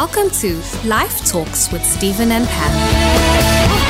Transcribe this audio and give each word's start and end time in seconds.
Welcome 0.00 0.30
to 0.30 0.62
Life 0.84 1.26
Talks 1.26 1.72
with 1.72 1.84
Stephen 1.84 2.30
and 2.30 2.46
Pam. 2.46 3.88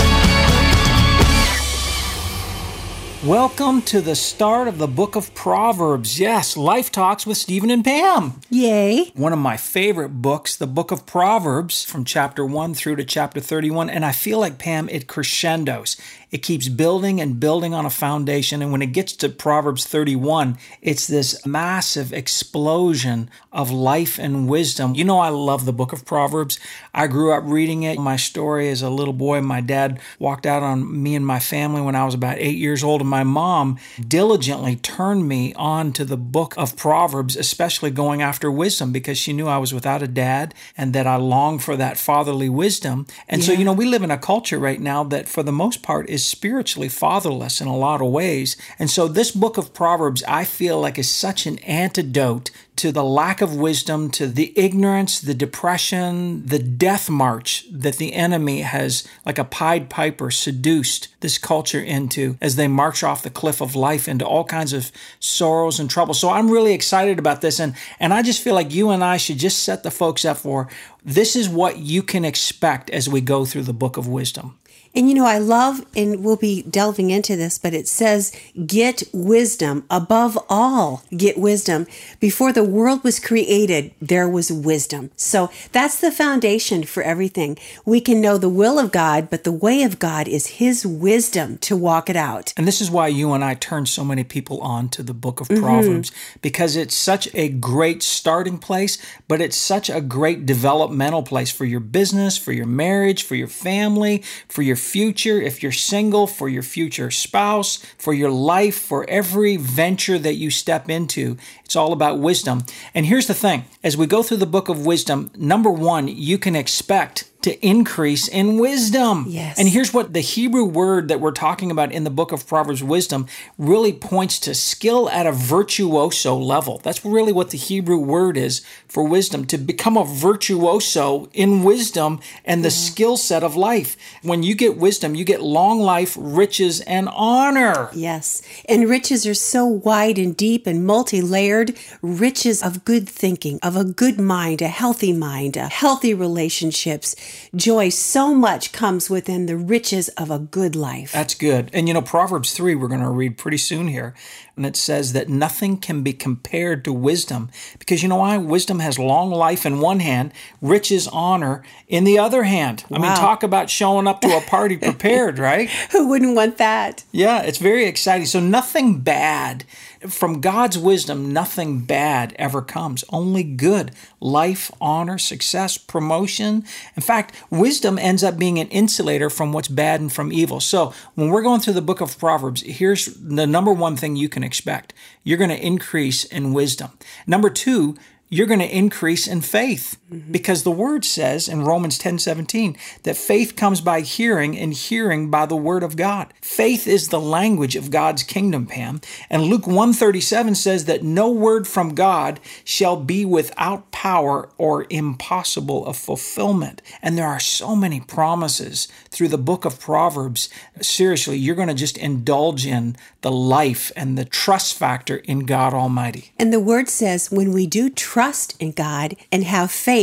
Welcome 3.26 3.82
to 3.82 4.00
the 4.00 4.16
start 4.16 4.68
of 4.68 4.78
the 4.78 4.86
book 4.86 5.16
of 5.16 5.34
Proverbs. 5.34 6.18
Yes, 6.18 6.56
Life 6.56 6.90
Talks 6.90 7.26
with 7.26 7.36
Stephen 7.36 7.68
and 7.68 7.84
Pam. 7.84 8.40
Yay. 8.48 9.10
One 9.16 9.34
of 9.34 9.38
my 9.38 9.58
favorite 9.58 10.22
books, 10.22 10.56
the 10.56 10.66
book 10.66 10.90
of 10.90 11.04
Proverbs, 11.04 11.84
from 11.84 12.06
chapter 12.06 12.42
1 12.42 12.72
through 12.72 12.96
to 12.96 13.04
chapter 13.04 13.40
31. 13.40 13.90
And 13.90 14.02
I 14.02 14.12
feel 14.12 14.38
like, 14.38 14.56
Pam, 14.56 14.88
it 14.88 15.08
crescendos. 15.08 15.98
It 16.30 16.38
keeps 16.38 16.68
building 16.68 17.20
and 17.20 17.40
building 17.40 17.72
on 17.72 17.86
a 17.86 17.90
foundation. 17.90 18.60
And 18.60 18.70
when 18.70 18.82
it 18.82 18.92
gets 18.92 19.12
to 19.14 19.28
Proverbs 19.28 19.86
31, 19.86 20.58
it's 20.82 21.06
this 21.06 21.46
massive 21.46 22.12
explosion 22.12 23.30
of 23.52 23.70
life 23.70 24.18
and 24.18 24.48
wisdom. 24.48 24.94
You 24.94 25.04
know, 25.04 25.20
I 25.20 25.30
love 25.30 25.64
the 25.64 25.72
book 25.72 25.92
of 25.92 26.04
Proverbs. 26.04 26.58
I 26.92 27.06
grew 27.06 27.32
up 27.32 27.44
reading 27.46 27.82
it. 27.82 27.98
My 27.98 28.16
story 28.16 28.68
as 28.68 28.82
a 28.82 28.90
little 28.90 29.14
boy, 29.14 29.40
my 29.40 29.60
dad 29.60 30.00
walked 30.18 30.44
out 30.44 30.62
on 30.62 31.02
me 31.02 31.14
and 31.14 31.26
my 31.26 31.38
family 31.38 31.80
when 31.80 31.94
I 31.94 32.04
was 32.04 32.14
about 32.14 32.38
eight 32.38 32.58
years 32.58 32.84
old. 32.84 33.00
And 33.00 33.10
my 33.10 33.24
mom 33.24 33.78
diligently 34.06 34.76
turned 34.76 35.26
me 35.26 35.54
on 35.54 35.92
to 35.94 36.04
the 36.04 36.16
book 36.18 36.54
of 36.58 36.76
Proverbs, 36.76 37.36
especially 37.36 37.90
going 37.90 38.20
after 38.20 38.50
wisdom 38.50 38.92
because 38.92 39.16
she 39.16 39.32
knew 39.32 39.48
I 39.48 39.58
was 39.58 39.72
without 39.72 40.02
a 40.02 40.08
dad 40.08 40.54
and 40.76 40.92
that 40.92 41.06
I 41.06 41.16
longed 41.16 41.62
for 41.62 41.76
that 41.76 41.96
fatherly 41.96 42.48
wisdom. 42.48 43.06
And 43.28 43.42
so, 43.42 43.52
you 43.52 43.64
know, 43.64 43.72
we 43.72 43.86
live 43.86 44.02
in 44.02 44.10
a 44.10 44.18
culture 44.18 44.58
right 44.58 44.80
now 44.80 45.04
that 45.04 45.28
for 45.28 45.42
the 45.42 45.52
most 45.52 45.82
part 45.82 46.08
is 46.08 46.17
spiritually 46.24 46.88
fatherless 46.88 47.60
in 47.60 47.68
a 47.68 47.76
lot 47.76 48.00
of 48.00 48.08
ways. 48.08 48.56
And 48.78 48.90
so 48.90 49.08
this 49.08 49.30
book 49.30 49.56
of 49.56 49.74
Proverbs, 49.74 50.22
I 50.24 50.44
feel 50.44 50.80
like 50.80 50.98
is 50.98 51.10
such 51.10 51.46
an 51.46 51.58
antidote 51.60 52.50
to 52.76 52.92
the 52.92 53.02
lack 53.02 53.40
of 53.40 53.56
wisdom, 53.56 54.08
to 54.08 54.28
the 54.28 54.56
ignorance, 54.56 55.20
the 55.20 55.34
depression, 55.34 56.46
the 56.46 56.60
death 56.60 57.10
march 57.10 57.64
that 57.72 57.96
the 57.96 58.14
enemy 58.14 58.60
has, 58.60 59.06
like 59.26 59.36
a 59.36 59.44
Pied 59.44 59.90
Piper, 59.90 60.30
seduced 60.30 61.08
this 61.20 61.38
culture 61.38 61.80
into 61.80 62.38
as 62.40 62.54
they 62.54 62.68
march 62.68 63.02
off 63.02 63.24
the 63.24 63.30
cliff 63.30 63.60
of 63.60 63.74
life 63.74 64.06
into 64.06 64.24
all 64.24 64.44
kinds 64.44 64.72
of 64.72 64.92
sorrows 65.18 65.80
and 65.80 65.90
trouble. 65.90 66.14
So 66.14 66.30
I'm 66.30 66.50
really 66.50 66.72
excited 66.72 67.18
about 67.18 67.40
this. 67.40 67.58
And, 67.58 67.74
and 67.98 68.14
I 68.14 68.22
just 68.22 68.42
feel 68.42 68.54
like 68.54 68.72
you 68.72 68.90
and 68.90 69.02
I 69.02 69.16
should 69.16 69.38
just 69.38 69.64
set 69.64 69.82
the 69.82 69.90
folks 69.90 70.24
up 70.24 70.36
for 70.36 70.68
this 71.04 71.34
is 71.34 71.48
what 71.48 71.78
you 71.78 72.02
can 72.02 72.24
expect 72.24 72.90
as 72.90 73.08
we 73.08 73.20
go 73.20 73.44
through 73.44 73.62
the 73.62 73.72
book 73.72 73.96
of 73.96 74.06
wisdom. 74.06 74.58
And 74.98 75.08
you 75.08 75.14
know, 75.14 75.26
I 75.26 75.38
love, 75.38 75.86
and 75.94 76.24
we'll 76.24 76.34
be 76.34 76.62
delving 76.62 77.10
into 77.10 77.36
this, 77.36 77.56
but 77.56 77.72
it 77.72 77.86
says, 77.86 78.32
get 78.66 79.04
wisdom. 79.12 79.84
Above 79.88 80.36
all, 80.48 81.04
get 81.16 81.38
wisdom. 81.38 81.86
Before 82.18 82.52
the 82.52 82.64
world 82.64 83.04
was 83.04 83.20
created, 83.20 83.94
there 84.02 84.28
was 84.28 84.50
wisdom. 84.50 85.12
So 85.14 85.52
that's 85.70 86.00
the 86.00 86.10
foundation 86.10 86.82
for 86.82 87.04
everything. 87.04 87.58
We 87.84 88.00
can 88.00 88.20
know 88.20 88.38
the 88.38 88.48
will 88.48 88.76
of 88.76 88.90
God, 88.90 89.30
but 89.30 89.44
the 89.44 89.52
way 89.52 89.84
of 89.84 90.00
God 90.00 90.26
is 90.26 90.58
His 90.58 90.84
wisdom 90.84 91.58
to 91.58 91.76
walk 91.76 92.10
it 92.10 92.16
out. 92.16 92.52
And 92.56 92.66
this 92.66 92.80
is 92.80 92.90
why 92.90 93.06
you 93.06 93.32
and 93.34 93.44
I 93.44 93.54
turn 93.54 93.86
so 93.86 94.04
many 94.04 94.24
people 94.24 94.60
on 94.62 94.88
to 94.88 95.04
the 95.04 95.14
book 95.14 95.40
of 95.40 95.46
mm-hmm. 95.46 95.62
Proverbs 95.62 96.10
because 96.42 96.74
it's 96.74 96.96
such 96.96 97.32
a 97.34 97.48
great 97.48 98.02
starting 98.02 98.58
place, 98.58 98.98
but 99.28 99.40
it's 99.40 99.56
such 99.56 99.88
a 99.88 100.00
great 100.00 100.44
developmental 100.44 101.22
place 101.22 101.52
for 101.52 101.64
your 101.64 101.78
business, 101.78 102.36
for 102.36 102.50
your 102.50 102.66
marriage, 102.66 103.22
for 103.22 103.36
your 103.36 103.46
family, 103.46 104.24
for 104.48 104.62
your 104.62 104.74
future, 104.88 105.40
if 105.40 105.62
you're 105.62 105.72
single, 105.72 106.26
for 106.26 106.48
your 106.48 106.62
future 106.62 107.10
spouse, 107.10 107.76
for 107.98 108.14
your 108.14 108.30
life, 108.30 108.78
for 108.78 109.08
every 109.08 109.56
venture 109.56 110.18
that 110.18 110.34
you 110.34 110.50
step 110.50 110.88
into. 110.88 111.36
It's 111.64 111.76
all 111.76 111.92
about 111.92 112.18
wisdom. 112.18 112.64
And 112.94 113.04
here's 113.06 113.26
the 113.26 113.34
thing 113.34 113.64
as 113.84 113.96
we 113.96 114.06
go 114.06 114.22
through 114.22 114.38
the 114.38 114.46
book 114.46 114.68
of 114.68 114.86
wisdom, 114.86 115.30
number 115.36 115.70
one, 115.70 116.08
you 116.08 116.38
can 116.38 116.56
expect 116.56 117.30
to 117.48 117.66
increase 117.66 118.28
in 118.28 118.58
wisdom. 118.58 119.24
Yes. 119.26 119.58
And 119.58 119.68
here's 119.68 119.94
what 119.94 120.12
the 120.12 120.20
Hebrew 120.20 120.66
word 120.66 121.08
that 121.08 121.18
we're 121.18 121.30
talking 121.30 121.70
about 121.70 121.92
in 121.92 122.04
the 122.04 122.10
book 122.10 122.30
of 122.30 122.46
Proverbs 122.46 122.82
wisdom 122.82 123.26
really 123.56 123.92
points 123.92 124.38
to 124.40 124.54
skill 124.54 125.08
at 125.08 125.26
a 125.26 125.32
virtuoso 125.32 126.36
level. 126.36 126.78
That's 126.84 127.06
really 127.06 127.32
what 127.32 127.48
the 127.48 127.56
Hebrew 127.56 127.96
word 127.96 128.36
is 128.36 128.60
for 128.86 129.02
wisdom 129.02 129.46
to 129.46 129.56
become 129.56 129.96
a 129.96 130.04
virtuoso 130.04 131.30
in 131.32 131.62
wisdom 131.62 132.20
and 132.44 132.62
the 132.62 132.70
skill 132.70 133.16
set 133.16 133.42
of 133.42 133.56
life. 133.56 133.96
When 134.22 134.42
you 134.42 134.54
get 134.54 134.76
wisdom, 134.76 135.14
you 135.14 135.24
get 135.24 135.40
long 135.40 135.80
life, 135.80 136.18
riches, 136.20 136.82
and 136.82 137.08
honor. 137.08 137.88
Yes. 137.94 138.42
And 138.68 138.90
riches 138.90 139.26
are 139.26 139.32
so 139.32 139.64
wide 139.64 140.18
and 140.18 140.36
deep 140.36 140.66
and 140.66 140.84
multi 140.84 141.22
layered. 141.22 141.78
Riches 142.02 142.62
of 142.62 142.84
good 142.84 143.08
thinking, 143.08 143.58
of 143.62 143.74
a 143.74 143.84
good 143.84 144.20
mind, 144.20 144.60
a 144.60 144.68
healthy 144.68 145.14
mind, 145.14 145.56
a 145.56 145.68
healthy 145.68 146.12
relationships. 146.12 147.16
Joy, 147.54 147.88
so 147.88 148.34
much 148.34 148.72
comes 148.72 149.08
within 149.08 149.46
the 149.46 149.56
riches 149.56 150.08
of 150.10 150.30
a 150.30 150.38
good 150.38 150.76
life. 150.76 151.12
That's 151.12 151.34
good. 151.34 151.70
And 151.72 151.88
you 151.88 151.94
know, 151.94 152.02
Proverbs 152.02 152.52
3, 152.52 152.74
we're 152.74 152.88
going 152.88 153.00
to 153.00 153.10
read 153.10 153.38
pretty 153.38 153.58
soon 153.58 153.88
here. 153.88 154.14
And 154.56 154.66
it 154.66 154.76
says 154.76 155.12
that 155.12 155.28
nothing 155.28 155.76
can 155.76 156.02
be 156.02 156.12
compared 156.12 156.84
to 156.84 156.92
wisdom. 156.92 157.50
Because 157.78 158.02
you 158.02 158.08
know 158.08 158.16
why? 158.16 158.38
Wisdom 158.38 158.80
has 158.80 158.98
long 158.98 159.30
life 159.30 159.64
in 159.64 159.80
one 159.80 160.00
hand, 160.00 160.32
riches, 160.60 161.06
honor 161.06 161.62
in 161.86 162.04
the 162.04 162.18
other 162.18 162.42
hand. 162.42 162.84
I 162.92 162.98
mean, 162.98 163.14
talk 163.14 163.44
about 163.44 163.70
showing 163.70 164.08
up 164.08 164.20
to 164.22 164.36
a 164.36 164.40
party 164.40 164.76
prepared, 164.88 165.38
right? 165.38 165.70
Who 165.92 166.08
wouldn't 166.08 166.34
want 166.34 166.58
that? 166.58 167.04
Yeah, 167.12 167.42
it's 167.42 167.58
very 167.58 167.86
exciting. 167.86 168.26
So, 168.26 168.40
nothing 168.40 168.98
bad. 169.00 169.64
From 170.06 170.40
God's 170.40 170.78
wisdom, 170.78 171.32
nothing 171.32 171.80
bad 171.80 172.34
ever 172.38 172.62
comes. 172.62 173.04
Only 173.10 173.42
good. 173.42 173.92
Life, 174.20 174.70
honor, 174.80 175.18
success, 175.18 175.76
promotion. 175.76 176.64
In 176.94 177.02
fact, 177.02 177.34
wisdom 177.50 177.98
ends 177.98 178.22
up 178.22 178.38
being 178.38 178.58
an 178.58 178.68
insulator 178.68 179.28
from 179.28 179.52
what's 179.52 179.68
bad 179.68 180.00
and 180.00 180.12
from 180.12 180.32
evil. 180.32 180.60
So, 180.60 180.92
when 181.14 181.30
we're 181.30 181.42
going 181.42 181.60
through 181.60 181.74
the 181.74 181.82
book 181.82 182.00
of 182.00 182.18
Proverbs, 182.18 182.62
here's 182.62 183.06
the 183.06 183.46
number 183.46 183.72
one 183.72 183.96
thing 183.96 184.14
you 184.14 184.28
can 184.28 184.44
expect 184.44 184.94
you're 185.24 185.38
going 185.38 185.50
to 185.50 185.66
increase 185.66 186.24
in 186.24 186.52
wisdom. 186.52 186.90
Number 187.26 187.50
two, 187.50 187.96
you're 188.28 188.46
going 188.46 188.60
to 188.60 188.76
increase 188.76 189.26
in 189.26 189.40
faith 189.40 189.98
Mm-hmm. 190.10 190.32
because 190.32 190.62
the 190.62 190.70
word 190.70 191.04
says 191.04 191.48
in 191.48 191.64
Romans 191.64 191.98
10 191.98 192.18
17 192.18 192.78
that 193.02 193.18
faith 193.18 193.56
comes 193.56 193.82
by 193.82 194.00
hearing 194.00 194.56
and 194.56 194.72
hearing 194.72 195.28
by 195.28 195.44
the 195.44 195.54
word 195.54 195.82
of 195.82 195.96
God. 195.96 196.32
Faith 196.40 196.86
is 196.86 197.08
the 197.08 197.20
language 197.20 197.76
of 197.76 197.90
God's 197.90 198.22
kingdom, 198.22 198.64
Pam. 198.64 199.02
And 199.28 199.42
Luke 199.42 199.66
137 199.66 200.54
says 200.54 200.86
that 200.86 201.02
no 201.02 201.30
word 201.30 201.68
from 201.68 201.94
God 201.94 202.40
shall 202.64 202.96
be 202.96 203.26
without 203.26 203.90
power 203.90 204.48
or 204.56 204.86
impossible 204.88 205.84
of 205.84 205.98
fulfillment. 205.98 206.80
And 207.02 207.18
there 207.18 207.26
are 207.26 207.40
so 207.40 207.76
many 207.76 208.00
promises 208.00 208.88
through 209.10 209.28
the 209.28 209.36
book 209.36 209.66
of 209.66 209.78
Proverbs. 209.78 210.48
Seriously, 210.80 211.36
you're 211.36 211.54
going 211.54 211.68
to 211.68 211.74
just 211.74 211.98
indulge 211.98 212.64
in 212.64 212.96
the 213.20 213.30
life 213.30 213.92
and 213.94 214.16
the 214.16 214.24
trust 214.24 214.74
factor 214.74 215.16
in 215.16 215.40
God 215.40 215.74
Almighty. 215.74 216.32
And 216.38 216.50
the 216.50 216.60
word 216.60 216.88
says 216.88 217.30
when 217.30 217.52
we 217.52 217.66
do 217.66 217.90
trust 217.90 218.56
in 218.58 218.72
God 218.72 219.14
and 219.30 219.44
have 219.44 219.70
faith, 219.70 219.97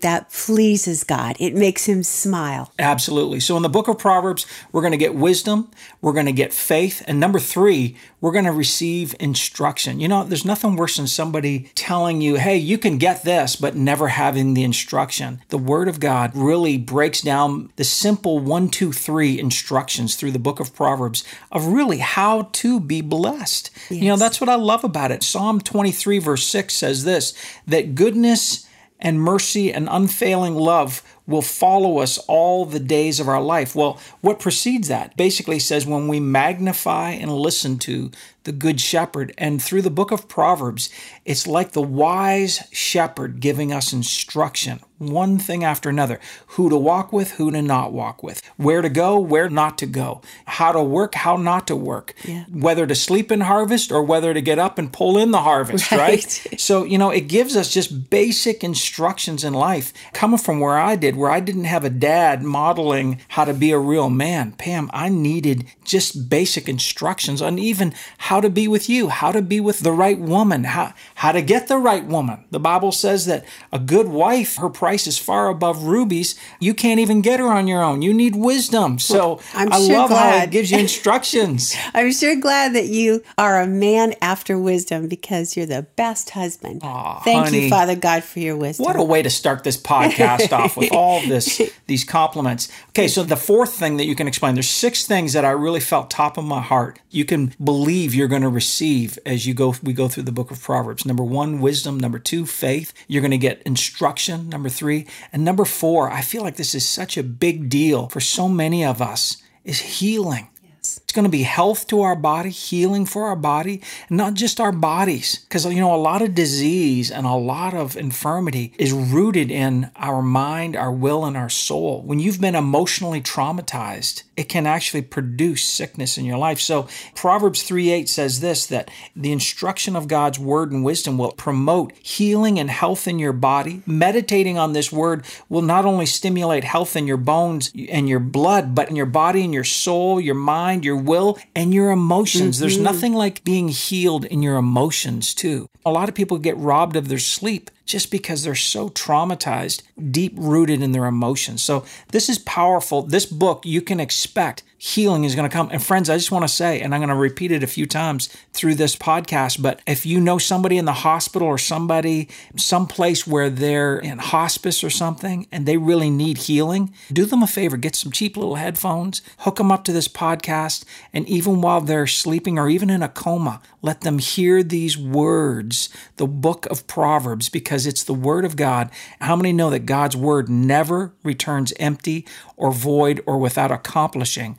that 0.00 0.30
pleases 0.30 1.04
God. 1.04 1.36
It 1.38 1.54
makes 1.54 1.86
him 1.86 2.02
smile. 2.02 2.72
Absolutely. 2.78 3.40
So 3.40 3.56
in 3.56 3.62
the 3.62 3.68
book 3.68 3.88
of 3.88 3.98
Proverbs, 3.98 4.46
we're 4.72 4.80
going 4.80 4.92
to 4.92 4.96
get 4.96 5.14
wisdom, 5.14 5.70
we're 6.00 6.12
going 6.12 6.26
to 6.26 6.32
get 6.32 6.52
faith, 6.52 7.02
and 7.06 7.20
number 7.20 7.38
three, 7.38 7.96
we're 8.20 8.32
going 8.32 8.44
to 8.46 8.52
receive 8.52 9.14
instruction. 9.20 10.00
You 10.00 10.08
know, 10.08 10.24
there's 10.24 10.44
nothing 10.44 10.76
worse 10.76 10.96
than 10.96 11.06
somebody 11.06 11.70
telling 11.74 12.20
you, 12.20 12.36
hey, 12.36 12.56
you 12.56 12.78
can 12.78 12.98
get 12.98 13.24
this, 13.24 13.56
but 13.56 13.76
never 13.76 14.08
having 14.08 14.54
the 14.54 14.64
instruction. 14.64 15.42
The 15.48 15.58
Word 15.58 15.88
of 15.88 16.00
God 16.00 16.32
really 16.34 16.78
breaks 16.78 17.20
down 17.20 17.70
the 17.76 17.84
simple 17.84 18.38
one, 18.38 18.68
two, 18.68 18.92
three 18.92 19.38
instructions 19.38 20.16
through 20.16 20.32
the 20.32 20.38
book 20.38 20.60
of 20.60 20.74
Proverbs 20.74 21.24
of 21.52 21.66
really 21.66 21.98
how 21.98 22.48
to 22.52 22.80
be 22.80 23.00
blessed. 23.00 23.70
You 23.90 24.08
know, 24.08 24.16
that's 24.16 24.40
what 24.40 24.50
I 24.50 24.56
love 24.56 24.82
about 24.82 25.12
it. 25.12 25.22
Psalm 25.22 25.60
23, 25.60 26.18
verse 26.18 26.46
6 26.46 26.74
says 26.74 27.04
this 27.04 27.34
that 27.66 27.94
goodness 27.94 28.65
and 28.98 29.20
mercy 29.20 29.72
and 29.72 29.88
unfailing 29.90 30.54
love 30.54 31.02
will 31.26 31.42
follow 31.42 31.98
us 31.98 32.18
all 32.28 32.64
the 32.64 32.80
days 32.80 33.20
of 33.20 33.28
our 33.28 33.42
life. 33.42 33.74
Well, 33.74 34.00
what 34.20 34.38
precedes 34.38 34.88
that 34.88 35.16
basically 35.16 35.58
says 35.58 35.86
when 35.86 36.08
we 36.08 36.20
magnify 36.20 37.10
and 37.10 37.32
listen 37.32 37.78
to 37.80 38.10
the 38.46 38.52
Good 38.52 38.80
Shepherd, 38.80 39.34
and 39.36 39.60
through 39.62 39.82
the 39.82 39.90
book 39.90 40.10
of 40.12 40.28
Proverbs, 40.28 40.88
it's 41.24 41.46
like 41.46 41.72
the 41.72 41.82
wise 41.82 42.66
shepherd 42.72 43.40
giving 43.40 43.72
us 43.72 43.92
instruction, 43.92 44.80
one 44.98 45.36
thing 45.38 45.62
after 45.64 45.88
another 45.90 46.18
who 46.50 46.70
to 46.70 46.76
walk 46.76 47.12
with, 47.12 47.32
who 47.32 47.50
to 47.50 47.60
not 47.60 47.92
walk 47.92 48.22
with, 48.22 48.40
where 48.56 48.80
to 48.80 48.88
go, 48.88 49.18
where 49.18 49.50
not 49.50 49.76
to 49.78 49.86
go, 49.86 50.22
how 50.46 50.72
to 50.72 50.82
work, 50.82 51.14
how 51.16 51.36
not 51.36 51.66
to 51.66 51.76
work, 51.76 52.14
Yeah. 52.24 52.44
whether 52.50 52.86
to 52.86 52.94
sleep 52.94 53.30
in 53.30 53.42
harvest 53.42 53.92
or 53.92 54.02
whether 54.02 54.32
to 54.32 54.40
get 54.40 54.58
up 54.58 54.78
and 54.78 54.92
pull 54.92 55.18
in 55.18 55.32
the 55.32 55.42
harvest, 55.42 55.90
right? 55.92 56.06
Right. 56.06 56.42
So, 56.58 56.84
you 56.84 56.96
know, 56.98 57.10
it 57.10 57.28
gives 57.28 57.54
us 57.56 57.72
just 57.72 58.08
basic 58.10 58.64
instructions 58.64 59.44
in 59.44 59.52
life. 59.52 59.92
Coming 60.14 60.38
from 60.38 60.58
where 60.60 60.78
I 60.78 60.96
did, 60.96 61.14
where 61.16 61.30
I 61.30 61.40
didn't 61.40 61.64
have 61.64 61.84
a 61.84 61.90
dad 61.90 62.42
modeling 62.42 63.20
how 63.28 63.44
to 63.44 63.52
be 63.52 63.72
a 63.72 63.78
real 63.78 64.08
man, 64.08 64.52
Pam, 64.52 64.88
I 64.92 65.08
needed 65.10 65.66
just 65.84 66.30
basic 66.30 66.68
instructions 66.68 67.42
on 67.42 67.58
even 67.58 67.92
how 68.18 68.35
how 68.36 68.40
to 68.42 68.50
be 68.50 68.68
with 68.68 68.86
you, 68.90 69.08
how 69.08 69.32
to 69.32 69.40
be 69.40 69.60
with 69.60 69.80
the 69.80 69.92
right 69.92 70.18
woman, 70.18 70.64
how, 70.64 70.92
how 71.14 71.32
to 71.32 71.40
get 71.40 71.68
the 71.68 71.78
right 71.78 72.04
woman. 72.04 72.44
The 72.50 72.60
Bible 72.60 72.92
says 72.92 73.24
that 73.24 73.46
a 73.72 73.78
good 73.78 74.08
wife, 74.08 74.56
her 74.56 74.68
price 74.68 75.06
is 75.06 75.16
far 75.16 75.48
above 75.48 75.84
rubies. 75.84 76.38
You 76.60 76.74
can't 76.74 77.00
even 77.00 77.22
get 77.22 77.40
her 77.40 77.46
on 77.46 77.66
your 77.66 77.82
own. 77.82 78.02
You 78.02 78.12
need 78.12 78.36
wisdom. 78.36 78.98
So 78.98 79.40
I'm 79.54 79.72
I 79.72 79.78
sure 79.78 79.96
love 79.96 80.10
how 80.10 80.42
it 80.42 80.50
gives 80.50 80.70
you 80.70 80.78
instructions. 80.86 81.74
I'm 81.94 82.12
sure 82.12 82.36
glad 82.36 82.74
that 82.74 82.88
you 82.88 83.24
are 83.38 83.58
a 83.58 83.66
man 83.66 84.12
after 84.20 84.58
wisdom 84.58 85.08
because 85.08 85.56
you're 85.56 85.64
the 85.64 85.86
best 85.96 86.28
husband. 86.28 86.82
Aw, 86.84 87.20
Thank 87.20 87.46
honey. 87.46 87.64
you, 87.64 87.70
Father 87.70 87.96
God, 87.96 88.22
for 88.22 88.40
your 88.40 88.58
wisdom. 88.58 88.84
What 88.84 88.96
a 88.96 89.02
way 89.02 89.22
to 89.22 89.30
start 89.30 89.64
this 89.64 89.78
podcast 89.78 90.52
off 90.52 90.76
with 90.76 90.92
all 90.92 91.22
this 91.22 91.62
these 91.86 92.04
compliments. 92.04 92.68
Okay, 92.90 93.08
so 93.08 93.22
the 93.22 93.34
fourth 93.34 93.72
thing 93.72 93.96
that 93.96 94.04
you 94.04 94.14
can 94.14 94.28
explain, 94.28 94.56
there's 94.56 94.68
six 94.68 95.06
things 95.06 95.32
that 95.32 95.46
I 95.46 95.52
really 95.52 95.80
felt 95.80 96.10
top 96.10 96.36
of 96.36 96.44
my 96.44 96.60
heart. 96.60 97.00
You 97.10 97.24
can 97.24 97.54
believe 97.62 98.14
you're 98.14 98.25
going 98.28 98.42
to 98.42 98.48
receive 98.48 99.18
as 99.26 99.46
you 99.46 99.54
go 99.54 99.74
we 99.82 99.92
go 99.92 100.08
through 100.08 100.24
the 100.24 100.32
book 100.32 100.50
of 100.50 100.62
Proverbs. 100.62 101.04
Number 101.04 101.24
1, 101.24 101.60
wisdom, 101.60 101.98
number 101.98 102.18
2, 102.18 102.46
faith. 102.46 102.92
You're 103.08 103.22
going 103.22 103.30
to 103.30 103.38
get 103.38 103.62
instruction, 103.62 104.48
number 104.48 104.68
3, 104.68 105.06
and 105.32 105.44
number 105.44 105.64
4, 105.64 106.10
I 106.10 106.20
feel 106.20 106.42
like 106.42 106.56
this 106.56 106.74
is 106.74 106.88
such 106.88 107.16
a 107.16 107.22
big 107.22 107.68
deal 107.68 108.08
for 108.08 108.20
so 108.20 108.48
many 108.48 108.84
of 108.84 109.02
us 109.02 109.42
is 109.64 109.80
healing. 109.80 110.48
It's 110.78 111.12
going 111.12 111.24
to 111.24 111.30
be 111.30 111.42
health 111.42 111.88
to 111.88 112.02
our 112.02 112.14
body, 112.14 112.50
healing 112.50 113.06
for 113.06 113.24
our 113.24 113.36
body, 113.36 113.82
and 114.08 114.16
not 114.16 114.34
just 114.34 114.60
our 114.60 114.72
bodies. 114.72 115.44
Because, 115.48 115.66
you 115.66 115.80
know, 115.80 115.94
a 115.94 115.96
lot 115.96 116.22
of 116.22 116.34
disease 116.34 117.10
and 117.10 117.26
a 117.26 117.34
lot 117.34 117.74
of 117.74 117.96
infirmity 117.96 118.72
is 118.78 118.92
rooted 118.92 119.50
in 119.50 119.90
our 119.96 120.22
mind, 120.22 120.76
our 120.76 120.92
will, 120.92 121.24
and 121.24 121.36
our 121.36 121.48
soul. 121.48 122.02
When 122.02 122.20
you've 122.20 122.40
been 122.40 122.54
emotionally 122.54 123.20
traumatized, 123.20 124.22
it 124.36 124.48
can 124.48 124.66
actually 124.66 125.02
produce 125.02 125.64
sickness 125.64 126.18
in 126.18 126.24
your 126.24 126.36
life. 126.38 126.60
So, 126.60 126.88
Proverbs 127.14 127.62
3 127.62 127.90
8 127.90 128.08
says 128.08 128.40
this 128.40 128.66
that 128.66 128.90
the 129.14 129.32
instruction 129.32 129.96
of 129.96 130.08
God's 130.08 130.38
word 130.38 130.72
and 130.72 130.84
wisdom 130.84 131.18
will 131.18 131.32
promote 131.32 131.92
healing 132.02 132.58
and 132.58 132.70
health 132.70 133.08
in 133.08 133.18
your 133.18 133.32
body. 133.32 133.82
Meditating 133.86 134.58
on 134.58 134.72
this 134.72 134.92
word 134.92 135.24
will 135.48 135.62
not 135.62 135.84
only 135.84 136.06
stimulate 136.06 136.64
health 136.64 136.96
in 136.96 137.06
your 137.06 137.16
bones 137.16 137.72
and 137.88 138.08
your 138.08 138.20
blood, 138.20 138.74
but 138.74 138.90
in 138.90 138.96
your 138.96 139.06
body 139.06 139.44
and 139.44 139.54
your 139.54 139.64
soul, 139.64 140.20
your 140.20 140.34
mind, 140.34 140.84
your 140.84 140.96
will, 140.96 141.38
and 141.54 141.72
your 141.72 141.90
emotions. 141.90 142.58
There's 142.58 142.74
mm-hmm. 142.74 142.84
nothing 142.84 143.14
like 143.14 143.44
being 143.44 143.68
healed 143.68 144.24
in 144.26 144.42
your 144.42 144.56
emotions, 144.56 145.34
too. 145.34 145.68
A 145.84 145.90
lot 145.90 146.08
of 146.08 146.14
people 146.14 146.38
get 146.38 146.56
robbed 146.56 146.96
of 146.96 147.08
their 147.08 147.18
sleep 147.18 147.70
just 147.86 148.10
because 148.10 148.42
they're 148.42 148.54
so 148.54 148.90
traumatized, 148.90 149.82
deep 150.10 150.34
rooted 150.36 150.82
in 150.82 150.92
their 150.92 151.06
emotions. 151.06 151.62
So, 151.62 151.84
this 152.10 152.28
is 152.28 152.38
powerful. 152.40 153.02
This 153.02 153.26
book, 153.26 153.64
you 153.64 153.80
can 153.80 154.00
expect 154.00 154.62
healing 154.78 155.24
is 155.24 155.34
going 155.34 155.48
to 155.48 155.52
come. 155.52 155.68
And, 155.72 155.82
friends, 155.82 156.10
I 156.10 156.16
just 156.16 156.30
want 156.30 156.44
to 156.44 156.48
say, 156.48 156.80
and 156.80 156.94
I'm 156.94 157.00
going 157.00 157.08
to 157.08 157.14
repeat 157.14 157.50
it 157.50 157.62
a 157.62 157.66
few 157.66 157.86
times 157.86 158.28
through 158.52 158.74
this 158.74 158.94
podcast, 158.94 159.62
but 159.62 159.80
if 159.86 160.04
you 160.04 160.20
know 160.20 160.38
somebody 160.38 160.76
in 160.76 160.84
the 160.84 160.92
hospital 160.92 161.48
or 161.48 161.58
somebody, 161.58 162.28
someplace 162.56 163.26
where 163.26 163.48
they're 163.48 163.98
in 163.98 164.18
hospice 164.18 164.84
or 164.84 164.90
something 164.90 165.46
and 165.50 165.66
they 165.66 165.76
really 165.76 166.10
need 166.10 166.38
healing, 166.38 166.92
do 167.12 167.24
them 167.24 167.42
a 167.42 167.46
favor, 167.46 167.76
get 167.76 167.96
some 167.96 168.12
cheap 168.12 168.36
little 168.36 168.56
headphones, 168.56 169.22
hook 169.38 169.56
them 169.56 169.72
up 169.72 169.84
to 169.84 169.92
this 169.92 170.08
podcast, 170.08 170.84
and 171.12 171.26
even 171.28 171.60
while 171.60 171.80
they're 171.80 172.06
sleeping 172.06 172.58
or 172.58 172.68
even 172.68 172.90
in 172.90 173.02
a 173.02 173.08
coma, 173.08 173.60
let 173.82 174.02
them 174.02 174.18
hear 174.18 174.62
these 174.62 174.98
words, 174.98 175.88
the 176.16 176.26
book 176.26 176.66
of 176.66 176.86
Proverbs, 176.86 177.48
because 177.48 177.86
it's 177.86 178.04
the 178.04 178.14
word 178.14 178.44
of 178.44 178.56
God. 178.56 178.90
How 179.20 179.36
many 179.36 179.52
know 179.52 179.70
that 179.70 179.86
God's 179.86 180.16
word 180.16 180.48
never 180.48 181.14
returns 181.22 181.72
empty 181.78 182.26
or 182.56 182.72
void 182.72 183.22
or 183.26 183.38
without 183.38 183.70
accomplishing 183.70 184.58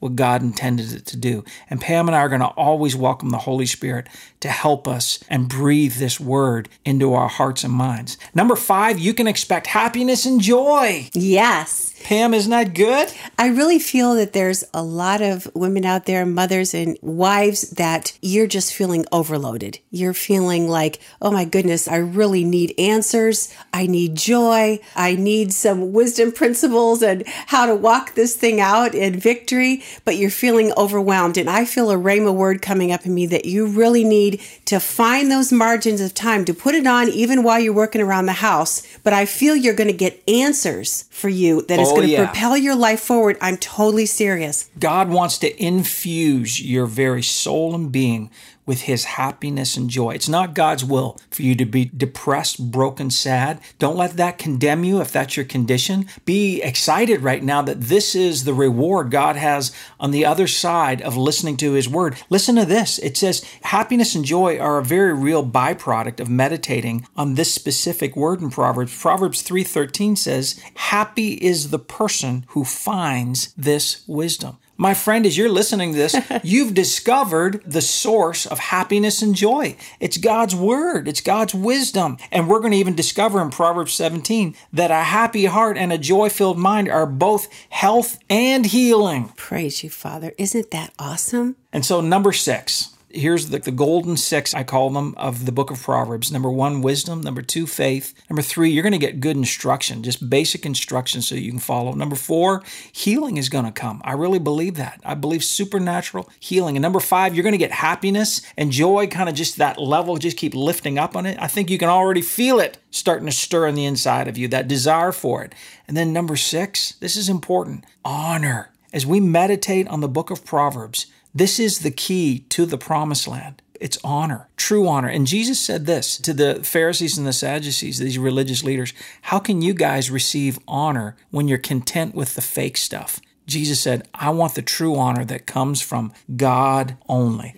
what 0.00 0.16
God 0.16 0.42
intended 0.42 0.92
it 0.92 1.06
to 1.06 1.16
do? 1.16 1.44
And 1.70 1.80
Pam 1.80 2.08
and 2.08 2.16
I 2.16 2.20
are 2.20 2.28
going 2.28 2.40
to 2.40 2.48
always 2.48 2.96
welcome 2.96 3.30
the 3.30 3.38
Holy 3.38 3.66
Spirit 3.66 4.08
to 4.40 4.48
help 4.48 4.88
us 4.88 5.22
and 5.28 5.48
breathe 5.48 5.94
this 5.94 6.18
word 6.18 6.68
into 6.84 7.12
our 7.14 7.28
hearts 7.28 7.62
and 7.62 7.72
minds. 7.72 8.18
Number 8.34 8.56
five, 8.56 8.98
you 8.98 9.14
can 9.14 9.28
expect 9.28 9.68
happiness 9.68 10.26
and 10.26 10.40
joy. 10.40 11.08
Yes. 11.12 11.94
Pam, 12.02 12.32
isn't 12.32 12.50
that 12.50 12.74
good? 12.74 13.12
I 13.38 13.48
really 13.48 13.78
feel 13.78 14.14
that 14.14 14.32
there's 14.32 14.64
a 14.72 14.82
lot 14.82 15.20
of 15.20 15.50
women 15.54 15.84
out 15.84 16.06
there, 16.06 16.24
mothers 16.24 16.72
and 16.72 16.98
wives, 17.02 17.70
that 17.72 18.16
you're 18.22 18.46
just 18.46 18.72
feeling 18.72 19.04
overloaded. 19.12 19.78
You're 19.90 20.14
feeling 20.14 20.66
like, 20.68 21.00
oh 21.20 21.30
my 21.30 21.44
goodness, 21.44 21.86
I 21.86 21.96
really 21.96 22.42
need 22.42 22.74
answers. 22.78 23.54
I 23.74 23.86
need 23.86 24.16
joy. 24.16 24.80
I 24.96 25.16
need 25.16 25.52
some 25.52 25.92
wisdom 25.92 26.32
principles 26.32 27.02
and 27.02 27.24
how 27.26 27.66
to 27.66 27.74
walk 27.74 28.14
this 28.14 28.34
thing 28.34 28.60
out 28.60 28.94
in 28.94 29.20
victory. 29.20 29.82
But 30.04 30.16
you're 30.16 30.30
feeling 30.30 30.72
overwhelmed. 30.76 31.36
And 31.36 31.48
I 31.48 31.64
feel 31.64 31.90
a 31.90 31.96
rhema 31.96 32.34
word 32.34 32.62
coming 32.62 32.92
up 32.92 33.06
in 33.06 33.14
me 33.14 33.26
that 33.26 33.44
you 33.44 33.66
really 33.66 34.04
need 34.04 34.40
to 34.66 34.80
find 34.80 35.30
those 35.30 35.52
margins 35.52 36.00
of 36.00 36.14
time 36.14 36.44
to 36.44 36.54
put 36.54 36.74
it 36.74 36.86
on 36.86 37.08
even 37.08 37.42
while 37.42 37.58
you're 37.60 37.72
working 37.72 38.00
around 38.00 38.26
the 38.26 38.32
house. 38.34 38.82
But 39.02 39.12
I 39.12 39.26
feel 39.26 39.54
you're 39.56 39.74
going 39.74 39.90
to 39.90 39.96
get 39.96 40.22
answers 40.28 41.04
for 41.10 41.28
you 41.28 41.62
that 41.62 41.78
is 41.80 41.88
Oh, 41.88 41.96
going 41.96 42.06
to 42.06 42.12
yeah. 42.12 42.24
propel 42.26 42.56
your 42.56 42.74
life 42.76 43.00
forward. 43.00 43.36
I'm 43.40 43.56
totally 43.56 44.06
serious. 44.06 44.68
God 44.78 45.08
wants 45.08 45.38
to 45.38 45.62
infuse 45.62 46.60
your 46.62 46.86
very 46.86 47.22
soul 47.22 47.74
and 47.74 47.90
being 47.90 48.30
with 48.70 48.82
his 48.82 49.02
happiness 49.02 49.76
and 49.76 49.90
joy. 49.90 50.12
It's 50.12 50.28
not 50.28 50.54
God's 50.54 50.84
will 50.84 51.18
for 51.28 51.42
you 51.42 51.56
to 51.56 51.64
be 51.64 51.86
depressed, 51.86 52.70
broken, 52.70 53.10
sad. 53.10 53.58
Don't 53.80 53.96
let 53.96 54.12
that 54.12 54.38
condemn 54.38 54.84
you 54.84 55.00
if 55.00 55.10
that's 55.10 55.36
your 55.36 55.44
condition. 55.44 56.06
Be 56.24 56.62
excited 56.62 57.20
right 57.20 57.42
now 57.42 57.62
that 57.62 57.80
this 57.80 58.14
is 58.14 58.44
the 58.44 58.54
reward 58.54 59.10
God 59.10 59.34
has 59.34 59.72
on 59.98 60.12
the 60.12 60.24
other 60.24 60.46
side 60.46 61.02
of 61.02 61.16
listening 61.16 61.56
to 61.56 61.72
his 61.72 61.88
word. 61.88 62.16
Listen 62.30 62.54
to 62.54 62.64
this. 62.64 63.00
It 63.00 63.16
says 63.16 63.44
happiness 63.62 64.14
and 64.14 64.24
joy 64.24 64.56
are 64.60 64.78
a 64.78 64.84
very 64.84 65.14
real 65.14 65.44
byproduct 65.44 66.20
of 66.20 66.30
meditating 66.30 67.08
on 67.16 67.34
this 67.34 67.52
specific 67.52 68.14
word 68.14 68.40
in 68.40 68.50
Proverbs. 68.50 68.96
Proverbs 68.96 69.42
3:13 69.42 70.14
says, 70.14 70.60
"Happy 70.74 71.32
is 71.32 71.70
the 71.70 71.80
person 71.80 72.44
who 72.50 72.62
finds 72.62 73.52
this 73.56 74.02
wisdom." 74.06 74.58
My 74.80 74.94
friend, 74.94 75.26
as 75.26 75.36
you're 75.36 75.50
listening 75.50 75.92
to 75.92 75.98
this, 75.98 76.16
you've 76.42 76.72
discovered 76.72 77.62
the 77.66 77.82
source 77.82 78.46
of 78.46 78.58
happiness 78.58 79.20
and 79.20 79.34
joy. 79.34 79.76
It's 80.00 80.16
God's 80.16 80.56
word, 80.56 81.06
it's 81.06 81.20
God's 81.20 81.54
wisdom. 81.54 82.16
And 82.32 82.48
we're 82.48 82.60
going 82.60 82.70
to 82.70 82.78
even 82.78 82.94
discover 82.94 83.42
in 83.42 83.50
Proverbs 83.50 83.92
17 83.92 84.56
that 84.72 84.90
a 84.90 85.02
happy 85.02 85.44
heart 85.44 85.76
and 85.76 85.92
a 85.92 85.98
joy 85.98 86.30
filled 86.30 86.58
mind 86.58 86.88
are 86.88 87.04
both 87.04 87.48
health 87.68 88.20
and 88.30 88.64
healing. 88.64 89.28
Praise 89.36 89.84
you, 89.84 89.90
Father. 89.90 90.32
Isn't 90.38 90.70
that 90.70 90.94
awesome? 90.98 91.56
And 91.74 91.84
so, 91.84 92.00
number 92.00 92.32
six, 92.32 92.96
here's 93.12 93.50
the, 93.50 93.58
the 93.58 93.70
golden 93.70 94.16
six, 94.16 94.54
I 94.54 94.64
call 94.64 94.90
them, 94.90 95.14
of 95.16 95.46
the 95.46 95.52
book 95.52 95.70
of 95.70 95.82
Proverbs. 95.82 96.30
Number 96.30 96.50
one, 96.50 96.80
wisdom. 96.80 97.20
Number 97.20 97.42
two, 97.42 97.66
faith. 97.66 98.14
Number 98.28 98.42
three, 98.42 98.70
you're 98.70 98.82
going 98.82 98.92
to 98.92 98.98
get 98.98 99.20
good 99.20 99.36
instruction, 99.36 100.02
just 100.02 100.30
basic 100.30 100.64
instruction 100.64 101.22
so 101.22 101.34
you 101.34 101.50
can 101.50 101.60
follow. 101.60 101.92
Number 101.92 102.16
four, 102.16 102.62
healing 102.92 103.36
is 103.36 103.48
going 103.48 103.64
to 103.64 103.72
come. 103.72 104.00
I 104.04 104.12
really 104.12 104.38
believe 104.38 104.76
that. 104.76 105.00
I 105.04 105.14
believe 105.14 105.44
supernatural 105.44 106.30
healing. 106.38 106.76
And 106.76 106.82
number 106.82 107.00
five, 107.00 107.34
you're 107.34 107.42
going 107.42 107.52
to 107.52 107.58
get 107.58 107.72
happiness 107.72 108.42
and 108.56 108.70
joy, 108.70 109.06
kind 109.06 109.28
of 109.28 109.34
just 109.34 109.56
that 109.58 109.80
level, 109.80 110.16
just 110.16 110.36
keep 110.36 110.54
lifting 110.54 110.98
up 110.98 111.16
on 111.16 111.26
it. 111.26 111.38
I 111.40 111.46
think 111.46 111.70
you 111.70 111.78
can 111.78 111.88
already 111.88 112.22
feel 112.22 112.60
it 112.60 112.78
starting 112.90 113.26
to 113.26 113.32
stir 113.32 113.66
in 113.66 113.74
the 113.74 113.84
inside 113.84 114.28
of 114.28 114.36
you, 114.36 114.48
that 114.48 114.68
desire 114.68 115.12
for 115.12 115.42
it. 115.42 115.54
And 115.86 115.96
then 115.96 116.12
number 116.12 116.36
six, 116.36 116.92
this 117.00 117.16
is 117.16 117.28
important 117.28 117.84
honor. 118.04 118.70
As 118.92 119.06
we 119.06 119.20
meditate 119.20 119.86
on 119.86 120.00
the 120.00 120.08
book 120.08 120.30
of 120.30 120.44
Proverbs, 120.44 121.06
this 121.34 121.58
is 121.58 121.80
the 121.80 121.90
key 121.90 122.40
to 122.50 122.66
the 122.66 122.78
promised 122.78 123.28
land. 123.28 123.62
It's 123.80 123.98
honor, 124.04 124.48
true 124.56 124.86
honor. 124.86 125.08
And 125.08 125.26
Jesus 125.26 125.58
said 125.58 125.86
this 125.86 126.18
to 126.18 126.34
the 126.34 126.62
Pharisees 126.62 127.16
and 127.16 127.26
the 127.26 127.32
Sadducees, 127.32 127.98
these 127.98 128.18
religious 128.18 128.62
leaders 128.62 128.92
How 129.22 129.38
can 129.38 129.62
you 129.62 129.72
guys 129.72 130.10
receive 130.10 130.58
honor 130.68 131.16
when 131.30 131.48
you're 131.48 131.58
content 131.58 132.14
with 132.14 132.34
the 132.34 132.42
fake 132.42 132.76
stuff? 132.76 133.20
Jesus 133.46 133.80
said, 133.80 134.06
I 134.14 134.30
want 134.30 134.54
the 134.54 134.62
true 134.62 134.96
honor 134.96 135.24
that 135.24 135.46
comes 135.46 135.80
from 135.80 136.12
God 136.36 136.96
only. 137.08 137.54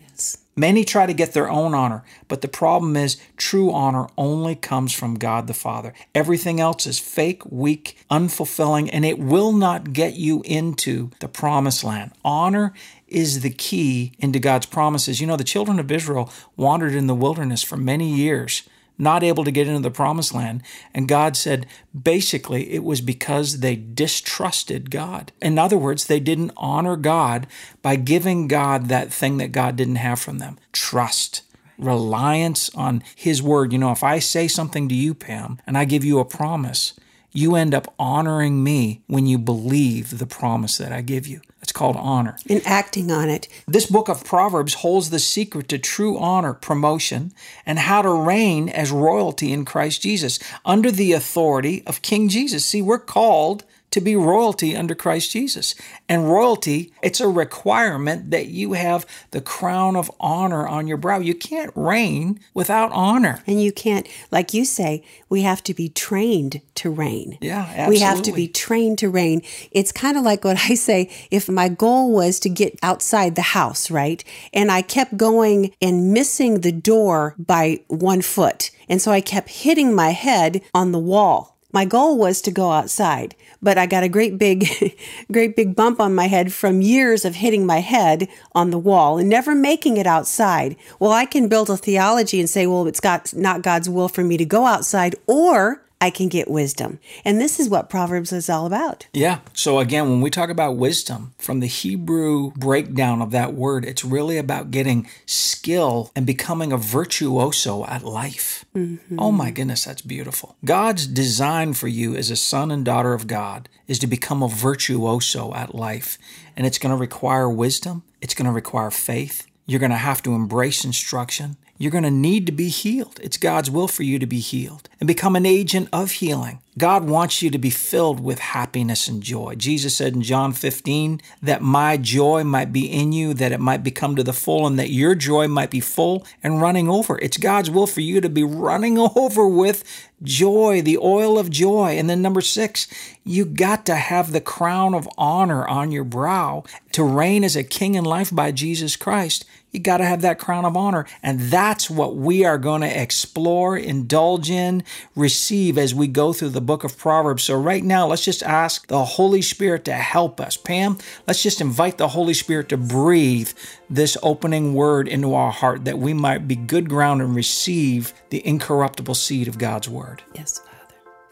Many 0.54 0.84
try 0.84 1.06
to 1.06 1.14
get 1.14 1.32
their 1.32 1.48
own 1.48 1.72
honor, 1.72 2.04
but 2.28 2.42
the 2.42 2.48
problem 2.48 2.94
is 2.94 3.16
true 3.38 3.72
honor 3.72 4.06
only 4.18 4.54
comes 4.54 4.92
from 4.92 5.14
God 5.14 5.46
the 5.46 5.54
Father. 5.54 5.94
Everything 6.14 6.60
else 6.60 6.86
is 6.86 6.98
fake, 6.98 7.42
weak, 7.46 7.96
unfulfilling, 8.10 8.90
and 8.92 9.06
it 9.06 9.18
will 9.18 9.52
not 9.52 9.94
get 9.94 10.12
you 10.12 10.42
into 10.44 11.10
the 11.20 11.28
promised 11.28 11.84
land. 11.84 12.12
Honor 12.22 12.74
is 13.12 13.40
the 13.40 13.50
key 13.50 14.12
into 14.18 14.38
God's 14.38 14.66
promises. 14.66 15.20
You 15.20 15.26
know, 15.26 15.36
the 15.36 15.44
children 15.44 15.78
of 15.78 15.90
Israel 15.90 16.30
wandered 16.56 16.94
in 16.94 17.06
the 17.06 17.14
wilderness 17.14 17.62
for 17.62 17.76
many 17.76 18.12
years 18.12 18.62
not 18.98 19.22
able 19.22 19.44
to 19.44 19.50
get 19.50 19.66
into 19.66 19.80
the 19.80 19.90
promised 19.90 20.34
land. 20.34 20.62
And 20.94 21.08
God 21.08 21.36
said, 21.36 21.66
basically, 21.98 22.72
it 22.72 22.84
was 22.84 23.00
because 23.00 23.58
they 23.58 23.76
distrusted 23.76 24.90
God. 24.90 25.32
In 25.40 25.58
other 25.58 25.76
words, 25.76 26.06
they 26.06 26.20
didn't 26.20 26.52
honor 26.56 26.96
God 26.96 27.46
by 27.80 27.96
giving 27.96 28.48
God 28.48 28.86
that 28.88 29.12
thing 29.12 29.38
that 29.38 29.52
God 29.52 29.76
didn't 29.76 29.96
have 29.96 30.20
from 30.20 30.38
them 30.38 30.58
trust. 30.72 31.42
Reliance 31.78 32.70
on 32.74 33.02
His 33.16 33.42
word. 33.42 33.72
You 33.72 33.78
know, 33.78 33.92
if 33.92 34.04
I 34.04 34.18
say 34.18 34.46
something 34.46 34.88
to 34.88 34.94
you, 34.94 35.14
Pam, 35.14 35.58
and 35.66 35.76
I 35.76 35.84
give 35.84 36.04
you 36.04 36.20
a 36.20 36.24
promise, 36.24 36.92
you 37.32 37.56
end 37.56 37.74
up 37.74 37.92
honoring 37.98 38.62
me 38.62 39.02
when 39.06 39.26
you 39.26 39.38
believe 39.38 40.18
the 40.18 40.26
promise 40.26 40.78
that 40.78 40.92
I 40.92 41.00
give 41.00 41.26
you. 41.26 41.40
It's 41.62 41.72
called 41.72 41.96
honor. 41.96 42.36
And 42.48 42.60
acting 42.66 43.12
on 43.12 43.30
it. 43.30 43.46
This 43.68 43.86
book 43.86 44.08
of 44.08 44.24
Proverbs 44.24 44.74
holds 44.74 45.10
the 45.10 45.20
secret 45.20 45.68
to 45.68 45.78
true 45.78 46.18
honor, 46.18 46.54
promotion, 46.54 47.32
and 47.64 47.78
how 47.78 48.02
to 48.02 48.10
reign 48.10 48.68
as 48.68 48.90
royalty 48.90 49.52
in 49.52 49.64
Christ 49.64 50.02
Jesus 50.02 50.40
under 50.64 50.90
the 50.90 51.12
authority 51.12 51.84
of 51.86 52.02
King 52.02 52.28
Jesus. 52.28 52.64
See, 52.64 52.82
we're 52.82 52.98
called 52.98 53.64
to 53.92 54.00
be 54.00 54.16
royalty 54.16 54.74
under 54.74 54.94
Christ 54.94 55.30
Jesus. 55.30 55.74
And 56.08 56.30
royalty, 56.30 56.92
it's 57.02 57.20
a 57.20 57.28
requirement 57.28 58.30
that 58.30 58.46
you 58.48 58.72
have 58.72 59.06
the 59.30 59.40
crown 59.40 59.96
of 59.96 60.10
honor 60.18 60.66
on 60.66 60.86
your 60.86 60.96
brow. 60.96 61.18
You 61.18 61.34
can't 61.34 61.72
reign 61.74 62.40
without 62.54 62.90
honor. 62.92 63.42
And 63.46 63.62
you 63.62 63.70
can't, 63.70 64.08
like 64.30 64.52
you 64.52 64.64
say, 64.64 65.04
we 65.28 65.42
have 65.42 65.62
to 65.64 65.74
be 65.74 65.88
trained 65.88 66.60
to 66.76 66.90
reign. 66.90 67.38
Yeah, 67.40 67.60
absolutely. 67.60 67.94
We 67.94 68.00
have 68.00 68.22
to 68.22 68.32
be 68.32 68.48
trained 68.48 68.98
to 68.98 69.10
reign. 69.10 69.42
It's 69.70 69.92
kind 69.92 70.16
of 70.16 70.24
like 70.24 70.44
what 70.44 70.58
I 70.70 70.74
say 70.74 71.10
if 71.30 71.48
my 71.48 71.68
goal 71.68 72.12
was 72.12 72.40
to 72.40 72.48
get 72.48 72.78
outside 72.82 73.34
the 73.34 73.42
house, 73.42 73.90
right? 73.90 74.24
And 74.52 74.72
I 74.72 74.82
kept 74.82 75.16
going 75.16 75.72
and 75.80 76.12
missing 76.12 76.60
the 76.60 76.72
door 76.72 77.34
by 77.38 77.80
one 77.88 78.22
foot. 78.22 78.70
And 78.88 79.00
so 79.00 79.12
I 79.12 79.20
kept 79.20 79.50
hitting 79.50 79.94
my 79.94 80.10
head 80.10 80.62
on 80.74 80.92
the 80.92 80.98
wall 80.98 81.52
my 81.72 81.86
goal 81.86 82.18
was 82.18 82.42
to 82.42 82.50
go 82.50 82.70
outside, 82.70 83.34
but 83.62 83.78
I 83.78 83.86
got 83.86 84.02
a 84.02 84.08
great 84.08 84.38
big, 84.38 84.66
great 85.32 85.54
big 85.54 85.76
bump 85.76 86.00
on 86.00 86.14
my 86.14 86.26
head 86.26 86.52
from 86.52 86.80
years 86.80 87.24
of 87.24 87.36
hitting 87.36 87.64
my 87.64 87.78
head 87.78 88.28
on 88.54 88.70
the 88.70 88.78
wall 88.78 89.18
and 89.18 89.28
never 89.28 89.54
making 89.54 89.96
it 89.96 90.06
outside. 90.06 90.76
Well, 90.98 91.12
I 91.12 91.26
can 91.26 91.48
build 91.48 91.70
a 91.70 91.76
theology 91.76 92.40
and 92.40 92.50
say, 92.50 92.66
well, 92.66 92.86
it's 92.86 93.00
got 93.00 93.34
not 93.34 93.62
God's 93.62 93.88
will 93.88 94.08
for 94.08 94.24
me 94.24 94.36
to 94.36 94.44
go 94.44 94.66
outside, 94.66 95.14
or 95.26 95.81
I 96.02 96.10
can 96.10 96.28
get 96.28 96.50
wisdom. 96.50 96.98
And 97.24 97.40
this 97.40 97.60
is 97.60 97.68
what 97.68 97.88
Proverbs 97.88 98.32
is 98.32 98.50
all 98.50 98.66
about. 98.66 99.06
Yeah. 99.12 99.38
So 99.52 99.78
again, 99.78 100.10
when 100.10 100.20
we 100.20 100.30
talk 100.30 100.50
about 100.50 100.74
wisdom, 100.74 101.32
from 101.38 101.60
the 101.60 101.68
Hebrew 101.68 102.50
breakdown 102.56 103.22
of 103.22 103.30
that 103.30 103.54
word, 103.54 103.84
it's 103.84 104.04
really 104.04 104.36
about 104.36 104.72
getting 104.72 105.08
skill 105.26 106.10
and 106.16 106.26
becoming 106.26 106.72
a 106.72 106.76
virtuoso 106.76 107.84
at 107.86 108.02
life. 108.02 108.64
Mm-hmm. 108.74 109.20
Oh 109.20 109.30
my 109.30 109.52
goodness, 109.52 109.84
that's 109.84 110.02
beautiful. 110.02 110.56
God's 110.64 111.06
design 111.06 111.72
for 111.72 111.86
you 111.86 112.16
as 112.16 112.32
a 112.32 112.36
son 112.36 112.72
and 112.72 112.84
daughter 112.84 113.14
of 113.14 113.28
God 113.28 113.68
is 113.86 114.00
to 114.00 114.08
become 114.08 114.42
a 114.42 114.48
virtuoso 114.48 115.54
at 115.54 115.72
life. 115.72 116.18
And 116.56 116.66
it's 116.66 116.78
going 116.78 116.92
to 116.92 117.00
require 117.00 117.48
wisdom, 117.48 118.02
it's 118.20 118.34
going 118.34 118.46
to 118.46 118.52
require 118.52 118.90
faith. 118.90 119.46
You're 119.66 119.78
going 119.78 119.90
to 119.90 119.96
have 119.96 120.22
to 120.24 120.34
embrace 120.34 120.84
instruction. 120.84 121.56
You're 121.78 121.90
going 121.90 122.04
to 122.04 122.10
need 122.10 122.46
to 122.46 122.52
be 122.52 122.68
healed. 122.68 123.18
It's 123.22 123.36
God's 123.36 123.70
will 123.70 123.88
for 123.88 124.02
you 124.02 124.18
to 124.18 124.26
be 124.26 124.40
healed 124.40 124.88
and 125.00 125.06
become 125.06 125.34
an 125.34 125.46
agent 125.46 125.88
of 125.92 126.12
healing. 126.12 126.60
God 126.78 127.04
wants 127.04 127.42
you 127.42 127.50
to 127.50 127.58
be 127.58 127.68
filled 127.68 128.20
with 128.20 128.38
happiness 128.38 129.06
and 129.06 129.22
joy. 129.22 129.56
Jesus 129.56 129.96
said 129.96 130.14
in 130.14 130.22
John 130.22 130.52
15 130.52 131.20
that 131.42 131.60
my 131.60 131.98
joy 131.98 132.44
might 132.44 132.72
be 132.72 132.86
in 132.86 133.12
you, 133.12 133.34
that 133.34 133.52
it 133.52 133.60
might 133.60 133.82
become 133.82 134.16
to 134.16 134.22
the 134.22 134.32
full, 134.32 134.66
and 134.66 134.78
that 134.78 134.90
your 134.90 135.14
joy 135.14 135.48
might 135.48 135.70
be 135.70 135.80
full 135.80 136.24
and 136.42 136.62
running 136.62 136.88
over. 136.88 137.18
It's 137.18 137.36
God's 137.36 137.68
will 137.68 137.86
for 137.86 138.00
you 138.00 138.22
to 138.22 138.30
be 138.30 138.44
running 138.44 138.96
over 139.16 139.46
with 139.46 139.84
joy, 140.22 140.80
the 140.80 140.98
oil 140.98 141.38
of 141.38 141.50
joy. 141.50 141.98
And 141.98 142.08
then 142.08 142.22
number 142.22 142.40
six, 142.40 142.86
you 143.24 143.44
got 143.44 143.84
to 143.86 143.96
have 143.96 144.32
the 144.32 144.40
crown 144.40 144.94
of 144.94 145.08
honor 145.18 145.66
on 145.66 145.92
your 145.92 146.04
brow 146.04 146.64
to 146.92 147.04
reign 147.04 147.44
as 147.44 147.56
a 147.56 147.64
king 147.64 147.96
in 147.96 148.04
life 148.04 148.34
by 148.34 148.50
Jesus 148.50 148.96
Christ. 148.96 149.44
You 149.72 149.80
got 149.80 149.98
to 149.98 150.04
have 150.04 150.20
that 150.20 150.38
crown 150.38 150.66
of 150.66 150.76
honor. 150.76 151.06
And 151.22 151.40
that's 151.40 151.88
what 151.88 152.14
we 152.14 152.44
are 152.44 152.58
going 152.58 152.82
to 152.82 153.02
explore, 153.02 153.76
indulge 153.76 154.50
in, 154.50 154.84
receive 155.16 155.78
as 155.78 155.94
we 155.94 156.06
go 156.06 156.34
through 156.34 156.50
the 156.50 156.60
book 156.60 156.84
of 156.84 156.98
Proverbs. 156.98 157.44
So, 157.44 157.58
right 157.58 157.82
now, 157.82 158.06
let's 158.06 158.24
just 158.24 158.42
ask 158.42 158.86
the 158.88 159.04
Holy 159.04 159.40
Spirit 159.40 159.86
to 159.86 159.94
help 159.94 160.40
us. 160.40 160.58
Pam, 160.58 160.98
let's 161.26 161.42
just 161.42 161.62
invite 161.62 161.96
the 161.96 162.08
Holy 162.08 162.34
Spirit 162.34 162.68
to 162.68 162.76
breathe 162.76 163.50
this 163.88 164.18
opening 164.22 164.74
word 164.74 165.08
into 165.08 165.34
our 165.34 165.50
heart 165.50 165.86
that 165.86 165.98
we 165.98 166.12
might 166.12 166.46
be 166.46 166.56
good 166.56 166.90
ground 166.90 167.22
and 167.22 167.34
receive 167.34 168.12
the 168.28 168.46
incorruptible 168.46 169.14
seed 169.14 169.48
of 169.48 169.56
God's 169.56 169.88
word. 169.88 170.22
Yes, 170.34 170.60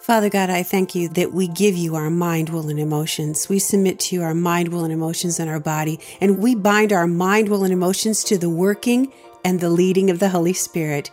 Father. 0.00 0.30
God, 0.30 0.48
I 0.48 0.62
thank 0.62 0.94
you 0.94 1.08
that 1.10 1.32
we 1.32 1.46
give 1.46 1.76
you 1.76 1.94
our 1.94 2.08
mind, 2.08 2.48
will, 2.48 2.70
and 2.70 2.80
emotions. 2.80 3.50
We 3.50 3.58
submit 3.58 4.00
to 4.00 4.16
you 4.16 4.22
our 4.22 4.34
mind, 4.34 4.68
will, 4.68 4.84
and 4.84 4.92
emotions 4.92 5.38
in 5.38 5.46
our 5.46 5.60
body, 5.60 6.00
and 6.22 6.38
we 6.38 6.54
bind 6.54 6.90
our 6.90 7.06
mind, 7.06 7.50
will, 7.50 7.64
and 7.64 7.72
emotions 7.72 8.24
to 8.24 8.38
the 8.38 8.48
working 8.48 9.12
and 9.44 9.60
the 9.60 9.68
leading 9.68 10.08
of 10.08 10.18
the 10.18 10.30
Holy 10.30 10.54
Spirit. 10.54 11.10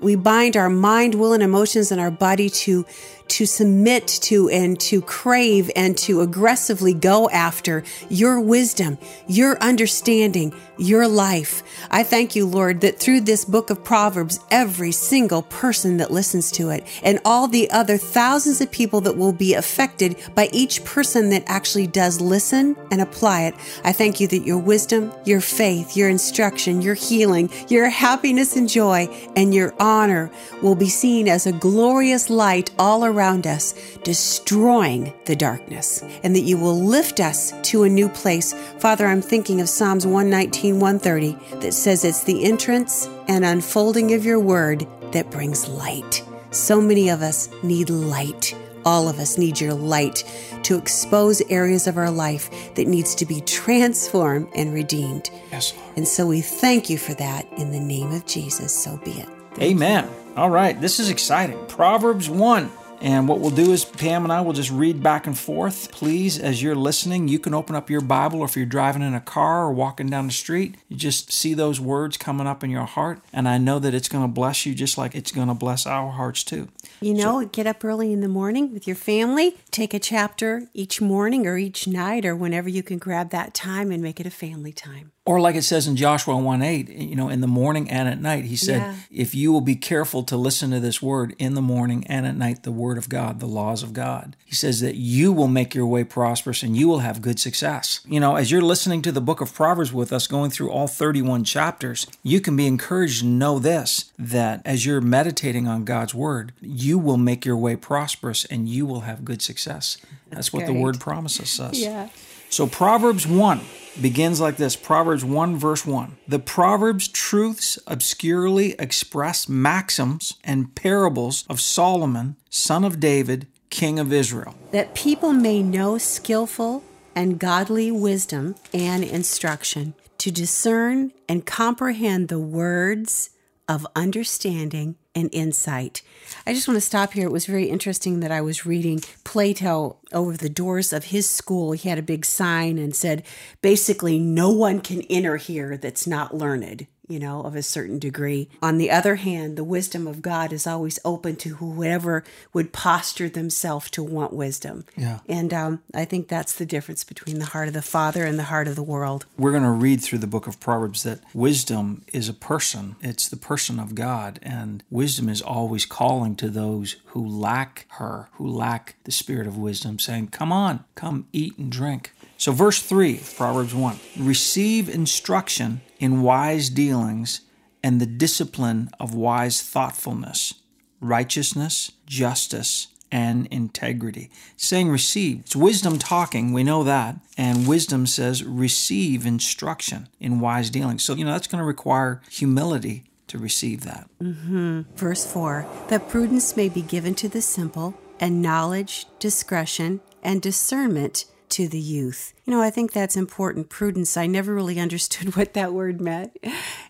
We 0.00 0.14
bind 0.14 0.56
our 0.58 0.68
mind, 0.68 1.14
will, 1.14 1.32
and 1.32 1.42
emotions 1.42 1.90
in 1.90 1.98
our 1.98 2.10
body 2.10 2.50
to 2.50 2.84
to 3.28 3.46
submit 3.46 4.06
to 4.08 4.48
and 4.48 4.78
to 4.80 5.02
crave 5.02 5.70
and 5.76 5.96
to 5.98 6.22
aggressively 6.22 6.94
go 6.94 7.28
after 7.30 7.84
your 8.08 8.40
wisdom, 8.40 8.98
your 9.26 9.58
understanding, 9.58 10.54
your 10.76 11.06
life. 11.06 11.62
I 11.90 12.02
thank 12.04 12.34
you, 12.34 12.46
Lord, 12.46 12.80
that 12.80 12.98
through 12.98 13.22
this 13.22 13.44
book 13.44 13.70
of 13.70 13.84
Proverbs, 13.84 14.40
every 14.50 14.92
single 14.92 15.42
person 15.42 15.98
that 15.98 16.10
listens 16.10 16.50
to 16.52 16.70
it 16.70 16.86
and 17.02 17.20
all 17.24 17.48
the 17.48 17.70
other 17.70 17.96
thousands 17.98 18.60
of 18.60 18.70
people 18.70 19.00
that 19.02 19.16
will 19.16 19.32
be 19.32 19.54
affected 19.54 20.16
by 20.34 20.48
each 20.52 20.84
person 20.84 21.30
that 21.30 21.44
actually 21.46 21.86
does 21.86 22.20
listen 22.20 22.76
and 22.90 23.00
apply 23.00 23.42
it, 23.42 23.54
I 23.84 23.92
thank 23.92 24.20
you 24.20 24.28
that 24.28 24.46
your 24.46 24.58
wisdom, 24.58 25.12
your 25.24 25.40
faith, 25.40 25.96
your 25.96 26.08
instruction, 26.08 26.80
your 26.80 26.94
healing, 26.94 27.50
your 27.68 27.88
happiness 27.88 28.56
and 28.56 28.68
joy, 28.68 29.08
and 29.36 29.54
your 29.54 29.74
honor 29.78 30.30
will 30.62 30.76
be 30.76 30.88
seen 30.88 31.28
as 31.28 31.46
a 31.46 31.52
glorious 31.52 32.30
light 32.30 32.70
all 32.78 33.04
around 33.04 33.17
around 33.18 33.46
us, 33.46 33.74
destroying 34.04 35.12
the 35.24 35.34
darkness, 35.34 36.02
and 36.22 36.34
that 36.36 36.42
you 36.42 36.56
will 36.56 36.78
lift 36.78 37.18
us 37.18 37.52
to 37.62 37.82
a 37.82 37.88
new 37.88 38.08
place. 38.08 38.52
Father, 38.78 39.06
I'm 39.06 39.22
thinking 39.22 39.60
of 39.60 39.68
Psalms 39.68 40.06
119, 40.06 40.78
130 40.78 41.56
that 41.60 41.72
says 41.72 42.04
it's 42.04 42.22
the 42.24 42.44
entrance 42.44 43.08
and 43.26 43.44
unfolding 43.44 44.14
of 44.14 44.24
your 44.24 44.38
word 44.38 44.86
that 45.12 45.30
brings 45.30 45.68
light. 45.68 46.22
So 46.50 46.80
many 46.80 47.08
of 47.08 47.22
us 47.22 47.50
need 47.62 47.90
light. 47.90 48.54
All 48.84 49.08
of 49.08 49.18
us 49.18 49.36
need 49.36 49.60
your 49.60 49.74
light 49.74 50.24
to 50.62 50.78
expose 50.78 51.42
areas 51.50 51.86
of 51.86 51.98
our 51.98 52.10
life 52.10 52.74
that 52.74 52.86
needs 52.86 53.14
to 53.16 53.26
be 53.26 53.40
transformed 53.42 54.48
and 54.54 54.72
redeemed. 54.72 55.30
Yes, 55.50 55.74
Lord. 55.74 55.96
And 55.96 56.08
so 56.08 56.26
we 56.26 56.40
thank 56.40 56.88
you 56.88 56.96
for 56.96 57.14
that 57.14 57.46
in 57.58 57.72
the 57.72 57.80
name 57.80 58.12
of 58.12 58.24
Jesus. 58.26 58.72
So 58.72 58.96
be 58.98 59.10
it. 59.10 59.28
Thank 59.50 59.62
Amen. 59.62 60.04
You. 60.04 60.32
All 60.36 60.50
right, 60.50 60.80
this 60.80 61.00
is 61.00 61.10
exciting. 61.10 61.58
Proverbs 61.66 62.30
1. 62.30 62.70
And 63.00 63.28
what 63.28 63.40
we'll 63.40 63.50
do 63.50 63.72
is 63.72 63.84
Pam 63.84 64.24
and 64.24 64.32
I 64.32 64.40
will 64.40 64.52
just 64.52 64.70
read 64.70 65.02
back 65.02 65.26
and 65.26 65.38
forth. 65.38 65.92
Please, 65.92 66.38
as 66.38 66.62
you're 66.62 66.74
listening, 66.74 67.28
you 67.28 67.38
can 67.38 67.54
open 67.54 67.76
up 67.76 67.88
your 67.88 68.00
Bible, 68.00 68.40
or 68.40 68.46
if 68.46 68.56
you're 68.56 68.66
driving 68.66 69.02
in 69.02 69.14
a 69.14 69.20
car 69.20 69.64
or 69.64 69.72
walking 69.72 70.08
down 70.08 70.26
the 70.26 70.32
street, 70.32 70.76
you 70.88 70.96
just 70.96 71.32
see 71.32 71.54
those 71.54 71.80
words 71.80 72.16
coming 72.16 72.46
up 72.46 72.64
in 72.64 72.70
your 72.70 72.84
heart. 72.84 73.20
And 73.32 73.48
I 73.48 73.58
know 73.58 73.78
that 73.78 73.94
it's 73.94 74.08
going 74.08 74.24
to 74.24 74.28
bless 74.28 74.66
you 74.66 74.74
just 74.74 74.98
like 74.98 75.14
it's 75.14 75.30
going 75.30 75.48
to 75.48 75.54
bless 75.54 75.86
our 75.86 76.10
hearts 76.10 76.42
too. 76.42 76.68
You 77.00 77.14
know, 77.14 77.42
so, 77.42 77.48
get 77.48 77.66
up 77.66 77.84
early 77.84 78.12
in 78.12 78.20
the 78.20 78.28
morning 78.28 78.72
with 78.72 78.86
your 78.86 78.96
family, 78.96 79.56
take 79.70 79.94
a 79.94 80.00
chapter 80.00 80.64
each 80.74 81.00
morning 81.00 81.46
or 81.46 81.56
each 81.56 81.86
night 81.86 82.26
or 82.26 82.34
whenever 82.34 82.68
you 82.68 82.82
can 82.82 82.98
grab 82.98 83.30
that 83.30 83.54
time 83.54 83.92
and 83.92 84.02
make 84.02 84.18
it 84.18 84.26
a 84.26 84.30
family 84.30 84.72
time. 84.72 85.12
Or 85.28 85.42
like 85.42 85.56
it 85.56 85.62
says 85.62 85.86
in 85.86 85.94
Joshua 85.94 86.38
1 86.38 86.62
8, 86.62 86.88
you 86.88 87.14
know, 87.14 87.28
in 87.28 87.42
the 87.42 87.46
morning 87.46 87.90
and 87.90 88.08
at 88.08 88.18
night, 88.18 88.46
he 88.46 88.56
said, 88.56 88.80
yeah. 88.80 88.94
if 89.10 89.34
you 89.34 89.52
will 89.52 89.60
be 89.60 89.76
careful 89.76 90.22
to 90.22 90.38
listen 90.38 90.70
to 90.70 90.80
this 90.80 91.02
word 91.02 91.36
in 91.38 91.52
the 91.52 91.60
morning 91.60 92.06
and 92.06 92.26
at 92.26 92.34
night, 92.34 92.62
the 92.62 92.72
word 92.72 92.96
of 92.96 93.10
God, 93.10 93.38
the 93.38 93.46
laws 93.46 93.82
of 93.82 93.92
God, 93.92 94.36
he 94.46 94.54
says 94.54 94.80
that 94.80 94.94
you 94.94 95.30
will 95.30 95.46
make 95.46 95.74
your 95.74 95.84
way 95.84 96.02
prosperous 96.02 96.62
and 96.62 96.78
you 96.78 96.88
will 96.88 97.00
have 97.00 97.20
good 97.20 97.38
success. 97.38 98.00
You 98.08 98.20
know, 98.20 98.36
as 98.36 98.50
you're 98.50 98.62
listening 98.62 99.02
to 99.02 99.12
the 99.12 99.20
book 99.20 99.42
of 99.42 99.52
Proverbs 99.52 99.92
with 99.92 100.14
us, 100.14 100.26
going 100.26 100.50
through 100.50 100.70
all 100.70 100.88
31 100.88 101.44
chapters, 101.44 102.06
you 102.22 102.40
can 102.40 102.56
be 102.56 102.66
encouraged 102.66 103.20
to 103.20 103.26
know 103.26 103.58
this 103.58 104.10
that 104.18 104.62
as 104.64 104.86
you're 104.86 105.02
meditating 105.02 105.68
on 105.68 105.84
God's 105.84 106.14
word, 106.14 106.54
you 106.62 106.98
will 106.98 107.18
make 107.18 107.44
your 107.44 107.58
way 107.58 107.76
prosperous 107.76 108.46
and 108.46 108.66
you 108.66 108.86
will 108.86 109.00
have 109.00 109.26
good 109.26 109.42
success. 109.42 109.98
That's, 110.30 110.36
That's 110.36 110.52
what 110.54 110.64
the 110.64 110.72
word 110.72 110.98
promises 111.00 111.60
us. 111.60 111.78
Yeah. 111.78 112.08
So 112.50 112.66
Proverbs 112.66 113.26
1 113.26 113.60
begins 114.00 114.40
like 114.40 114.56
this 114.56 114.74
Proverbs 114.74 115.24
1, 115.24 115.56
verse 115.56 115.84
1. 115.84 116.16
The 116.26 116.38
Proverbs 116.38 117.08
truths 117.08 117.78
obscurely 117.86 118.74
express 118.78 119.48
maxims 119.48 120.34
and 120.42 120.74
parables 120.74 121.44
of 121.48 121.60
Solomon, 121.60 122.36
son 122.48 122.84
of 122.84 123.00
David, 123.00 123.46
king 123.70 123.98
of 123.98 124.12
Israel. 124.12 124.54
That 124.70 124.94
people 124.94 125.32
may 125.32 125.62
know 125.62 125.98
skillful 125.98 126.82
and 127.14 127.38
godly 127.38 127.90
wisdom 127.90 128.54
and 128.72 129.04
instruction, 129.04 129.94
to 130.18 130.30
discern 130.30 131.12
and 131.28 131.44
comprehend 131.44 132.28
the 132.28 132.38
words 132.38 133.30
of 133.68 133.86
understanding 133.94 134.96
and 135.18 135.28
insight. 135.32 136.02
I 136.46 136.54
just 136.54 136.68
want 136.68 136.76
to 136.76 136.86
stop 136.86 137.12
here. 137.12 137.26
It 137.26 137.32
was 137.32 137.46
very 137.46 137.66
interesting 137.66 138.20
that 138.20 138.30
I 138.30 138.40
was 138.40 138.64
reading 138.64 139.00
Plato 139.24 139.98
over 140.12 140.36
the 140.36 140.48
doors 140.48 140.92
of 140.92 141.06
his 141.06 141.28
school. 141.28 141.72
He 141.72 141.88
had 141.88 141.98
a 141.98 142.02
big 142.02 142.24
sign 142.24 142.78
and 142.78 142.94
said, 142.94 143.24
basically, 143.60 144.18
no 144.18 144.50
one 144.50 144.80
can 144.80 145.02
enter 145.02 145.36
here 145.36 145.76
that's 145.76 146.06
not 146.06 146.34
learned 146.34 146.86
you 147.08 147.18
know, 147.18 147.42
of 147.42 147.56
a 147.56 147.62
certain 147.62 147.98
degree. 147.98 148.48
On 148.62 148.78
the 148.78 148.90
other 148.90 149.16
hand, 149.16 149.56
the 149.56 149.64
wisdom 149.64 150.06
of 150.06 150.22
God 150.22 150.52
is 150.52 150.66
always 150.66 150.98
open 151.04 151.36
to 151.36 151.56
whoever 151.56 152.24
would 152.52 152.72
posture 152.72 153.28
themselves 153.28 153.90
to 153.90 154.02
want 154.02 154.32
wisdom. 154.32 154.84
Yeah. 154.96 155.20
And 155.28 155.52
um, 155.52 155.82
I 155.94 156.04
think 156.04 156.28
that's 156.28 156.54
the 156.54 156.66
difference 156.66 157.04
between 157.04 157.38
the 157.38 157.46
heart 157.46 157.68
of 157.68 157.74
the 157.74 157.82
Father 157.82 158.24
and 158.24 158.38
the 158.38 158.44
heart 158.44 158.68
of 158.68 158.76
the 158.76 158.82
world. 158.82 159.26
We're 159.36 159.52
going 159.52 159.62
to 159.62 159.70
read 159.70 160.00
through 160.00 160.18
the 160.18 160.26
book 160.26 160.46
of 160.46 160.60
Proverbs 160.60 161.02
that 161.02 161.20
wisdom 161.34 162.04
is 162.12 162.28
a 162.28 162.34
person, 162.34 162.96
it's 163.00 163.28
the 163.28 163.36
person 163.36 163.80
of 163.80 163.94
God. 163.94 164.38
And 164.42 164.82
wisdom 164.90 165.28
is 165.28 165.42
always 165.42 165.86
calling 165.86 166.36
to 166.36 166.48
those 166.48 166.96
who 167.06 167.26
lack 167.26 167.86
her, 167.92 168.28
who 168.34 168.46
lack 168.46 168.96
the 169.04 169.12
spirit 169.12 169.46
of 169.46 169.56
wisdom, 169.56 169.98
saying, 169.98 170.28
Come 170.28 170.52
on, 170.52 170.84
come 170.94 171.26
eat 171.32 171.56
and 171.58 171.70
drink. 171.72 172.12
So, 172.38 172.52
verse 172.52 172.80
3, 172.80 173.20
Proverbs 173.36 173.74
1 173.74 173.98
receive 174.16 174.88
instruction 174.88 175.80
in 175.98 176.22
wise 176.22 176.70
dealings 176.70 177.40
and 177.82 178.00
the 178.00 178.06
discipline 178.06 178.90
of 179.00 179.12
wise 179.12 179.60
thoughtfulness, 179.60 180.54
righteousness, 181.00 181.90
justice, 182.06 182.86
and 183.10 183.46
integrity. 183.46 184.30
saying 184.56 184.88
receive. 184.88 185.40
It's 185.40 185.56
wisdom 185.56 185.98
talking, 185.98 186.52
we 186.52 186.62
know 186.62 186.84
that. 186.84 187.16
And 187.36 187.66
wisdom 187.66 188.06
says 188.06 188.44
receive 188.44 189.26
instruction 189.26 190.08
in 190.20 190.38
wise 190.38 190.70
dealings. 190.70 191.02
So, 191.02 191.14
you 191.14 191.24
know, 191.24 191.32
that's 191.32 191.48
going 191.48 191.60
to 191.60 191.66
require 191.66 192.22
humility 192.30 193.04
to 193.28 193.38
receive 193.38 193.80
that. 193.82 194.08
Mm-hmm. 194.22 194.82
Verse 194.94 195.30
4 195.30 195.66
that 195.88 196.08
prudence 196.08 196.56
may 196.56 196.68
be 196.68 196.82
given 196.82 197.16
to 197.16 197.28
the 197.28 197.42
simple, 197.42 197.98
and 198.20 198.42
knowledge, 198.42 199.06
discretion, 199.18 200.00
and 200.22 200.40
discernment 200.40 201.24
to 201.50 201.68
the 201.68 201.78
youth. 201.78 202.34
You 202.44 202.52
know, 202.52 202.60
I 202.60 202.70
think 202.70 202.92
that's 202.92 203.16
important. 203.16 203.68
Prudence. 203.68 204.16
I 204.16 204.26
never 204.26 204.54
really 204.54 204.80
understood 204.80 205.36
what 205.36 205.54
that 205.54 205.72
word 205.72 206.00
meant 206.00 206.36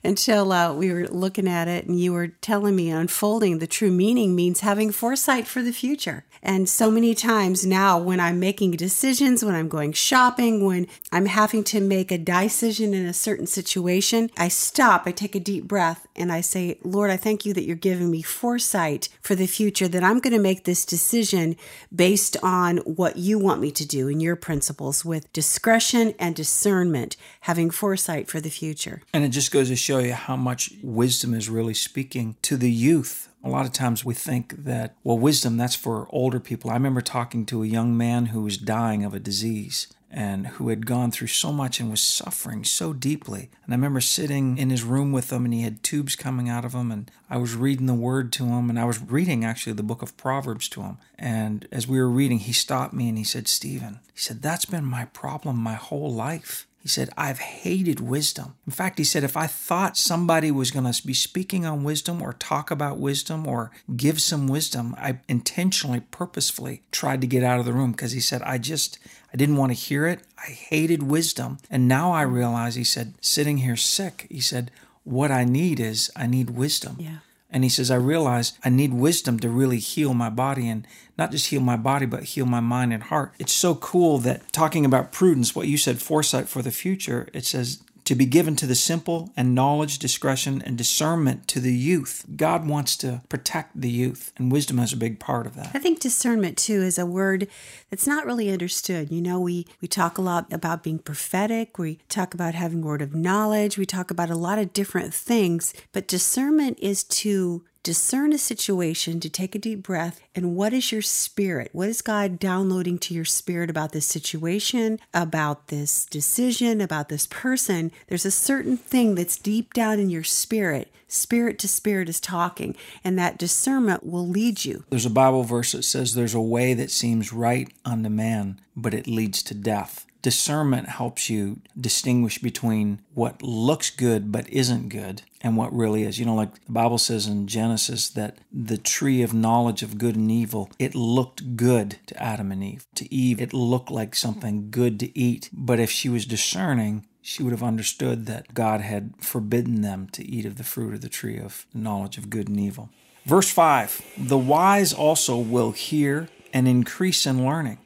until 0.05 0.53
uh, 0.53 0.73
we 0.73 0.93
were 0.93 1.09
looking 1.09 1.49
at 1.49 1.69
it 1.69 1.87
and 1.87 1.99
you 1.99 2.13
were 2.13 2.29
telling 2.29 2.77
me 2.77 2.91
unfolding 2.91 3.59
the 3.59 3.67
true 3.67 3.91
meaning 3.91 4.35
means 4.35 4.61
having 4.61 4.93
foresight 4.93 5.47
for 5.47 5.63
the 5.63 5.73
future. 5.73 6.25
And 6.43 6.69
so 6.69 6.91
many 6.91 7.15
times 7.15 7.67
now, 7.67 7.99
when 7.99 8.21
I'm 8.21 8.41
making 8.41 8.73
decisions, 8.73 9.45
when 9.45 9.55
I'm 9.55 9.69
going 9.69 9.93
shopping, 9.93 10.65
when 10.65 10.87
I'm 11.13 11.27
having 11.27 11.65
to 11.65 11.81
make 11.81 12.11
a 12.11 12.19
decision 12.19 12.95
in 12.95 13.07
a 13.07 13.13
certain 13.13 13.47
situation, 13.47 14.31
I 14.37 14.49
stop, 14.49 15.03
I 15.07 15.13
take 15.13 15.35
a 15.35 15.41
deep 15.41 15.65
breath, 15.65 16.07
and 16.15 16.33
I 16.33 16.41
say, 16.41 16.79
Lord, 16.83 17.11
I 17.11 17.17
thank 17.17 17.45
you 17.45 17.53
that 17.55 17.65
you're 17.65 17.77
giving 17.77 18.11
me 18.11 18.23
foresight 18.23 19.09
for 19.21 19.35
the 19.35 19.47
future, 19.47 19.89
that 19.89 20.05
I'm 20.05 20.21
going 20.21 20.33
to 20.33 20.41
make 20.41 20.65
this 20.65 20.85
decision 20.85 21.57
based 21.95 22.37
on 22.43 22.79
what 22.79 23.17
you 23.17 23.39
want 23.39 23.61
me 23.61 23.71
to 23.73 23.87
do 23.87 24.09
and 24.09 24.23
your 24.23 24.37
principles 24.37 25.05
with 25.05 25.33
discretion 25.33 26.15
and 26.19 26.35
discernment, 26.35 27.17
having 27.43 27.71
foresight 27.71 28.29
for 28.29 28.41
the 28.41 28.51
future. 28.51 29.03
And 29.13 29.25
it 29.25 29.31
just 29.31 29.51
goes 29.51 29.69
to 29.69 29.77
show 29.77 29.99
you 29.99 30.13
how 30.13 30.37
much 30.37 30.73
wisdom 30.83 31.35
is 31.35 31.49
really 31.49 31.75
speaking 31.75 32.37
to 32.43 32.57
the 32.57 32.71
youth 32.71 33.28
a 33.43 33.49
lot 33.49 33.67
of 33.67 33.73
times 33.73 34.05
we 34.05 34.15
think 34.15 34.65
that, 34.65 34.95
well, 35.05 35.19
wisdom, 35.19 35.57
that's 35.57 35.77
for 35.77 36.07
older 36.11 36.41
people. 36.41 36.71
I 36.71 36.75
remember 36.75 37.01
talking 37.01 37.47
to 37.47 37.63
a 37.63 37.67
young 37.67 37.97
man 37.97 38.27
who 38.27 38.43
was 38.43 38.59
dying 38.59 39.05
of 39.05 39.15
a 39.15 39.21
disease 39.21 39.87
and 40.11 40.47
who 40.47 40.71
had 40.71 40.87
gone 40.87 41.11
through 41.11 41.27
so 41.27 41.53
much 41.53 41.81
and 41.81 41.91
was 41.91 42.01
suffering 42.01 42.65
so 42.65 42.93
deeply. 42.93 43.51
And 43.65 43.75
I 43.75 43.77
remember 43.77 44.01
sitting 44.01 44.57
in 44.57 44.71
his 44.71 44.83
room 44.83 45.13
with 45.13 45.31
him 45.31 45.45
and 45.45 45.53
he 45.53 45.63
had 45.63 45.83
tubes 45.83 46.17
coming 46.17 46.49
out 46.49 46.65
of 46.65 46.75
him 46.75 46.91
and 46.91 47.11
I 47.29 47.37
was 47.37 47.55
reading 47.55 47.87
the 47.87 47.95
word 47.95 48.33
to 48.35 48.47
him 48.47 48.71
and 48.71 48.79
I 48.79 48.85
was 48.85 49.01
reading 49.01 49.45
actually 49.45 49.75
the 49.75 49.83
book 49.83 50.01
of 50.01 50.17
Proverbs 50.17 50.69
to 50.71 50.83
him. 50.83 50.99
And 51.19 51.69
as 51.71 51.87
we 51.87 51.99
were 51.99 52.09
reading, 52.09 52.39
he 52.39 52.53
stopped 52.53 52.95
me 52.95 53.09
and 53.09 53.19
he 53.19 53.25
said, 53.25 53.49
Stephen, 53.49 54.01
he 54.13 54.21
said, 54.21 54.41
that's 54.41 54.65
been 54.65 54.85
my 54.85 55.05
problem 55.07 55.59
my 55.59 55.75
whole 55.75 56.13
life. 56.13 56.67
He 56.89 56.93
said, 56.93 57.11
I've 57.19 57.39
hated 57.39 58.01
wisdom. 58.01 58.55
In 58.67 58.73
fact, 58.73 58.97
he 58.97 59.05
said, 59.05 59.23
if 59.23 59.37
I 59.37 59.47
thought 59.47 59.99
somebody 59.99 60.51
was 60.51 60.71
going 60.71 60.91
to 60.91 61.07
be 61.07 61.13
speaking 61.13 61.67
on 61.67 61.85
wisdom 61.85 62.23
or 62.23 62.33
talk 62.33 62.71
about 62.71 62.97
wisdom 62.97 63.47
or 63.47 63.71
give 63.95 64.23
some 64.23 64.49
wisdom, 64.49 64.95
I 64.97 65.19
intentionally, 65.29 66.01
purposefully 66.01 66.85
tried 66.91 67.21
to 67.21 67.27
get 67.27 67.45
out 67.45 67.61
of 67.61 67.67
the 67.67 67.75
room 67.75 67.93
because 67.93 68.13
he 68.13 68.21
said, 68.21 68.41
I 68.41 68.57
just, 68.57 68.99
I 69.31 69.37
didn't 69.37 69.59
want 69.59 69.71
to 69.71 69.75
hear 69.75 70.07
it. 70.07 70.23
I 70.39 70.51
hated 70.51 71.03
wisdom. 71.03 71.59
And 71.71 71.89
now 71.89 72.13
I 72.13 72.23
realize, 72.23 72.77
he 72.77 72.85
said, 72.85 73.17
sitting 73.21 73.59
here 73.59 73.77
sick, 73.77 74.27
he 74.31 74.41
said, 74.41 74.71
what 75.05 75.31
I 75.31 75.45
need 75.45 75.81
is 75.81 76.11
I 76.17 76.27
need 76.27 76.49
wisdom. 76.49 76.97
Yeah. 76.99 77.19
And 77.51 77.65
he 77.65 77.71
says, 77.71 77.91
I 77.91 77.97
realize 77.97 78.53
I 78.65 78.69
need 78.69 78.93
wisdom 78.93 79.39
to 79.41 79.49
really 79.49 79.79
heal 79.79 80.13
my 80.13 80.29
body 80.29 80.69
and 80.69 80.87
not 81.17 81.31
just 81.31 81.47
heal 81.47 81.61
my 81.61 81.77
body, 81.77 82.05
but 82.05 82.25
heal 82.25 82.47
my 82.47 82.61
mind 82.61 82.93
and 82.93 83.03
heart. 83.03 83.35
It's 83.39 83.53
so 83.53 83.75
cool 83.75 84.19
that 84.19 84.53
talking 84.53 84.85
about 84.85 85.13
prudence, 85.13 85.55
what 85.55 85.67
you 85.67 85.79
said, 85.79 86.03
foresight 86.03 86.49
for 86.49 86.61
the 86.61 86.71
future, 86.71 87.29
it 87.33 87.47
says 87.47 87.83
to 88.09 88.15
be 88.15 88.25
given 88.25 88.57
to 88.57 88.67
the 88.67 88.75
simple 88.75 89.31
and 89.37 89.55
knowledge, 89.55 89.99
discretion, 89.99 90.63
and 90.65 90.79
discernment 90.79 91.47
to 91.47 91.61
the 91.61 91.75
youth. 91.75 92.25
God 92.37 92.67
wants 92.67 92.97
to 92.97 93.21
protect 93.29 93.79
the 93.79 93.91
youth, 93.91 94.33
and 94.39 94.51
wisdom 94.51 94.79
is 94.79 94.95
a 94.95 94.97
big 94.97 95.21
part 95.21 95.47
of 95.47 95.55
that. 95.57 95.73
I 95.75 95.79
think 95.79 96.01
discernment 96.01 96.57
too 96.57 96.81
is 96.81 96.99
a 96.99 97.05
word 97.05 97.49
that's 97.91 98.07
not 98.07 98.25
really 98.25 98.51
understood. 98.51 99.13
You 99.13 99.21
know, 99.21 99.39
we 99.39 99.67
we 99.83 99.89
talk 99.89 100.17
a 100.17 100.23
lot 100.23 100.51
about 100.51 100.83
being 100.83 100.99
prophetic, 100.99 101.77
we 101.77 101.99
talk 102.09 102.33
about 102.33 102.55
having 102.55 102.81
word 102.81 103.03
of 103.03 103.15
knowledge, 103.15 103.77
we 103.77 103.85
talk 103.85 104.11
about 104.11 104.31
a 104.31 104.35
lot 104.35 104.59
of 104.59 104.73
different 104.73 105.13
things, 105.13 105.75
but 105.93 106.09
discernment 106.09 106.79
is 106.81 107.05
to 107.05 107.63
discern 107.83 108.33
a 108.33 108.39
situation, 108.39 109.21
to 109.21 109.31
take 109.31 109.55
a 109.55 109.59
deep 109.59 109.83
breath, 109.83 110.21
and 110.35 110.55
what 110.55 110.73
is 110.73 110.93
your 110.93 111.03
spirit? 111.03 111.71
What 111.73 111.89
is 111.89 112.03
God 112.03 112.39
downloading 112.39 112.99
to 113.01 113.15
your 113.15 113.25
spirit 113.25 113.71
about 113.71 113.93
this 113.93 114.07
situation, 114.07 114.99
about 115.15 115.69
this 115.69 116.05
decision, 116.07 116.81
about 116.81 117.09
this 117.09 117.27
person? 117.27 117.91
There's 118.09 118.27
a 118.27 118.31
certain 118.31 118.77
thing 118.77 119.15
that's 119.15 119.37
deep 119.37 119.73
down 119.73 119.99
in 119.99 120.11
your 120.11 120.25
spirit. 120.25 120.93
Spirit 121.07 121.59
to 121.61 121.69
spirit 121.69 122.09
is 122.09 122.21
talking, 122.21 122.77
and 123.03 123.19
that 123.19 123.39
discernment 123.39 124.05
will 124.05 124.29
lead 124.29 124.65
you. 124.65 124.85
There's 124.91 125.07
a 125.07 125.11
Bible 125.11 125.43
verse 125.43 125.73
that 125.73 125.85
says, 125.85 126.15
There's 126.15 126.35
a 126.35 126.41
way 126.41 126.75
that 126.75 126.91
seems 126.91 127.33
right 127.33 127.73
unto 127.85 128.11
man, 128.11 128.61
but 128.77 128.93
it 128.93 129.07
leads 129.07 129.43
to 129.45 129.55
death 129.55 130.05
discernment 130.23 130.89
helps 130.89 131.31
you 131.31 131.61
distinguish 131.79 132.39
between 132.39 133.01
what 133.15 133.43
looks 133.43 133.91
good 133.91 134.33
but 134.33 134.49
isn't 134.49 134.89
good 134.89 135.23
and 135.41 135.57
what 135.57 135.73
really 135.73 136.03
is. 136.03 136.19
You 136.19 136.27
know, 136.27 136.35
like 136.35 136.55
the 136.65 136.73
Bible 136.73 136.99
says 136.99 137.27
in 137.27 137.47
Genesis 137.47 138.09
that 138.11 138.39
the 138.53 138.79
tree 138.79 139.23
of 139.23 139.33
knowledge 139.33 139.83
of 139.83 139.99
good 139.99 140.17
and 140.17 140.31
evil, 140.31 140.71
it 140.79 140.95
looked 140.95 141.57
good 141.57 141.99
to 142.07 142.23
Adam 142.23 142.51
and 142.53 142.63
Eve. 142.63 142.87
To 142.97 143.13
Eve, 143.15 143.41
it 143.41 143.53
looked 143.53 143.91
like 143.91 144.15
something 144.15 144.71
good 144.71 144.99
to 145.01 145.19
eat. 145.19 145.51
But 145.53 145.81
if 145.81 145.91
she 145.91 146.09
was 146.09 146.27
discerning, 146.27 147.07
she 147.23 147.43
would 147.43 147.53
have 147.53 147.63
understood 147.63 148.27
that 148.27 148.55
God 148.55 148.81
had 148.81 149.15
forbidden 149.21 149.83
them 149.83 150.09
to 150.13 150.25
eat 150.25 150.47
of 150.47 150.57
the 150.57 150.65
fruit 150.65 150.95
of 150.95 151.01
the 151.01 151.09
tree 151.09 151.39
of 151.39 151.67
knowledge 151.73 152.19
of 152.19 152.31
good 152.31 152.49
and 152.49 152.59
evil. 152.59 152.91
Verse 153.25 153.51
5 153.51 154.15
The 154.17 154.39
wise 154.39 154.93
also 154.93 155.37
will 155.39 155.73
hear 155.73 156.29
and 156.53 156.67
increase 156.67 157.27
in 157.27 157.45
learning 157.45 157.79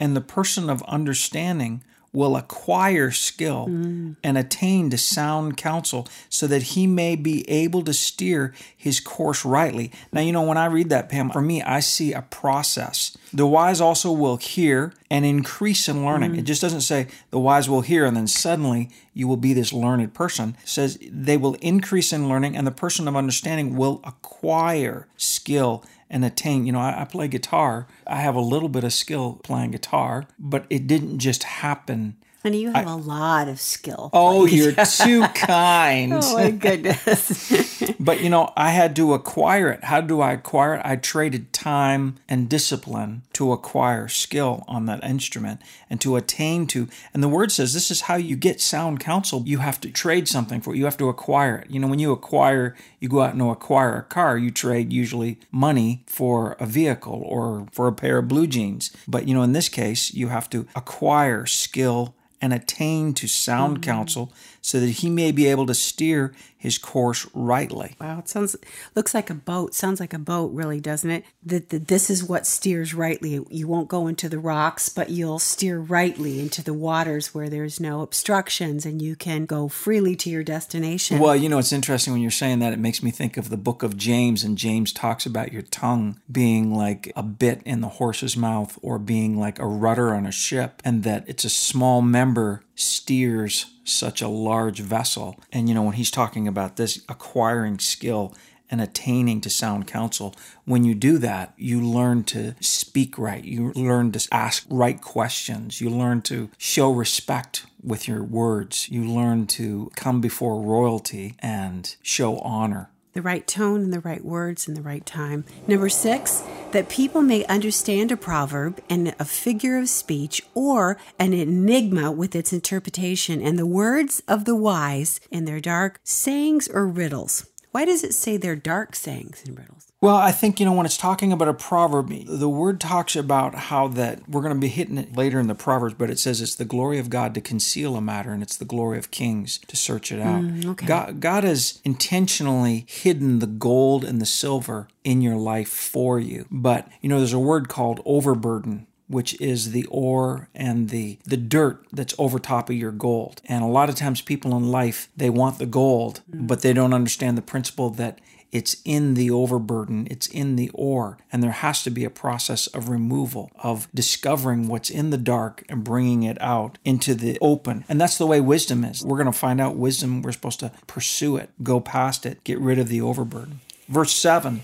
and 0.00 0.16
the 0.16 0.20
person 0.20 0.68
of 0.68 0.82
understanding 0.84 1.84
will 2.12 2.36
acquire 2.36 3.10
skill 3.10 3.66
mm. 3.68 4.16
and 4.24 4.36
attain 4.36 4.90
to 4.90 4.98
sound 4.98 5.56
counsel 5.56 6.08
so 6.28 6.46
that 6.46 6.62
he 6.62 6.86
may 6.86 7.14
be 7.14 7.48
able 7.48 7.82
to 7.82 7.94
steer 7.94 8.52
his 8.76 8.98
course 8.98 9.44
rightly. 9.44 9.92
Now, 10.12 10.20
you 10.20 10.32
know, 10.32 10.42
when 10.42 10.58
I 10.58 10.66
read 10.66 10.88
that, 10.88 11.08
Pam, 11.08 11.30
for 11.30 11.40
me, 11.40 11.62
I 11.62 11.78
see 11.78 12.12
a 12.12 12.22
process. 12.22 13.16
The 13.32 13.46
wise 13.46 13.80
also 13.80 14.10
will 14.10 14.38
hear 14.38 14.92
and 15.08 15.24
increase 15.24 15.88
in 15.88 16.04
learning. 16.04 16.32
Mm. 16.32 16.38
It 16.38 16.42
just 16.42 16.62
doesn't 16.62 16.80
say 16.80 17.06
the 17.30 17.38
wise 17.38 17.68
will 17.68 17.82
hear 17.82 18.04
and 18.04 18.16
then 18.16 18.26
suddenly 18.26 18.90
you 19.14 19.28
will 19.28 19.36
be 19.36 19.52
this 19.52 19.72
learned 19.72 20.12
person. 20.12 20.56
It 20.62 20.68
says 20.68 20.98
they 21.08 21.36
will 21.36 21.54
increase 21.60 22.12
in 22.12 22.28
learning 22.28 22.56
and 22.56 22.66
the 22.66 22.72
person 22.72 23.06
of 23.06 23.14
understanding 23.14 23.76
will 23.76 24.00
acquire 24.02 25.06
skill 25.16 25.84
and 26.10 26.24
attain. 26.24 26.66
You 26.66 26.72
know, 26.72 26.80
I, 26.80 27.02
I, 27.02 27.04
play 27.04 27.28
guitar. 27.28 27.86
I 28.06 28.16
have 28.16 28.34
a 28.34 28.40
little 28.40 28.68
bit 28.68 28.84
of 28.84 28.92
skill 28.92 29.40
playing 29.42 29.70
guitar, 29.70 30.26
but 30.38 30.66
it 30.68 30.86
didn't 30.86 31.18
just 31.20 31.44
happen. 31.44 32.16
And 32.42 32.54
you 32.54 32.72
have 32.72 32.86
I, 32.86 32.92
a 32.92 32.96
lot 32.96 33.48
of 33.48 33.60
skill. 33.60 34.10
Oh, 34.12 34.46
you're 34.46 34.72
too 34.72 35.26
kind. 35.28 36.12
oh 36.16 36.34
my 36.34 36.50
goodness. 36.50 37.50
but 38.00 38.20
you 38.20 38.30
know, 38.30 38.52
I 38.56 38.70
had 38.70 38.94
to 38.96 39.14
acquire 39.14 39.68
it. 39.70 39.84
How 39.84 40.00
do 40.00 40.20
I 40.20 40.32
acquire 40.32 40.74
it? 40.74 40.82
I 40.84 40.96
traded 40.96 41.52
time 41.52 42.16
and 42.28 42.48
discipline 42.48 43.22
to 43.34 43.52
acquire 43.52 44.08
skill 44.08 44.64
on 44.68 44.86
that 44.86 45.02
instrument 45.04 45.60
and 45.88 46.00
to 46.00 46.16
attain 46.16 46.66
to. 46.68 46.88
And 47.12 47.22
the 47.22 47.28
word 47.28 47.52
says 47.52 47.72
this 47.72 47.90
is 47.90 48.02
how 48.02 48.16
you 48.16 48.36
get 48.36 48.60
sound 48.60 49.00
counsel. 49.00 49.42
You 49.46 49.58
have 49.58 49.80
to 49.80 49.90
trade 49.90 50.28
something 50.28 50.60
for 50.60 50.74
it. 50.74 50.78
You 50.78 50.84
have 50.84 50.98
to 50.98 51.08
acquire 51.08 51.56
it. 51.56 51.70
You 51.70 51.80
know, 51.80 51.88
when 51.88 51.98
you 51.98 52.12
acquire, 52.12 52.76
you 52.98 53.08
go 53.08 53.22
out 53.22 53.34
and 53.34 53.42
acquire 53.42 53.96
a 53.96 54.02
car, 54.02 54.36
you 54.36 54.50
trade 54.50 54.92
usually 54.92 55.38
money 55.50 56.04
for 56.06 56.52
a 56.60 56.66
vehicle 56.66 57.22
or 57.26 57.66
for 57.72 57.86
a 57.88 57.92
pair 57.92 58.18
of 58.18 58.28
blue 58.28 58.46
jeans. 58.46 58.94
But 59.08 59.26
you 59.26 59.34
know, 59.34 59.42
in 59.42 59.52
this 59.52 59.68
case, 59.68 60.12
you 60.12 60.28
have 60.28 60.50
to 60.50 60.66
acquire 60.74 61.46
skill 61.46 62.14
and 62.40 62.52
attain 62.52 63.14
to 63.14 63.28
sound 63.28 63.76
mm-hmm. 63.76 63.90
counsel 63.90 64.32
so 64.62 64.80
that 64.80 64.90
he 64.90 65.10
may 65.10 65.32
be 65.32 65.46
able 65.46 65.66
to 65.66 65.74
steer 65.74 66.32
his 66.56 66.76
course 66.76 67.26
rightly. 67.32 67.94
Wow, 67.98 68.18
it 68.18 68.28
sounds 68.28 68.54
looks 68.94 69.14
like 69.14 69.30
a 69.30 69.34
boat. 69.34 69.74
Sounds 69.74 69.98
like 69.98 70.12
a 70.12 70.18
boat, 70.18 70.52
really, 70.52 70.78
doesn't 70.78 71.10
it? 71.10 71.24
That, 71.42 71.70
that 71.70 71.88
this 71.88 72.10
is 72.10 72.22
what 72.22 72.46
steers 72.46 72.92
rightly. 72.92 73.40
You 73.48 73.66
won't 73.66 73.88
go 73.88 74.06
into 74.06 74.28
the 74.28 74.38
rocks, 74.38 74.90
but 74.90 75.08
you'll 75.08 75.38
steer 75.38 75.78
rightly 75.78 76.38
into 76.38 76.62
the 76.62 76.74
waters 76.74 77.34
where 77.34 77.48
there's 77.48 77.80
no 77.80 78.02
obstructions, 78.02 78.84
and 78.84 79.00
you 79.00 79.16
can 79.16 79.46
go 79.46 79.68
freely 79.68 80.14
to 80.16 80.28
your 80.28 80.44
destination. 80.44 81.18
Well, 81.18 81.34
you 81.34 81.48
know, 81.48 81.58
it's 81.58 81.72
interesting 81.72 82.12
when 82.12 82.20
you're 82.20 82.30
saying 82.30 82.58
that. 82.58 82.74
It 82.74 82.78
makes 82.78 83.02
me 83.02 83.10
think 83.10 83.38
of 83.38 83.48
the 83.48 83.56
book 83.56 83.82
of 83.82 83.96
James, 83.96 84.44
and 84.44 84.58
James 84.58 84.92
talks 84.92 85.24
about 85.24 85.54
your 85.54 85.62
tongue 85.62 86.20
being 86.30 86.74
like 86.74 87.10
a 87.16 87.22
bit 87.22 87.62
in 87.64 87.80
the 87.80 87.88
horse's 87.88 88.36
mouth 88.36 88.78
or 88.82 88.98
being 88.98 89.38
like 89.38 89.58
a 89.58 89.66
rudder 89.66 90.14
on 90.14 90.26
a 90.26 90.32
ship, 90.32 90.82
and 90.84 91.04
that 91.04 91.24
it's 91.26 91.44
a 91.46 91.50
small 91.50 92.02
member 92.02 92.29
steers 92.74 93.66
such 93.84 94.22
a 94.22 94.28
large 94.28 94.80
vessel. 94.80 95.38
And, 95.52 95.68
you 95.68 95.74
know, 95.74 95.82
when 95.82 95.94
he's 95.94 96.10
talking 96.10 96.46
about 96.46 96.76
this 96.76 97.02
acquiring 97.08 97.78
skill 97.78 98.34
and 98.70 98.80
attaining 98.80 99.40
to 99.40 99.50
sound 99.50 99.86
counsel, 99.86 100.34
when 100.64 100.84
you 100.84 100.94
do 100.94 101.18
that, 101.18 101.54
you 101.56 101.80
learn 101.80 102.24
to 102.24 102.54
speak 102.60 103.18
right. 103.18 103.44
You 103.44 103.72
learn 103.72 104.12
to 104.12 104.28
ask 104.30 104.64
right 104.70 105.00
questions. 105.00 105.80
You 105.80 105.90
learn 105.90 106.22
to 106.22 106.50
show 106.56 106.92
respect 106.92 107.66
with 107.82 108.06
your 108.06 108.22
words. 108.22 108.88
You 108.88 109.04
learn 109.04 109.46
to 109.48 109.90
come 109.96 110.20
before 110.20 110.62
royalty 110.62 111.34
and 111.40 111.94
show 112.02 112.38
honor 112.38 112.90
the 113.12 113.22
right 113.22 113.46
tone 113.46 113.82
and 113.82 113.92
the 113.92 114.00
right 114.00 114.24
words 114.24 114.68
in 114.68 114.74
the 114.74 114.82
right 114.82 115.04
time. 115.04 115.44
Number 115.66 115.88
six, 115.88 116.42
that 116.72 116.88
people 116.88 117.22
may 117.22 117.44
understand 117.46 118.12
a 118.12 118.16
proverb 118.16 118.80
and 118.88 119.14
a 119.18 119.24
figure 119.24 119.78
of 119.78 119.88
speech 119.88 120.42
or 120.54 120.96
an 121.18 121.32
enigma 121.32 122.12
with 122.12 122.36
its 122.36 122.52
interpretation 122.52 123.40
and 123.42 123.58
the 123.58 123.66
words 123.66 124.22
of 124.28 124.44
the 124.44 124.56
wise 124.56 125.20
in 125.30 125.44
their 125.44 125.60
dark 125.60 126.00
sayings 126.04 126.68
or 126.68 126.86
riddles. 126.86 127.46
Why 127.72 127.84
does 127.84 128.04
it 128.04 128.14
say 128.14 128.36
they're 128.36 128.56
dark 128.56 128.94
sayings 128.94 129.42
and 129.46 129.58
riddles? 129.58 129.89
Well, 130.02 130.16
I 130.16 130.32
think, 130.32 130.58
you 130.58 130.64
know, 130.64 130.72
when 130.72 130.86
it's 130.86 130.96
talking 130.96 131.30
about 131.30 131.48
a 131.48 131.54
proverb, 131.54 132.10
the 132.26 132.48
word 132.48 132.80
talks 132.80 133.14
about 133.16 133.54
how 133.54 133.86
that 133.88 134.26
we're 134.26 134.40
going 134.40 134.54
to 134.54 134.60
be 134.60 134.68
hitting 134.68 134.96
it 134.96 135.14
later 135.14 135.38
in 135.38 135.46
the 135.46 135.54
Proverbs, 135.54 135.92
but 135.92 136.08
it 136.08 136.18
says 136.18 136.40
it's 136.40 136.54
the 136.54 136.64
glory 136.64 136.98
of 136.98 137.10
God 137.10 137.34
to 137.34 137.42
conceal 137.42 137.96
a 137.96 138.00
matter 138.00 138.32
and 138.32 138.42
it's 138.42 138.56
the 138.56 138.64
glory 138.64 138.96
of 138.96 139.10
kings 139.10 139.58
to 139.58 139.76
search 139.76 140.10
it 140.10 140.18
out. 140.18 140.42
Mm, 140.42 140.64
okay. 140.70 140.86
God, 140.86 141.20
God 141.20 141.44
has 141.44 141.82
intentionally 141.84 142.86
hidden 142.88 143.40
the 143.40 143.46
gold 143.46 144.02
and 144.02 144.22
the 144.22 144.26
silver 144.26 144.88
in 145.04 145.20
your 145.20 145.36
life 145.36 145.68
for 145.68 146.18
you. 146.18 146.46
But, 146.50 146.88
you 147.02 147.10
know, 147.10 147.18
there's 147.18 147.34
a 147.34 147.38
word 147.38 147.68
called 147.68 148.00
overburden 148.06 148.86
which 149.06 149.38
is 149.40 149.72
the 149.72 149.84
ore 149.86 150.48
and 150.54 150.88
the 150.90 151.18
the 151.24 151.36
dirt 151.36 151.84
that's 151.92 152.14
over 152.16 152.38
top 152.38 152.70
of 152.70 152.76
your 152.76 152.92
gold. 152.92 153.42
And 153.46 153.64
a 153.64 153.66
lot 153.66 153.88
of 153.88 153.96
times 153.96 154.20
people 154.20 154.56
in 154.56 154.70
life 154.70 155.08
they 155.16 155.28
want 155.28 155.58
the 155.58 155.66
gold, 155.66 156.20
mm. 156.30 156.46
but 156.46 156.62
they 156.62 156.72
don't 156.72 156.94
understand 156.94 157.36
the 157.36 157.42
principle 157.42 157.90
that 157.90 158.20
it's 158.52 158.76
in 158.84 159.14
the 159.14 159.30
overburden, 159.30 160.08
it's 160.10 160.26
in 160.26 160.56
the 160.56 160.70
ore, 160.74 161.18
and 161.32 161.42
there 161.42 161.50
has 161.50 161.82
to 161.84 161.90
be 161.90 162.04
a 162.04 162.10
process 162.10 162.66
of 162.68 162.88
removal, 162.88 163.50
of 163.62 163.88
discovering 163.94 164.66
what's 164.66 164.90
in 164.90 165.10
the 165.10 165.18
dark 165.18 165.64
and 165.68 165.84
bringing 165.84 166.24
it 166.24 166.40
out 166.40 166.78
into 166.84 167.14
the 167.14 167.38
open. 167.40 167.84
And 167.88 168.00
that's 168.00 168.18
the 168.18 168.26
way 168.26 168.40
wisdom 168.40 168.84
is. 168.84 169.04
We're 169.04 169.18
going 169.18 169.32
to 169.32 169.38
find 169.38 169.60
out 169.60 169.76
wisdom, 169.76 170.22
we're 170.22 170.32
supposed 170.32 170.60
to 170.60 170.72
pursue 170.86 171.36
it, 171.36 171.50
go 171.62 171.80
past 171.80 172.26
it, 172.26 172.42
get 172.44 172.58
rid 172.58 172.78
of 172.78 172.88
the 172.88 173.00
overburden. 173.00 173.60
Verse 173.88 174.12
7 174.12 174.62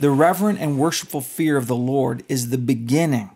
The 0.00 0.10
reverent 0.10 0.58
and 0.58 0.78
worshipful 0.78 1.20
fear 1.20 1.56
of 1.56 1.66
the 1.66 1.76
Lord 1.76 2.24
is 2.28 2.50
the 2.50 2.58
beginning 2.58 3.30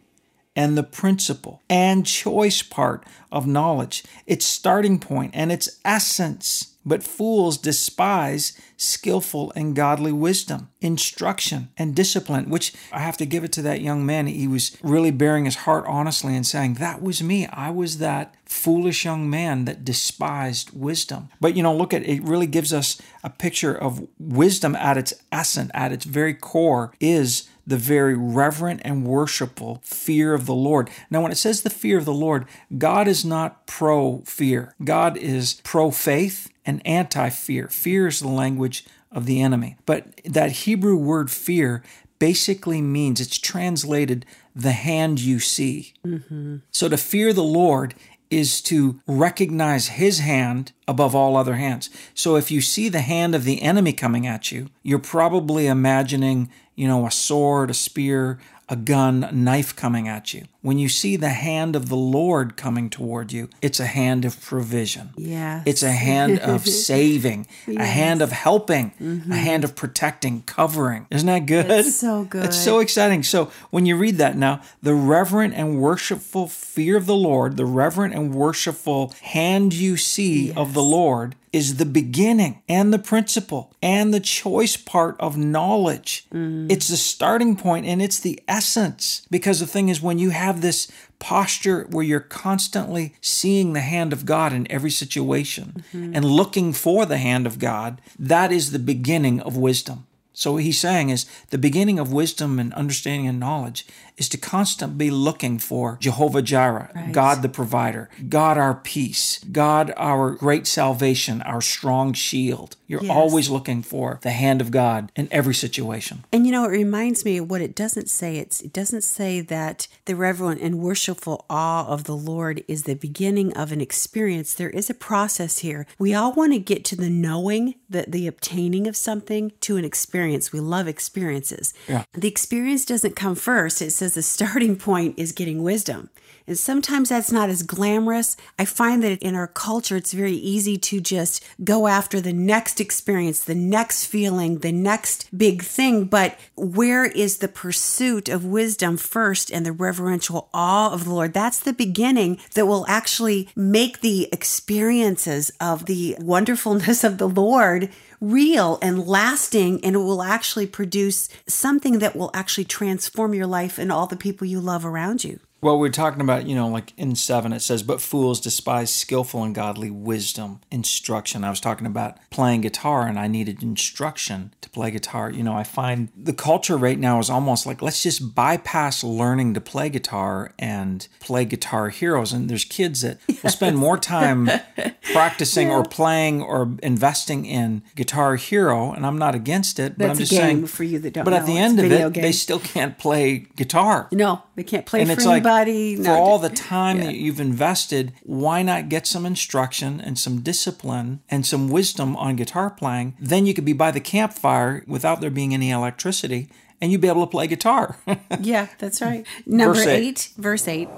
and 0.55 0.77
the 0.77 0.83
principle 0.83 1.63
and 1.69 2.07
choice 2.07 2.63
part 2.63 3.05
of 3.31 3.47
knowledge, 3.47 4.05
its 4.27 4.45
starting 4.45 4.99
point 4.99 5.33
and 5.35 5.51
its 5.51 5.81
essence. 5.85 6.75
But 6.85 7.05
fools 7.05 7.59
despise 7.59 8.61
skillful 8.83 9.53
and 9.55 9.77
godly 9.77 10.13
wisdom, 10.13 10.69
instruction, 10.81 11.71
and 11.77 11.95
discipline, 11.95 12.51
which 12.51 12.73
I 12.93 13.01
have 13.01 13.17
to 13.19 13.27
give 13.27 13.45
it 13.45 13.53
to 13.53 13.63
that 13.63 13.81
young 13.81 14.05
man. 14.05 14.27
He 14.27 14.49
was 14.49 14.77
really 14.83 15.11
bearing 15.11 15.45
his 15.45 15.57
heart 15.57 15.85
honestly 15.87 16.35
and 16.35 16.47
saying, 16.47 16.75
That 16.75 17.03
was 17.03 17.23
me. 17.23 17.47
I 17.47 17.71
was 17.71 17.99
that 17.99 18.35
foolish 18.45 19.05
young 19.05 19.31
man 19.31 19.65
that 19.65 19.85
despised 19.85 20.71
wisdom. 20.73 21.29
But 21.41 21.57
you 21.57 21.63
know, 21.63 21.75
look 21.75 21.95
at 21.95 22.07
it 22.07 22.23
really 22.23 22.47
gives 22.47 22.73
us 22.73 23.01
a 23.25 23.31
picture 23.31 23.75
of 23.75 24.07
wisdom 24.19 24.75
at 24.77 24.99
its 24.99 25.15
essence, 25.31 25.71
at 25.75 25.93
its 25.93 26.05
very 26.05 26.35
core, 26.35 26.93
is 27.01 27.49
the 27.67 27.77
very 27.77 28.17
reverent 28.17 28.81
and 28.85 29.07
worshipful 29.07 29.81
fear 29.85 30.35
of 30.35 30.47
the 30.47 30.55
Lord. 30.55 30.91
Now, 31.11 31.23
when 31.23 31.33
it 31.33 31.39
says 31.39 31.63
the 31.63 31.71
fear 31.71 31.99
of 31.99 32.05
the 32.05 32.13
Lord, 32.13 32.47
God 32.77 33.09
is 33.09 33.25
not 33.25 33.67
pro 33.67 34.23
fear, 34.27 34.75
God 34.83 35.17
is 35.17 35.61
pro 35.63 35.91
faith 35.91 36.51
and 36.65 36.85
anti 36.87 37.29
fear. 37.31 37.69
Fear 37.69 38.09
is 38.09 38.21
the 38.21 38.29
language 38.29 38.85
of 39.11 39.27
the 39.27 39.41
enemy. 39.41 39.77
But 39.87 40.21
that 40.25 40.53
Hebrew 40.53 40.97
word 40.97 41.31
fear 41.31 41.83
basically 42.19 42.81
means 42.81 43.21
it's 43.21 43.39
translated 43.39 44.25
the 44.55 44.73
hand 44.73 45.21
you 45.21 45.41
see. 45.41 45.93
Mm-hmm. 46.07 46.59
So 46.71 46.89
to 46.89 46.97
fear 46.97 47.33
the 47.33 47.43
Lord 47.43 47.95
is 48.31 48.63
to 48.63 49.01
recognize 49.07 49.89
his 49.89 50.21
hand 50.21 50.73
above 50.89 51.15
all 51.15 51.37
other 51.37 51.57
hands. 51.57 51.91
So 52.15 52.37
if 52.37 52.51
you 52.51 52.63
see 52.63 52.89
the 52.89 53.03
hand 53.03 53.35
of 53.35 53.45
the 53.45 53.61
enemy 53.61 53.93
coming 53.93 54.27
at 54.27 54.51
you, 54.51 54.69
you're 54.83 54.99
probably 54.99 55.67
imagining, 55.67 56.51
you 56.75 56.89
know, 56.89 57.07
a 57.07 57.11
sword, 57.11 57.71
a 57.71 57.75
spear, 57.75 58.39
a 58.69 58.77
gun, 58.77 59.23
a 59.23 59.33
knife 59.33 59.77
coming 59.77 60.09
at 60.09 60.33
you. 60.33 60.45
When 60.63 60.79
you 60.79 60.89
see 60.89 61.17
the 61.17 61.29
hand 61.29 61.77
of 61.77 61.91
the 61.91 61.97
Lord 61.97 62.57
coming 62.57 62.89
toward 62.89 63.31
you, 63.31 63.51
it's 63.61 63.79
a 63.79 63.85
hand 63.85 64.25
of 64.25 64.41
provision. 64.41 65.11
Yeah. 65.17 65.63
It's 65.67 65.83
a 65.83 65.93
hand 65.93 66.39
of 66.39 66.67
saving, 66.89 67.49
yes. 67.67 67.77
a 67.83 67.85
hand 67.85 68.23
of 68.23 68.33
helping, 68.33 68.93
mm-hmm. 68.93 69.31
a 69.31 69.37
hand 69.37 69.65
of 69.65 69.77
protecting, 69.77 70.43
covering. 70.43 71.07
Isn't 71.11 71.27
that 71.27 71.45
good? 71.45 71.67
That's 71.67 71.95
so 71.95 72.25
good. 72.25 72.47
It's 72.47 72.57
so 72.57 72.79
exciting. 72.79 73.25
So 73.25 73.51
when 73.71 73.85
you 73.85 73.97
read 73.97 74.17
that 74.17 74.39
now, 74.39 74.63
the 74.83 74.95
reverent 74.95 75.53
and 75.53 75.79
worshipful 75.79 76.49
fear 76.49 76.97
of 76.97 77.05
the 77.05 77.17
Lord, 77.17 77.59
the 77.59 77.67
reverent 77.67 78.15
and 78.15 78.35
worshipful 78.35 79.13
hand 79.21 79.75
you 79.75 79.99
see 79.99 80.47
yes. 80.47 80.57
of 80.57 80.73
the 80.73 80.83
Lord 80.83 81.35
is 81.53 81.77
the 81.77 81.87
beginning 81.87 82.63
and 82.69 82.93
the 82.93 82.99
principle 82.99 83.75
and 83.83 84.13
the 84.13 84.21
choice 84.21 84.77
part 84.77 85.17
of 85.21 85.37
knowledge. 85.37 86.27
Mm. 86.33 86.71
It's 86.73 86.89
the 86.89 86.97
starting 86.97 87.57
point 87.57 87.85
and 87.87 88.01
it's 88.01 88.21
the 88.21 88.41
essence. 88.49 89.27
Because 89.31 89.61
the 89.61 89.67
thing 89.67 89.89
is, 89.89 90.01
when 90.01 90.19
you 90.19 90.31
have 90.31 90.61
this 90.61 90.91
posture 91.19 91.87
where 91.91 92.05
you're 92.05 92.21
constantly 92.21 93.15
seeing 93.21 93.75
the 93.75 93.81
hand 93.81 94.13
of 94.13 94.25
God 94.25 94.53
in 94.53 94.71
every 94.71 94.91
situation 94.91 95.85
mm-hmm. 95.93 96.17
and 96.17 96.25
looking 96.25 96.73
for 96.73 97.05
the 97.05 97.19
hand 97.19 97.47
of 97.47 97.59
God, 97.59 98.01
that 98.19 98.51
is 98.51 98.73
the 98.73 98.79
beginning 98.79 99.41
of 99.41 99.57
wisdom. 99.57 100.07
So 100.33 100.53
what 100.53 100.63
he's 100.63 100.81
saying 100.81 101.11
is 101.11 101.27
the 101.51 101.59
beginning 101.59 101.99
of 101.99 102.13
wisdom 102.13 102.59
and 102.59 102.73
understanding 102.73 103.29
and 103.29 103.39
knowledge 103.39 103.87
is 104.17 104.29
to 104.31 104.39
constantly 104.39 105.07
be 105.07 105.11
looking 105.11 105.59
for 105.59 105.97
Jehovah 106.01 106.43
Jireh, 106.43 106.91
right. 106.95 107.13
God 107.13 107.43
the 107.43 107.49
provider, 107.49 108.09
God 108.29 108.59
our 108.59 108.75
peace, 108.75 109.39
God 109.51 109.93
our 109.97 110.33
great 110.33 110.67
salvation, 110.67 111.43
our 111.43 111.61
strong 111.61 112.13
shield. 112.13 112.77
You're 112.87 113.03
yes. 113.03 113.11
always 113.11 113.49
looking 113.49 113.83
for 113.83 114.19
the 114.23 114.31
hand 114.31 114.61
of 114.61 114.71
God 114.71 115.11
in 115.17 115.29
every 115.31 115.55
situation. 115.55 116.25
And 116.33 116.47
you 116.47 116.53
know, 116.53 116.65
it 116.65 116.69
reminds 116.69 117.25
me 117.25 117.39
of 117.39 117.51
what 117.51 117.63
it 117.63 117.75
doesn't 117.75 118.11
say. 118.11 118.37
It's, 118.37 118.61
it 118.61 118.73
doesn't 118.73 119.03
say 119.03 119.41
that 119.41 119.89
the 120.05 120.15
reverent 120.15 120.61
and 120.61 120.79
worshipful 120.79 121.47
awe 121.49 121.87
of 121.87 122.05
the 122.05 122.17
Lord 122.17 122.63
is 122.69 122.83
the 122.83 122.95
beginning 122.95 123.57
of 123.57 123.73
an 123.73 123.81
experience. 123.81 124.53
There 124.53 124.71
is 124.71 124.91
a 124.91 124.95
process 124.95 125.61
here. 125.61 125.87
We 125.99 126.13
all 126.13 126.33
want 126.33 126.53
to 126.53 126.59
get 126.59 126.85
to 126.87 126.97
the 126.97 127.09
knowing, 127.09 127.77
the, 127.89 128.05
the 128.07 128.27
obtaining 128.27 128.87
of 128.87 128.97
something 128.97 129.53
to 129.63 129.77
an 129.79 129.85
experience. 129.85 130.53
We 130.53 130.61
love 130.61 130.87
experiences. 130.87 131.73
Yeah. 131.89 132.05
The 132.13 132.29
experience 132.29 132.85
doesn't 132.85 133.17
come 133.17 133.37
first. 133.37 133.81
It 133.81 133.91
says 134.03 134.15
the 134.15 134.23
starting 134.23 134.75
point 134.75 135.17
is 135.17 135.31
getting 135.31 135.63
wisdom. 135.63 136.11
And 136.45 136.59
sometimes 136.59 137.11
that's 137.11 137.31
not 137.31 137.49
as 137.49 137.63
glamorous. 137.63 138.37
I 138.59 138.65
find 138.65 139.01
that 139.05 139.23
in 139.23 139.37
our 139.37 139.47
culture, 139.47 139.97
it's 139.97 140.13
very 140.13 140.33
easy 140.33 140.77
to 140.77 141.01
just 141.01 141.45
go 141.63 141.87
after 141.87 142.21
the 142.21 142.33
next 142.33 142.81
experience, 142.81 143.45
the 143.45 143.55
next 143.55 144.07
feeling, 144.07 144.59
the 144.59 144.73
next 144.73 145.29
big 145.39 145.63
thing. 145.63 146.07
But 146.07 146.37
where 146.57 147.05
is 147.05 147.39
the 147.39 147.47
pursuit 147.47 148.29
of 148.29 148.45
wisdom 148.45 148.97
first 148.97 149.53
and 149.53 149.65
the 149.65 149.71
reverential 149.71 150.49
awe 150.53 150.93
of 150.93 151.05
the 151.05 151.15
Lord? 151.15 151.33
That's 151.33 151.61
the 151.61 151.73
beginning 151.73 152.41
that 152.55 152.67
will 152.67 152.85
actually 152.89 153.51
make 153.55 154.01
the 154.01 154.29
experiences 154.33 155.53
of 155.61 155.87
the 155.87 156.17
wonderfulness 156.19 157.05
of 157.05 157.19
the 157.19 157.29
Lord 157.29 157.89
real 158.23 158.79
and 158.81 159.05
lasting, 159.05 159.85
and 159.85 159.97
it 159.97 159.99
will 159.99 160.23
actually 160.23 160.67
produce 160.67 161.29
something 161.49 161.99
that 161.99 162.15
will 162.15 162.31
actually 162.33 162.65
transform 162.65 163.35
your 163.35 163.49
life 163.49 163.79
and 163.79 163.91
all 163.91 164.07
the 164.07 164.17
people 164.17 164.47
you 164.47 164.61
love 164.61 164.87
around 164.87 165.25
you. 165.25 165.41
Well, 165.63 165.79
we're 165.79 165.91
talking 165.91 166.21
about, 166.21 166.49
you 166.49 166.57
know, 166.57 166.67
like 166.67 166.93
in 166.97 167.15
seven, 167.15 167.53
it 167.53 167.61
says, 167.61 167.85
but 167.85 168.01
fools 168.01 168.41
despise 168.41 168.93
skillful 168.93 169.45
and 169.45 169.55
godly 169.55 169.93
wisdom, 169.93 170.61
instruction. 170.73 171.45
I 171.45 171.51
was 171.51 171.61
talking 171.61 171.87
about 171.87 172.19
playing 172.31 172.63
guitar 172.63 173.07
and 173.07 173.17
I 173.17 173.29
needed 173.29 173.63
instruction 173.63 174.53
to 174.61 174.69
play 174.71 174.91
guitar. 174.91 175.31
You 175.31 175.45
know, 175.45 175.55
I 175.55 175.63
find 175.63 176.09
the 176.17 176.33
culture 176.33 176.77
right 176.77 176.99
now 176.99 177.21
is 177.21 177.31
almost 177.31 177.65
like, 177.65 177.81
let's 177.81 178.03
just 178.03 178.35
bypass 178.35 179.05
learning 179.05 179.55
to 179.55 179.61
play 179.61 179.89
guitar 179.89 180.53
and 180.59 181.07
play 181.21 181.45
guitar 181.45 181.91
heroes. 181.91 182.33
And 182.33 182.51
there's 182.51 182.65
kids 182.65 183.03
that 183.03 183.21
will 183.45 183.51
spend 183.51 183.79
more 183.79 183.97
time 183.97 184.51
practicing 185.13 185.71
or 185.71 185.85
playing 185.85 186.43
or 186.43 186.77
investing 186.83 187.47
in 187.47 187.85
Guitar 187.95 188.35
Hero. 188.35 188.91
And 188.91 189.07
I'm 189.07 189.17
not 189.17 189.37
against 189.37 189.79
it, 189.79 189.97
but 189.97 190.09
That's 190.09 190.19
I'm 190.19 190.19
just 190.19 190.33
saying. 190.33 190.67
for 190.67 190.83
you 190.83 190.99
that 190.99 191.15
don't 191.15 191.25
But 191.25 191.35
at 191.35 191.47
the 191.47 191.57
end 191.57 191.79
of 191.79 191.93
it, 191.93 192.13
game. 192.13 192.23
they 192.23 192.33
still 192.33 192.59
can't 192.59 192.99
play 192.99 193.47
guitar 193.55 194.09
No, 194.11 194.43
they 194.57 194.65
can't 194.65 194.87
play 194.87 195.03
and 195.03 195.09
for 195.09 195.15
it's 195.15 195.25
like 195.25 195.52
anybody. 195.61 195.97
for 195.97 196.03
no, 196.03 196.15
all 196.15 196.39
the 196.39 196.49
time 196.49 196.99
that 197.01 197.15
you've 197.15 197.41
invested 197.41 198.13
why 198.23 198.63
not 198.63 198.89
get 198.89 199.07
some 199.07 199.25
instruction 199.27 200.01
and 200.01 200.19
some 200.19 200.41
discipline 200.41 201.21
and 201.31 201.47
some 201.47 201.69
wisdom 201.69 202.17
on 202.17 202.37
guitar 202.37 202.71
playing 202.71 203.15
then 203.21 203.47
you 203.47 203.55
could 203.55 203.65
be 203.65 203.73
by 203.73 203.91
the 203.91 204.01
campfire 204.01 204.83
without 204.87 205.21
there 205.21 205.31
being 205.31 205.53
any 205.55 205.71
electricity 205.71 206.49
and 206.81 206.91
you'd 206.91 207.01
be 207.01 207.09
able 207.09 207.25
to 207.27 207.31
play 207.31 207.47
guitar 207.47 207.97
Yeah, 208.41 208.69
that's 208.79 209.01
right. 209.01 209.27
Number 209.47 209.75
Verse 209.75 209.87
eight. 209.87 210.03
eight. 210.09 210.29
verse 210.37 210.69
eight. 210.69 210.89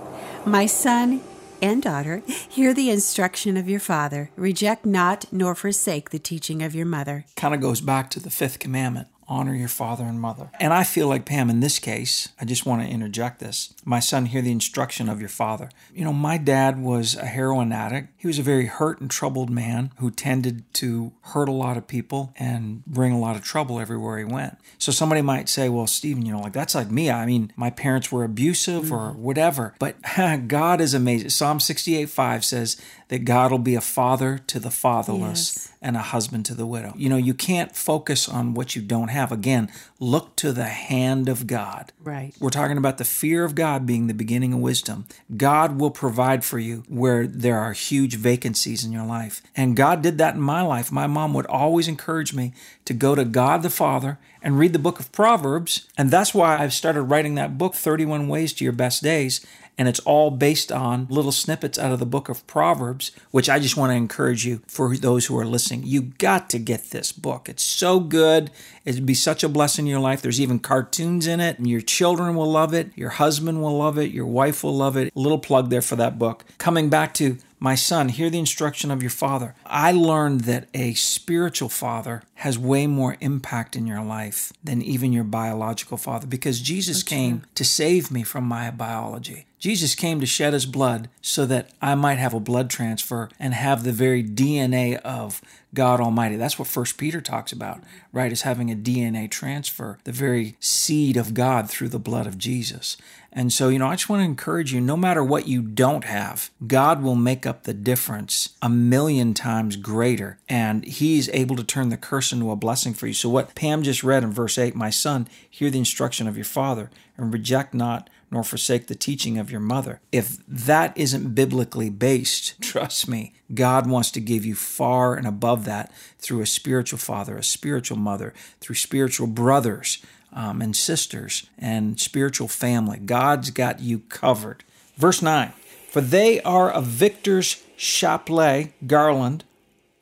My 0.46 0.66
son 0.66 1.20
and 1.62 1.82
daughter, 1.82 2.22
hear 2.48 2.74
the 2.74 2.90
instruction 2.90 3.56
of 3.56 3.68
your 3.68 3.80
father. 3.80 4.30
Reject 4.36 4.84
not 4.84 5.24
nor 5.32 5.54
forsake 5.54 6.10
the 6.10 6.18
teaching 6.18 6.62
of 6.62 6.74
your 6.74 6.84
mother. 6.84 7.24
kind 7.36 7.54
of 7.54 7.60
goes 7.60 7.80
back 7.80 8.10
to 8.10 8.20
the 8.20 8.28
fifth 8.30 8.58
commandment 8.58 9.08
honor 9.28 9.54
your 9.54 9.68
father 9.68 10.04
and 10.04 10.20
mother. 10.20 10.50
And 10.60 10.72
I 10.72 10.84
feel 10.84 11.08
like 11.08 11.24
Pam 11.24 11.50
in 11.50 11.60
this 11.60 11.78
case, 11.78 12.28
I 12.40 12.44
just 12.44 12.66
want 12.66 12.82
to 12.82 12.88
interject 12.88 13.40
this. 13.40 13.74
My 13.84 14.00
son, 14.00 14.26
hear 14.26 14.42
the 14.42 14.52
instruction 14.52 15.08
of 15.08 15.20
your 15.20 15.28
father. 15.28 15.70
You 15.94 16.04
know, 16.04 16.12
my 16.12 16.38
dad 16.38 16.82
was 16.82 17.16
a 17.16 17.26
heroin 17.26 17.72
addict. 17.72 18.08
He 18.16 18.26
was 18.26 18.38
a 18.38 18.42
very 18.42 18.66
hurt 18.66 19.00
and 19.00 19.10
troubled 19.10 19.50
man 19.50 19.92
who 19.98 20.10
tended 20.10 20.64
to 20.74 21.12
hurt 21.22 21.48
a 21.48 21.52
lot 21.52 21.76
of 21.76 21.86
people 21.86 22.32
and 22.36 22.84
bring 22.86 23.12
a 23.12 23.18
lot 23.18 23.36
of 23.36 23.42
trouble 23.42 23.80
everywhere 23.80 24.18
he 24.18 24.24
went. 24.24 24.58
So 24.78 24.92
somebody 24.92 25.22
might 25.22 25.48
say, 25.48 25.68
well, 25.68 25.86
Stephen, 25.86 26.24
you 26.24 26.32
know, 26.32 26.40
like 26.40 26.52
that's 26.52 26.74
like 26.74 26.90
me. 26.90 27.10
I 27.10 27.26
mean, 27.26 27.52
my 27.56 27.70
parents 27.70 28.10
were 28.10 28.24
abusive 28.24 28.92
or 28.92 29.10
mm-hmm. 29.10 29.22
whatever, 29.22 29.74
but 29.78 29.96
God 30.48 30.80
is 30.80 30.94
amazing. 30.94 31.30
Psalm 31.30 31.60
68 31.60 32.08
5 32.08 32.44
says 32.44 32.80
that 33.08 33.24
God 33.24 33.50
will 33.50 33.58
be 33.58 33.74
a 33.74 33.80
father 33.80 34.38
to 34.38 34.58
the 34.58 34.70
fatherless 34.70 35.34
Yes. 35.34 35.72
And 35.84 35.96
a 35.96 36.00
husband 36.00 36.46
to 36.46 36.54
the 36.54 36.66
widow. 36.66 36.94
You 36.96 37.10
know, 37.10 37.18
you 37.18 37.34
can't 37.34 37.76
focus 37.76 38.28
on 38.28 38.54
what 38.54 38.74
you 38.74 38.80
don't 38.80 39.08
have. 39.08 39.30
Again, 39.30 39.70
look 40.00 40.34
to 40.36 40.50
the 40.50 40.64
hand 40.64 41.28
of 41.28 41.46
God. 41.46 41.92
Right. 42.02 42.32
We're 42.40 42.50
talking 42.50 42.78
about 42.78 42.96
the 42.98 43.04
fear 43.04 43.44
of 43.44 43.54
God 43.54 43.84
being 43.84 44.06
the 44.06 44.14
beginning 44.14 44.54
of 44.54 44.60
wisdom. 44.60 45.06
God 45.36 45.78
will 45.78 45.90
provide 45.90 46.42
for 46.42 46.58
you 46.58 46.84
where 46.88 47.26
there 47.26 47.58
are 47.58 47.72
huge 47.72 48.16
vacancies 48.16 48.82
in 48.82 48.92
your 48.92 49.04
life. 49.04 49.42
And 49.54 49.76
God 49.76 50.02
did 50.02 50.16
that 50.18 50.34
in 50.34 50.40
my 50.40 50.62
life. 50.62 50.90
My 50.90 51.06
mom 51.06 51.34
would 51.34 51.46
always 51.46 51.86
encourage 51.86 52.32
me 52.32 52.54
to 52.86 52.94
go 52.94 53.14
to 53.14 53.24
God 53.24 53.62
the 53.62 53.70
Father 53.70 54.18
and 54.42 54.58
read 54.58 54.72
the 54.72 54.78
book 54.78 54.98
of 54.98 55.12
Proverbs. 55.12 55.88
And 55.96 56.10
that's 56.10 56.34
why 56.34 56.58
I've 56.58 56.72
started 56.72 57.02
writing 57.02 57.34
that 57.34 57.58
book, 57.58 57.74
31 57.74 58.28
Ways 58.28 58.52
to 58.54 58.64
Your 58.64 58.72
Best 58.72 59.02
Days 59.02 59.44
and 59.76 59.88
it's 59.88 60.00
all 60.00 60.30
based 60.30 60.70
on 60.70 61.06
little 61.10 61.32
snippets 61.32 61.78
out 61.78 61.92
of 61.92 61.98
the 61.98 62.06
book 62.06 62.28
of 62.28 62.46
Proverbs, 62.46 63.10
which 63.30 63.48
I 63.48 63.58
just 63.58 63.76
want 63.76 63.90
to 63.90 63.96
encourage 63.96 64.46
you 64.46 64.62
for 64.66 64.96
those 64.96 65.26
who 65.26 65.38
are 65.38 65.44
listening. 65.44 65.82
You 65.84 66.02
got 66.02 66.48
to 66.50 66.58
get 66.58 66.90
this 66.90 67.12
book. 67.12 67.48
It's 67.48 67.62
so 67.62 68.00
good. 68.00 68.50
It'd 68.84 69.06
be 69.06 69.14
such 69.14 69.42
a 69.42 69.48
blessing 69.48 69.86
in 69.86 69.90
your 69.90 70.00
life. 70.00 70.22
There's 70.22 70.40
even 70.40 70.58
cartoons 70.58 71.26
in 71.26 71.40
it, 71.40 71.58
and 71.58 71.66
your 71.66 71.80
children 71.80 72.34
will 72.34 72.50
love 72.50 72.74
it. 72.74 72.90
Your 72.96 73.10
husband 73.10 73.62
will 73.62 73.76
love 73.78 73.98
it. 73.98 74.10
Your 74.12 74.26
wife 74.26 74.62
will 74.62 74.76
love 74.76 74.96
it. 74.96 75.12
A 75.14 75.18
little 75.18 75.38
plug 75.38 75.70
there 75.70 75.82
for 75.82 75.96
that 75.96 76.18
book. 76.18 76.44
Coming 76.58 76.88
back 76.88 77.14
to 77.14 77.38
my 77.64 77.74
son, 77.74 78.10
hear 78.10 78.28
the 78.28 78.38
instruction 78.38 78.90
of 78.90 79.02
your 79.02 79.10
father. 79.10 79.54
I 79.64 79.90
learned 79.92 80.42
that 80.42 80.68
a 80.74 80.92
spiritual 80.92 81.70
father 81.70 82.22
has 82.34 82.58
way 82.58 82.86
more 82.86 83.16
impact 83.20 83.74
in 83.74 83.86
your 83.86 84.02
life 84.04 84.52
than 84.62 84.82
even 84.82 85.14
your 85.14 85.24
biological 85.24 85.96
father 85.96 86.26
because 86.26 86.60
Jesus 86.60 87.02
came 87.02 87.42
to 87.54 87.64
save 87.64 88.10
me 88.10 88.22
from 88.22 88.44
my 88.44 88.70
biology. 88.70 89.46
Jesus 89.64 89.94
came 89.94 90.20
to 90.20 90.26
shed 90.26 90.52
his 90.52 90.66
blood 90.66 91.08
so 91.22 91.46
that 91.46 91.70
I 91.80 91.94
might 91.94 92.18
have 92.18 92.34
a 92.34 92.38
blood 92.38 92.68
transfer 92.68 93.30
and 93.40 93.54
have 93.54 93.82
the 93.82 93.92
very 93.92 94.22
DNA 94.22 94.96
of 94.96 95.40
God 95.72 96.00
Almighty. 96.00 96.36
That's 96.36 96.58
what 96.58 96.68
First 96.68 96.98
Peter 96.98 97.22
talks 97.22 97.50
about, 97.50 97.82
right? 98.12 98.30
Is 98.30 98.42
having 98.42 98.70
a 98.70 98.76
DNA 98.76 99.30
transfer, 99.30 99.96
the 100.04 100.12
very 100.12 100.58
seed 100.60 101.16
of 101.16 101.32
God 101.32 101.70
through 101.70 101.88
the 101.88 101.98
blood 101.98 102.26
of 102.26 102.36
Jesus. 102.36 102.98
And 103.32 103.50
so, 103.54 103.70
you 103.70 103.78
know, 103.78 103.86
I 103.86 103.94
just 103.96 104.10
want 104.10 104.20
to 104.20 104.26
encourage 104.26 104.70
you 104.70 104.82
no 104.82 104.98
matter 104.98 105.24
what 105.24 105.48
you 105.48 105.62
don't 105.62 106.04
have, 106.04 106.50
God 106.66 107.02
will 107.02 107.14
make 107.14 107.46
up 107.46 107.62
the 107.62 107.72
difference 107.72 108.50
a 108.60 108.68
million 108.68 109.32
times 109.32 109.76
greater. 109.76 110.36
And 110.46 110.84
He's 110.84 111.30
able 111.30 111.56
to 111.56 111.64
turn 111.64 111.88
the 111.88 111.96
curse 111.96 112.32
into 112.32 112.50
a 112.50 112.56
blessing 112.56 112.92
for 112.92 113.06
you. 113.06 113.14
So, 113.14 113.30
what 113.30 113.54
Pam 113.54 113.82
just 113.82 114.04
read 114.04 114.24
in 114.24 114.30
verse 114.30 114.58
8 114.58 114.74
My 114.74 114.90
son, 114.90 115.26
hear 115.48 115.70
the 115.70 115.78
instruction 115.78 116.28
of 116.28 116.36
your 116.36 116.44
father, 116.44 116.90
and 117.16 117.32
reject 117.32 117.72
not 117.72 118.10
nor 118.30 118.42
forsake 118.42 118.86
the 118.86 118.94
teaching 118.94 119.38
of 119.38 119.50
your 119.50 119.60
mother. 119.60 120.00
If 120.12 120.38
that 120.46 120.96
isn't 120.96 121.34
biblically 121.34 121.90
based, 121.90 122.60
trust 122.60 123.08
me, 123.08 123.34
God 123.52 123.88
wants 123.88 124.10
to 124.12 124.20
give 124.20 124.44
you 124.44 124.54
far 124.54 125.14
and 125.14 125.26
above 125.26 125.64
that 125.64 125.92
through 126.18 126.40
a 126.40 126.46
spiritual 126.46 126.98
father, 126.98 127.36
a 127.36 127.44
spiritual 127.44 127.98
mother, 127.98 128.34
through 128.60 128.76
spiritual 128.76 129.26
brothers 129.26 129.98
um, 130.32 130.60
and 130.60 130.74
sisters 130.74 131.48
and 131.58 132.00
spiritual 132.00 132.48
family. 132.48 132.98
God's 132.98 133.50
got 133.50 133.80
you 133.80 134.00
covered. 134.00 134.64
Verse 134.96 135.22
9 135.22 135.52
For 135.90 136.00
they 136.00 136.40
are 136.42 136.70
a 136.70 136.80
victor's 136.80 137.62
chaplet, 137.76 138.72
garland 138.86 139.44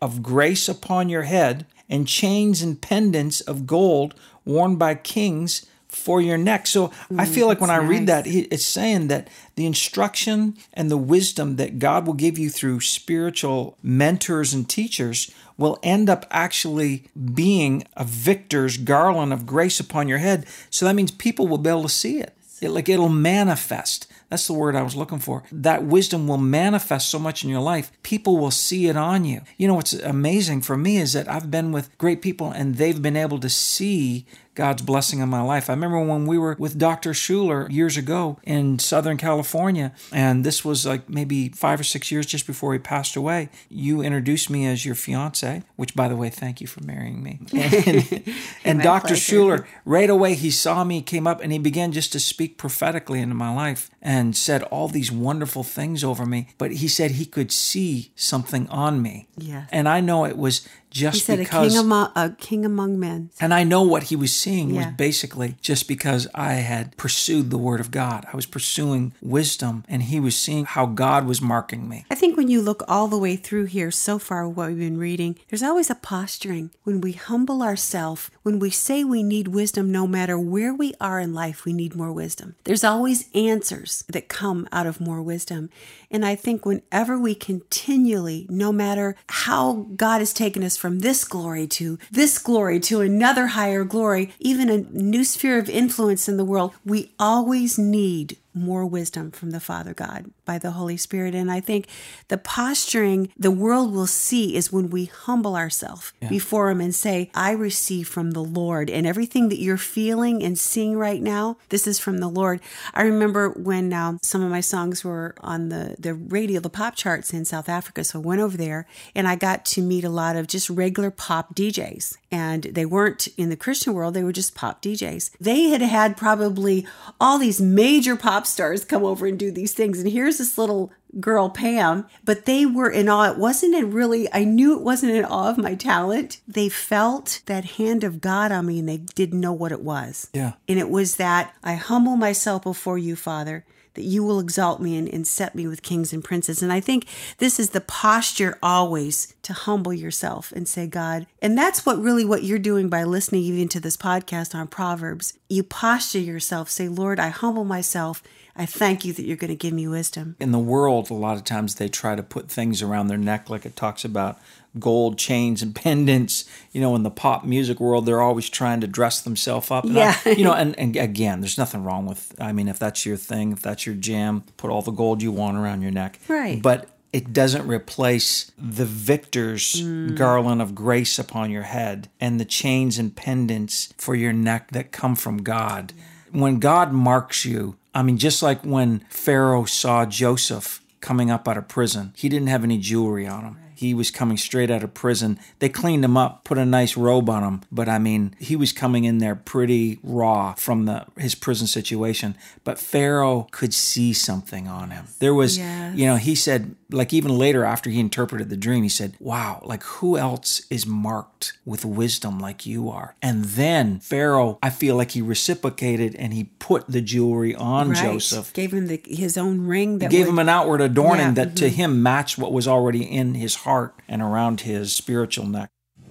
of 0.01 0.23
grace 0.23 0.69
upon 0.69 1.09
your 1.09 1.23
head, 1.23 1.67
and 1.89 2.09
chains 2.09 2.63
and 2.63 2.81
pendants 2.81 3.41
of 3.41 3.67
gold 3.67 4.15
worn 4.45 4.77
by 4.77 4.95
kings 4.95 5.67
for 5.95 6.21
your 6.21 6.39
neck. 6.39 6.67
So 6.67 6.91
I 7.17 7.27
feel 7.27 7.47
like 7.47 7.61
when 7.61 7.71
I 7.71 7.79
that's 7.79 7.89
read 7.89 8.07
that, 8.07 8.27
it's 8.27 8.65
saying 8.65 9.09
that 9.09 9.29
the 9.57 9.67
instruction 9.67 10.57
and 10.73 10.91
the 10.91 10.97
wisdom 10.97 11.57
that 11.57 11.79
God 11.79 12.07
will 12.07 12.15
give 12.15 12.39
you 12.39 12.49
through 12.51 12.81
spiritual 12.81 13.77
mentors 13.83 14.55
and 14.55 14.69
teachers 14.69 15.31
will 15.59 15.79
end 15.83 16.09
up 16.09 16.27
actually 16.31 17.05
being 17.35 17.85
a 17.95 18.05
victor's 18.05 18.79
garland 18.79 19.33
of 19.33 19.47
grace 19.47 19.79
upon 19.79 20.09
your 20.09 20.19
head. 20.19 20.47
So 20.71 20.87
that 20.87 20.95
means 20.95 21.11
people 21.11 21.47
will 21.47 21.59
be 21.59 21.71
able 21.71 21.83
to 21.83 21.89
see 21.89 22.19
it. 22.19 22.35
It 22.63 22.71
like 22.71 22.89
it'll 22.89 23.09
manifest. 23.09 24.07
That's 24.29 24.47
the 24.47 24.53
word 24.55 24.77
I 24.77 24.83
was 24.83 24.97
looking 24.97 25.19
for. 25.19 25.43
That 25.51 25.83
wisdom 25.83 26.27
will 26.27 26.39
manifest 26.39 27.11
so 27.11 27.19
much 27.19 27.45
in 27.45 27.51
your 27.51 27.61
life. 27.61 27.93
People 28.03 28.39
will 28.39 28.53
see 28.53 28.87
it 28.87 28.97
on 28.97 29.25
you. 29.25 29.43
You 29.59 29.69
know 29.69 29.75
what's 29.75 29.93
amazing 29.93 30.63
for 30.63 30.77
me 30.77 30.97
is 30.97 31.13
that 31.13 31.29
I've 31.29 31.51
been 31.51 31.73
with 31.73 31.97
great 31.99 32.23
people 32.23 32.51
and 32.51 32.77
they've 32.77 33.03
been 33.03 33.17
able 33.17 33.41
to 33.41 33.51
see 33.51 34.25
God's 34.55 34.83
blessing 34.83 35.21
in 35.21 35.29
my 35.29 35.41
life. 35.41 35.71
I 35.71 35.73
remember 35.73 36.01
when 36.01 36.27
we 36.27 36.37
were 36.37 36.57
with 36.59 36.79
Dr. 36.79 37.11
Schuller 37.13 37.71
years 37.71 37.97
ago 37.97 38.39
in 38.43 38.79
Southern 38.79 39.17
California, 39.17 39.93
and 40.13 40.45
this 40.45 40.65
was 40.65 40.85
like 40.85 41.09
maybe 41.09 41.49
five 41.51 41.81
or 41.81 41.85
six 41.85 42.11
years 42.11 42.27
just 42.27 42.47
before 42.47 42.73
he 42.73 42.79
passed 42.79 43.17
away. 43.17 43.49
You 43.69 44.03
introduced 44.03 44.51
me 44.51 44.67
as 44.67 44.85
your 44.85 44.95
fiance, 44.95 45.63
which, 45.77 45.95
by 45.95 46.09
the 46.09 46.17
way, 46.17 46.29
thank 46.29 46.61
you 46.61 46.67
for 46.67 46.83
marrying 46.85 47.23
me. 47.23 47.41
And, 47.83 48.35
and 48.65 48.83
Dr. 48.83 49.09
pleasure. 49.09 49.37
Schuller, 49.37 49.67
right 49.85 50.09
away, 50.11 50.35
he 50.35 50.51
saw 50.51 50.85
me, 50.85 51.01
came 51.03 51.27
up, 51.27 51.41
and 51.41 51.53
he 51.53 51.59
began 51.59 51.93
just 51.93 52.13
to 52.13 52.21
speak 52.21 52.59
prophetically 52.59 53.21
into 53.21 53.35
my 53.35 53.53
life 53.53 53.91
and 54.01 54.37
said 54.37 54.63
all 54.65 54.89
these 54.89 55.11
wonderful 55.11 55.63
things 55.63 56.05
over 56.05 56.27
me. 56.27 56.49
But 56.59 56.73
he 56.73 56.89
said 56.89 57.13
he 57.13 57.25
could 57.25 57.51
see 57.51 58.13
something 58.15 58.69
on 58.69 59.01
me. 59.01 59.29
Yes. 59.37 59.69
And 59.73 59.89
I 59.89 60.01
know 60.01 60.25
it 60.25 60.37
was 60.37 60.69
just 60.93 61.15
He 61.17 61.21
said 61.21 61.41
a 61.41 61.45
king 61.45 61.77
among 61.77 62.13
a 62.15 62.31
king 62.31 62.65
among 62.65 63.01
men. 63.01 63.31
and 63.41 63.53
I 63.53 63.65
know 63.65 63.83
what 63.83 64.05
he 64.05 64.17
was 64.17 64.33
seeing 64.33 64.75
was 64.75 64.87
basically 64.97 65.57
just 65.61 65.89
because 65.89 66.29
I 66.35 66.55
had 66.55 66.97
pursued 66.97 67.51
the 67.51 67.59
word 67.59 67.81
of 67.81 67.91
God. 67.91 68.27
I 68.33 68.37
was 68.37 68.47
pursuing 68.47 69.13
wisdom, 69.21 69.85
and 69.89 70.03
he 70.05 70.21
was 70.21 70.37
seeing 70.37 70.65
how 70.65 70.87
God 70.87 71.27
was 71.27 71.41
marking 71.41 71.89
me. 71.89 72.05
I 72.11 72.15
think 72.15 72.37
when 72.37 72.49
you 72.49 72.61
look 72.61 72.83
all 72.87 73.09
the 73.09 73.19
way 73.19 73.37
through 73.37 73.67
here 73.67 73.91
so 73.91 74.19
far 74.19 74.49
what 74.49 74.69
we've 74.69 74.79
been 74.79 74.99
reading, 74.99 75.39
there's 75.49 75.63
always 75.63 75.91
a 75.91 75.95
posturing 75.95 76.71
when 76.85 77.01
we 77.01 77.13
humble 77.13 77.63
ourselves, 77.63 78.31
when 78.43 78.59
we 78.59 78.71
say 78.71 79.03
we 79.05 79.23
need 79.23 79.49
wisdom 79.49 79.91
no 79.91 80.07
matter 80.07 80.39
where 80.39 80.75
we 80.75 80.95
are 81.01 81.19
in 81.21 81.33
life, 81.33 81.65
we 81.65 81.73
need 81.73 81.95
more 81.95 82.13
wisdom. 82.13 82.55
There's 82.65 82.85
always 82.85 83.29
answers 83.35 84.05
that 84.09 84.29
come 84.29 84.69
out 84.71 84.87
of 84.87 85.01
more 85.01 85.23
wisdom. 85.23 85.71
And 86.13 86.27
I 86.27 86.35
think 86.35 86.67
whenever 86.67 87.19
we 87.19 87.35
continually, 87.35 88.47
no 88.51 88.71
matter 88.71 89.17
how 89.29 89.87
God 89.97 90.19
has 90.19 90.35
taken 90.35 90.63
us 90.63 90.77
from 90.77 90.99
this 90.99 91.25
glory 91.25 91.67
to 91.69 91.99
this 92.11 92.39
glory 92.39 92.79
to 92.81 93.01
another 93.01 93.49
higher 93.49 93.83
glory, 93.83 94.33
even 94.39 94.69
a 94.69 94.79
new 94.79 95.25
sphere 95.25 95.59
of 95.59 95.71
influence 95.71 96.29
in 96.29 96.37
the 96.37 96.45
world, 96.45 96.75
we 96.85 97.13
always 97.19 97.79
need 97.79 98.37
more 98.55 98.85
wisdom 98.87 99.31
from 99.31 99.51
the 99.51 99.61
Father 99.61 99.95
God 99.95 100.31
by 100.45 100.59
the 100.59 100.73
Holy 100.73 100.97
Spirit. 100.97 101.35
And 101.35 101.51
I 101.51 101.61
think 101.61 101.87
the 102.29 102.39
posturing 102.39 103.33
the 103.39 103.51
world 103.51 103.93
will 103.93 104.07
see 104.07 104.57
is 104.57 104.73
when 104.73 104.91
we 104.91 105.07
humble 105.07 105.57
ourselves 105.57 106.13
yeah. 106.21 106.29
before 106.29 106.71
Him 106.71 106.81
and 106.81 106.95
say, 106.95 107.31
I 107.35 107.53
receive 107.53 108.09
from 108.09 108.33
the 108.33 108.43
Lord. 108.45 108.91
And 108.91 109.07
everything 109.07 109.49
that 109.49 109.59
you're 109.59 109.77
feeling 109.77 110.43
and 110.43 110.59
seeing 110.59 110.97
right 110.97 111.23
now, 111.23 111.57
this 111.71 111.87
is 111.87 111.99
from 111.99 112.19
the 112.19 112.29
Lord. 112.29 112.61
I 112.95 113.03
remember 113.03 113.51
when 113.51 113.93
um, 113.93 114.19
some 114.23 114.43
of 114.43 114.51
my 114.51 114.61
songs 114.61 115.05
were 115.05 115.35
on 115.41 115.69
the, 115.69 115.97
the 115.99 116.15
radio, 116.15 116.61
the 116.61 116.71
pop 116.71 116.95
charts 116.95 117.33
in 117.33 117.45
South 117.45 117.69
Africa. 117.69 118.05
So 118.05 118.19
I 118.19 118.23
went 118.23 118.41
over 118.41 118.57
there 118.57 118.87
and 119.15 119.27
I 119.27 119.37
got 119.37 119.65
to 119.67 119.83
meet 119.83 120.05
a 120.05 120.11
lot 120.11 120.37
of 120.37 120.47
just 120.47 120.69
regular 120.71 121.11
pop 121.11 121.55
DJs. 121.55 122.17
And 122.31 122.65
they 122.65 122.87
weren't 122.87 123.29
in 123.37 123.51
the 123.51 123.57
Christian 123.57 123.93
world, 123.93 124.15
they 124.15 124.25
were 124.25 124.33
just 124.33 124.55
pop 124.55 124.83
DJs. 124.83 125.31
They 125.41 125.69
had 125.69 125.83
had 125.83 126.17
probably 126.17 126.87
all 127.21 127.39
these 127.39 127.61
major 127.61 128.17
pop 128.17 128.42
stars 128.47 128.85
come 128.85 129.05
over 129.05 129.27
and 129.27 129.39
do 129.39 129.51
these 129.51 129.73
things. 129.73 129.99
And 130.01 130.11
here's 130.11 130.39
this 130.39 130.59
little 130.59 130.93
girl 131.21 131.51
Pam, 131.51 132.07
but 132.25 132.47
they 132.47 132.67
were 132.67 132.91
in 132.91 133.09
awe. 133.09 133.31
It 133.31 133.39
wasn't 133.39 133.75
it 133.75 133.85
really, 133.85 134.33
I 134.33 134.45
knew 134.45 134.75
it 134.75 134.83
wasn't 134.83 135.13
in 135.13 135.25
awe 135.25 135.51
of 135.51 135.59
my 135.59 135.75
talent. 135.75 136.41
They 136.49 136.69
felt 136.69 137.43
that 137.47 137.65
hand 137.65 138.05
of 138.05 138.21
God 138.21 138.53
on 138.53 138.67
me 138.67 138.79
and 138.79 138.89
they 138.89 138.99
didn't 138.99 139.41
know 139.41 139.53
what 139.53 139.73
it 139.73 139.83
was. 139.83 140.31
Yeah. 140.33 140.53
And 140.69 140.79
it 140.79 140.89
was 140.89 141.17
that 141.17 141.55
I 141.63 141.75
humble 141.75 142.17
myself 142.17 142.63
before 142.63 142.99
you, 142.99 143.17
Father 143.17 143.65
that 143.95 144.03
you 144.03 144.25
will 144.25 144.41
exalt 144.41 144.81
me 144.81 144.97
and, 144.97 145.09
and 145.09 145.27
set 145.27 145.55
me 145.55 145.67
with 145.67 145.83
kings 145.83 146.13
and 146.13 146.25
princes. 146.25 146.63
And 146.63 146.73
I 146.73 146.81
think 146.81 147.07
this 147.39 147.61
is 147.61 147.71
the 147.71 147.81
posture 147.81 148.59
always 148.63 149.35
to 149.43 149.53
humble 149.53 149.93
yourself 149.93 150.53
and 150.53 150.67
say, 150.67 150.87
God, 150.87 151.27
and 151.41 151.57
that's 151.57 151.85
what 151.85 152.01
really 152.01 152.25
what 152.25 152.45
you're 152.45 152.59
doing 152.59 152.89
by 152.89 153.05
listening 153.05 153.43
even 153.43 153.69
to 153.69 153.81
this 153.81 153.97
podcast 153.97 154.55
on 154.55 154.69
Proverbs. 154.69 155.39
You 155.49 155.63
posture 155.63 156.21
yourself, 156.21 156.71
say, 156.71 156.89
Lord, 156.89 157.21
I 157.21 157.29
humble 157.29 157.65
myself. 157.65 158.23
I 158.55 158.67
thank 158.67 159.05
you 159.05 159.13
that 159.15 159.25
you're 159.25 159.37
going 159.37 159.49
to 159.49 159.57
give 159.57 159.73
me 159.73 159.89
wisdom. 159.89 160.37
In 160.39 160.53
the 160.53 160.59
world, 160.59 161.11
a 161.11 161.15
lot 161.15 161.39
of 161.39 161.45
times 161.45 161.77
they 161.77 161.89
try 161.89 162.15
to 162.15 162.23
put 162.23 162.51
things 162.51 162.83
around 162.83 163.07
their 163.07 163.19
neck, 163.19 163.49
like 163.49 163.65
it 163.65 163.77
talks 163.77 164.05
about 164.05 164.39
gold 164.79 165.19
chains 165.19 165.63
and 165.63 165.75
pendants. 165.75 166.45
You 166.73 166.81
know, 166.81 166.95
in 166.95 167.03
the 167.03 167.11
pop 167.11 167.45
music 167.45 167.81
world, 167.81 168.07
they're 168.07 168.23
always 168.23 168.49
trying 168.49 168.81
to 168.81 168.87
dress 168.87 169.21
themselves 169.21 169.71
up. 169.71 169.85
And 169.85 169.95
yeah. 169.95 170.19
I, 170.25 170.31
you 170.31 170.45
know, 170.45 170.55
and, 170.55 170.79
and 170.79 170.97
again, 170.97 171.41
there's 171.41 171.59
nothing 171.59 171.85
wrong 171.85 172.07
with, 172.07 172.35
I 172.41 172.53
mean, 172.53 172.69
if 172.69 172.79
that's 172.79 173.05
your 173.05 173.17
thing, 173.17 173.53
if 173.53 173.63
that's 173.63 173.87
your 173.87 173.95
jam, 173.95 174.45
put 174.57 174.71
all 174.71 174.83
the 174.83 174.91
gold 174.91 175.23
you 175.23 175.33
want 175.33 175.57
around 175.57 175.83
your 175.83 175.91
neck. 175.91 176.19
Right. 176.29 176.61
But 176.61 176.89
it 177.13 177.33
doesn't 177.33 177.67
replace 177.67 178.53
the 178.57 178.87
victor's 178.87 179.75
mm. 179.75 180.17
garland 180.17 180.63
of 180.63 180.75
grace 180.75 181.19
upon 181.19 181.51
your 181.51 181.65
head 181.65 182.09
and 182.21 182.41
the 182.41 182.45
chains 182.45 182.99
and 182.99 183.15
pendants 183.15 183.93
for 183.99 184.15
your 184.15 184.33
neck 184.33 184.71
that 184.71 184.93
come 184.93 185.15
from 185.15 185.43
God. 185.43 185.93
When 186.31 186.59
God 186.59 186.93
marks 186.93 187.45
you, 187.45 187.77
I 187.95 188.03
mean, 188.03 188.17
just 188.17 188.43
like 188.43 188.63
when 188.63 189.01
Pharaoh 189.11 189.67
saw 189.67 190.07
Joseph 190.07 190.83
coming 191.01 191.31
up 191.31 191.47
out 191.47 191.59
of 191.59 191.69
prison, 191.69 192.15
he 192.17 192.31
didn't 192.31 192.49
have 192.49 192.65
any 192.65 192.79
jewelry 192.79 193.27
on 193.27 193.45
him. 193.45 193.59
He 193.83 193.95
was 193.95 194.11
coming 194.11 194.37
straight 194.37 194.71
out 194.71 194.83
of 194.83 194.95
prison. 194.95 195.39
They 195.59 195.69
cleaned 195.69 196.05
him 196.05 196.17
up, 196.17 196.45
put 196.45 196.59
a 196.59 196.65
nice 196.65 196.97
robe 196.97 197.29
on 197.29 197.43
him, 197.43 197.63
but 197.71 197.89
I 197.89 197.99
mean, 197.99 198.35
he 198.39 198.57
was 198.57 198.73
coming 198.73 199.05
in 199.05 199.19
there 199.19 199.35
pretty 199.35 199.99
raw 200.03 200.55
from 200.55 200.87
the 200.87 201.07
his 201.19 201.35
prison 201.35 201.67
situation. 201.67 202.37
But 202.65 202.79
Pharaoh 202.79 203.49
could 203.51 203.75
see 203.75 204.13
something 204.13 204.69
on 204.69 204.91
him. 204.91 205.07
There 205.19 205.35
was, 205.35 205.59
yes. 205.59 205.97
you 205.97 206.07
know, 206.07 206.17
he 206.17 206.35
said, 206.35 206.77
like 206.91 207.13
even 207.13 207.37
later 207.37 207.65
after 207.65 207.91
he 207.91 208.01
interpreted 208.01 208.51
the 208.51 208.57
dream, 208.57 208.83
he 208.83 208.89
said, 208.89 209.15
"Wow, 209.19 209.63
like 209.65 209.83
who 209.83 210.17
else 210.17 210.63
is 210.71 210.87
marked 210.87 211.55
with 211.65 211.85
wisdom 211.85 212.39
like 212.39 212.67
you 212.67 212.89
are?" 212.89 213.17
And 213.21 213.45
then 213.45 213.99
Pharaoh, 214.01 214.59
I 214.63 214.71
feel 214.71 214.97
like 214.97 215.13
he 215.13 215.23
reciprocated 215.23 216.15
and 216.17 216.33
he 216.33 216.45
put 216.45 216.87
the 216.87 217.01
jewelry 217.01 217.55
on 217.55 217.91
right. 217.91 218.03
Joseph, 218.03 218.53
gave 218.53 218.73
him 218.73 218.87
the, 218.87 219.01
his 219.07 219.37
own 219.37 219.67
ring 219.67 219.99
that 219.99 220.11
gave 220.11 220.27
would, 220.27 220.33
him 220.33 220.39
an 220.39 220.49
outward 220.49 220.81
adorning 220.81 221.27
yeah, 221.27 221.33
that 221.33 221.49
mm-hmm. 221.49 221.57
to 221.57 221.69
him 221.69 222.03
matched 222.03 222.39
what 222.39 222.53
was 222.53 222.69
already 222.69 223.03
in 223.03 223.35
his 223.35 223.55
heart 223.57 223.72
heart 223.73 223.95
and 224.07 224.21
around 224.21 224.61
his 224.61 224.95
spiritual 224.95 225.47
neck. 225.47 225.71